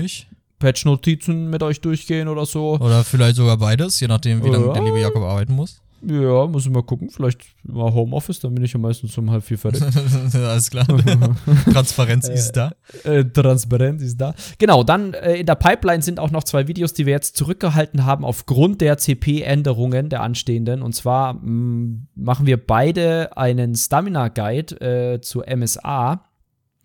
Patch-Notizen 0.58 1.48
mit 1.48 1.62
euch 1.62 1.80
durchgehen 1.80 2.26
oder 2.28 2.44
so. 2.44 2.78
Oder 2.80 3.04
vielleicht 3.04 3.36
sogar 3.36 3.56
beides, 3.56 4.00
je 4.00 4.08
nachdem, 4.08 4.44
wie 4.44 4.48
lange 4.48 4.72
der 4.72 4.82
liebe 4.82 4.98
Jakob 4.98 5.22
arbeiten 5.22 5.54
muss. 5.54 5.80
Ja, 6.02 6.46
muss 6.46 6.64
ich 6.64 6.70
mal 6.70 6.82
gucken. 6.82 7.10
Vielleicht 7.10 7.40
mal 7.64 7.92
Homeoffice, 7.92 8.38
dann 8.40 8.54
bin 8.54 8.64
ich 8.64 8.72
ja 8.72 8.78
meistens 8.78 9.16
um 9.18 9.30
halb 9.30 9.42
vier 9.42 9.58
fertig. 9.58 9.82
Alles 10.34 10.70
klar. 10.70 10.86
Transparenz 11.72 12.28
ist 12.28 12.52
da. 12.52 12.72
Äh, 13.04 13.24
Transparenz 13.24 14.02
ist 14.02 14.16
da. 14.16 14.34
Genau, 14.58 14.84
dann 14.84 15.14
äh, 15.14 15.36
in 15.36 15.46
der 15.46 15.56
Pipeline 15.56 16.02
sind 16.02 16.20
auch 16.20 16.30
noch 16.30 16.44
zwei 16.44 16.68
Videos, 16.68 16.92
die 16.94 17.06
wir 17.06 17.12
jetzt 17.12 17.36
zurückgehalten 17.36 18.04
haben 18.04 18.24
aufgrund 18.24 18.80
der 18.80 18.98
CP-Änderungen 18.98 20.08
der 20.08 20.22
anstehenden. 20.22 20.82
Und 20.82 20.94
zwar 20.94 21.34
mh, 21.34 21.40
mm, 21.42 22.08
machen 22.14 22.46
wir 22.46 22.64
beide 22.64 23.36
einen 23.36 23.74
Stamina-Guide 23.74 25.14
äh, 25.14 25.20
zu 25.20 25.40
MSA. 25.40 26.27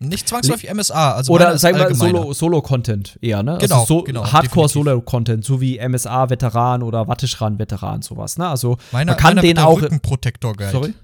Nicht 0.00 0.28
zwangsläufig 0.28 0.72
MSA, 0.72 1.14
also 1.14 1.32
oder 1.32 1.56
sagen 1.56 1.78
wir 1.78 1.94
Solo, 1.94 2.32
Solo-Content 2.32 3.18
eher, 3.22 3.42
ne? 3.42 3.58
Genau, 3.60 3.80
also 3.80 3.98
so 3.98 4.02
genau 4.02 4.30
Hardcore-Solo-Content, 4.30 5.44
so 5.44 5.60
wie 5.60 5.78
MSA-Veteran 5.78 6.82
oder 6.82 7.06
Watteschran-Veteran, 7.08 8.02
sowas, 8.02 8.36
ne? 8.36 8.48
Also 8.48 8.76
meiner, 8.92 9.12
man 9.12 9.20
kann 9.20 9.36
den 9.36 9.58
auch. 9.58 9.80
Rückenprotektor-Guide. 9.80 10.72
Sorry? 10.72 10.94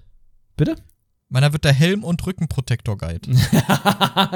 Bitte? 0.57 0.76
Meiner 1.32 1.53
wird 1.53 1.64
der 1.64 1.72
Helm- 1.72 2.03
und 2.03 2.26
Rückenprotektor-Guide. 2.26 3.30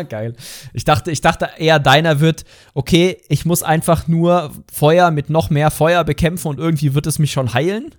Geil. 0.08 0.34
Ich 0.72 0.84
dachte, 0.84 1.10
ich 1.10 1.20
dachte 1.20 1.50
eher, 1.58 1.80
deiner 1.80 2.20
wird, 2.20 2.44
okay, 2.72 3.20
ich 3.28 3.44
muss 3.44 3.64
einfach 3.64 4.06
nur 4.06 4.52
Feuer 4.72 5.10
mit 5.10 5.28
noch 5.28 5.50
mehr 5.50 5.72
Feuer 5.72 6.04
bekämpfen 6.04 6.46
und 6.46 6.60
irgendwie 6.60 6.94
wird 6.94 7.08
es 7.08 7.18
mich 7.18 7.32
schon 7.32 7.52
heilen. 7.52 7.90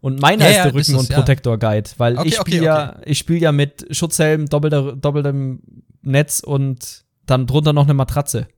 Und 0.00 0.20
meiner 0.20 0.50
ja, 0.50 0.50
ist 0.50 0.64
der 0.64 0.74
Rücken- 0.74 0.96
und 0.96 1.08
Protektor-Guide, 1.10 1.90
weil 1.98 2.18
okay, 2.18 2.28
ich 2.28 2.36
spiele 2.36 2.56
okay, 2.56 2.66
ja, 2.66 2.88
okay. 2.90 3.02
ich 3.04 3.18
spiele 3.18 3.38
ja 3.38 3.52
mit 3.52 3.86
Schutzhelm, 3.92 4.46
doppelter, 4.48 4.96
doppeltem 4.96 5.60
Netz 6.02 6.40
und 6.40 7.04
dann 7.26 7.46
drunter 7.46 7.72
noch 7.72 7.84
eine 7.84 7.94
Matratze. 7.94 8.48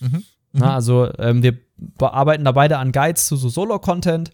Mhm. 0.00 0.24
Na, 0.52 0.66
mhm. 0.66 0.72
also 0.72 1.10
ähm, 1.18 1.42
wir 1.42 1.58
arbeiten 2.00 2.44
da 2.44 2.52
beide 2.52 2.78
an 2.78 2.92
Guides 2.92 3.26
zu 3.26 3.36
so 3.36 3.48
Solo-Content, 3.48 4.30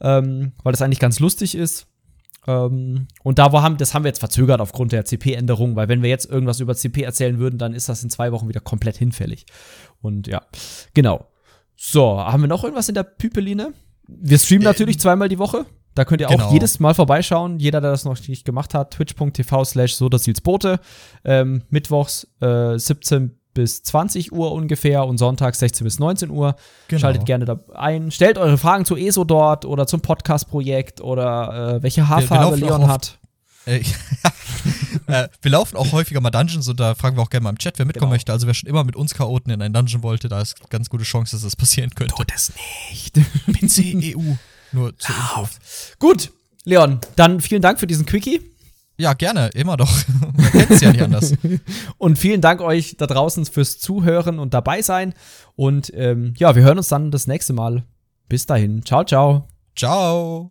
ähm, 0.00 0.52
weil 0.62 0.72
das 0.72 0.82
eigentlich 0.82 1.00
ganz 1.00 1.20
lustig 1.20 1.54
ist. 1.54 1.86
Ähm, 2.46 3.08
und 3.22 3.38
da 3.38 3.52
haben, 3.52 3.76
das 3.76 3.94
haben 3.94 4.04
wir 4.04 4.08
jetzt 4.08 4.20
verzögert 4.20 4.60
aufgrund 4.60 4.92
der 4.92 5.04
CP-Änderung, 5.04 5.76
weil 5.76 5.88
wenn 5.88 6.02
wir 6.02 6.08
jetzt 6.08 6.30
irgendwas 6.30 6.60
über 6.60 6.74
CP 6.74 7.02
erzählen 7.02 7.38
würden, 7.38 7.58
dann 7.58 7.74
ist 7.74 7.88
das 7.88 8.02
in 8.02 8.10
zwei 8.10 8.32
Wochen 8.32 8.48
wieder 8.48 8.60
komplett 8.60 8.96
hinfällig. 8.96 9.44
Und 10.00 10.26
ja, 10.26 10.42
genau. 10.94 11.26
So, 11.76 12.18
haben 12.18 12.42
wir 12.42 12.48
noch 12.48 12.64
irgendwas 12.64 12.88
in 12.88 12.94
der 12.94 13.04
Pipeline? 13.04 13.74
Wir 14.06 14.38
streamen 14.38 14.62
äh, 14.62 14.70
natürlich 14.70 14.98
zweimal 14.98 15.28
die 15.28 15.38
Woche. 15.38 15.66
Da 15.98 16.04
könnt 16.04 16.20
ihr 16.20 16.28
genau. 16.28 16.44
auch 16.44 16.52
jedes 16.52 16.78
Mal 16.78 16.94
vorbeischauen. 16.94 17.58
Jeder, 17.58 17.80
der 17.80 17.90
das 17.90 18.04
noch 18.04 18.16
nicht 18.28 18.44
gemacht 18.44 18.72
hat, 18.72 18.92
twitch.tv 18.92 19.64
slash 19.64 19.96
so 19.96 20.08
Bote. 20.44 20.78
Ähm, 21.24 21.62
Mittwochs 21.70 22.28
äh, 22.40 22.78
17 22.78 23.36
bis 23.52 23.82
20 23.82 24.30
Uhr 24.30 24.52
ungefähr 24.52 25.04
und 25.04 25.18
Sonntag 25.18 25.56
16 25.56 25.84
bis 25.84 25.98
19 25.98 26.30
Uhr. 26.30 26.54
Genau. 26.86 27.00
Schaltet 27.00 27.26
gerne 27.26 27.46
da 27.46 27.58
ein. 27.74 28.12
Stellt 28.12 28.38
eure 28.38 28.58
Fragen 28.58 28.84
zu 28.84 28.94
ESO 28.94 29.24
dort 29.24 29.64
oder 29.64 29.88
zum 29.88 30.00
Podcast-Projekt 30.00 31.00
oder 31.00 31.78
äh, 31.78 31.82
welche 31.82 32.08
Haarfarbe 32.08 32.54
Leon 32.54 32.86
hat. 32.86 33.18
Äh, 33.66 33.82
äh, 35.08 35.28
wir 35.42 35.50
laufen 35.50 35.76
auch 35.76 35.92
häufiger 35.92 36.22
mal 36.22 36.30
Dungeons 36.30 36.66
und 36.68 36.80
da 36.80 36.94
fragen 36.94 37.18
wir 37.18 37.22
auch 37.22 37.28
gerne 37.28 37.44
mal 37.44 37.50
im 37.50 37.58
Chat, 37.58 37.78
wer 37.78 37.84
mitkommen 37.84 38.08
genau. 38.08 38.14
möchte. 38.14 38.32
Also 38.32 38.46
wer 38.46 38.54
schon 38.54 38.66
immer 38.66 38.82
mit 38.82 38.96
uns 38.96 39.12
Chaoten 39.12 39.52
in 39.52 39.60
einen 39.60 39.74
Dungeon 39.74 40.02
wollte, 40.02 40.30
da 40.30 40.40
ist 40.40 40.70
ganz 40.70 40.88
gute 40.88 41.04
Chance, 41.04 41.36
dass 41.36 41.42
das 41.42 41.54
passieren 41.54 41.90
könnte. 41.90 42.14
Tut 42.14 42.32
es 42.34 42.50
nicht. 42.88 43.14
PC 43.46 44.16
EU. 44.16 44.36
Nur 44.72 44.96
zur 44.98 45.14
Info. 45.14 45.48
Gut, 45.98 46.30
Leon, 46.64 47.00
dann 47.16 47.40
vielen 47.40 47.62
Dank 47.62 47.80
für 47.80 47.86
diesen 47.86 48.06
Quickie. 48.06 48.40
Ja, 49.00 49.14
gerne, 49.14 49.48
immer 49.54 49.76
doch. 49.76 49.90
Man 50.36 50.50
kennt 50.50 50.70
es 50.70 50.80
ja 50.80 50.90
nicht 50.90 51.02
anders. 51.02 51.34
und 51.98 52.18
vielen 52.18 52.40
Dank 52.40 52.60
euch 52.60 52.96
da 52.96 53.06
draußen 53.06 53.46
fürs 53.46 53.78
Zuhören 53.78 54.38
und 54.38 54.54
dabei 54.54 54.82
sein. 54.82 55.14
Und 55.56 55.92
ähm, 55.94 56.34
ja, 56.36 56.54
wir 56.56 56.62
hören 56.62 56.78
uns 56.78 56.88
dann 56.88 57.10
das 57.10 57.26
nächste 57.26 57.52
Mal. 57.52 57.84
Bis 58.28 58.46
dahin. 58.46 58.84
Ciao, 58.84 59.04
ciao. 59.04 59.48
Ciao. 59.76 60.46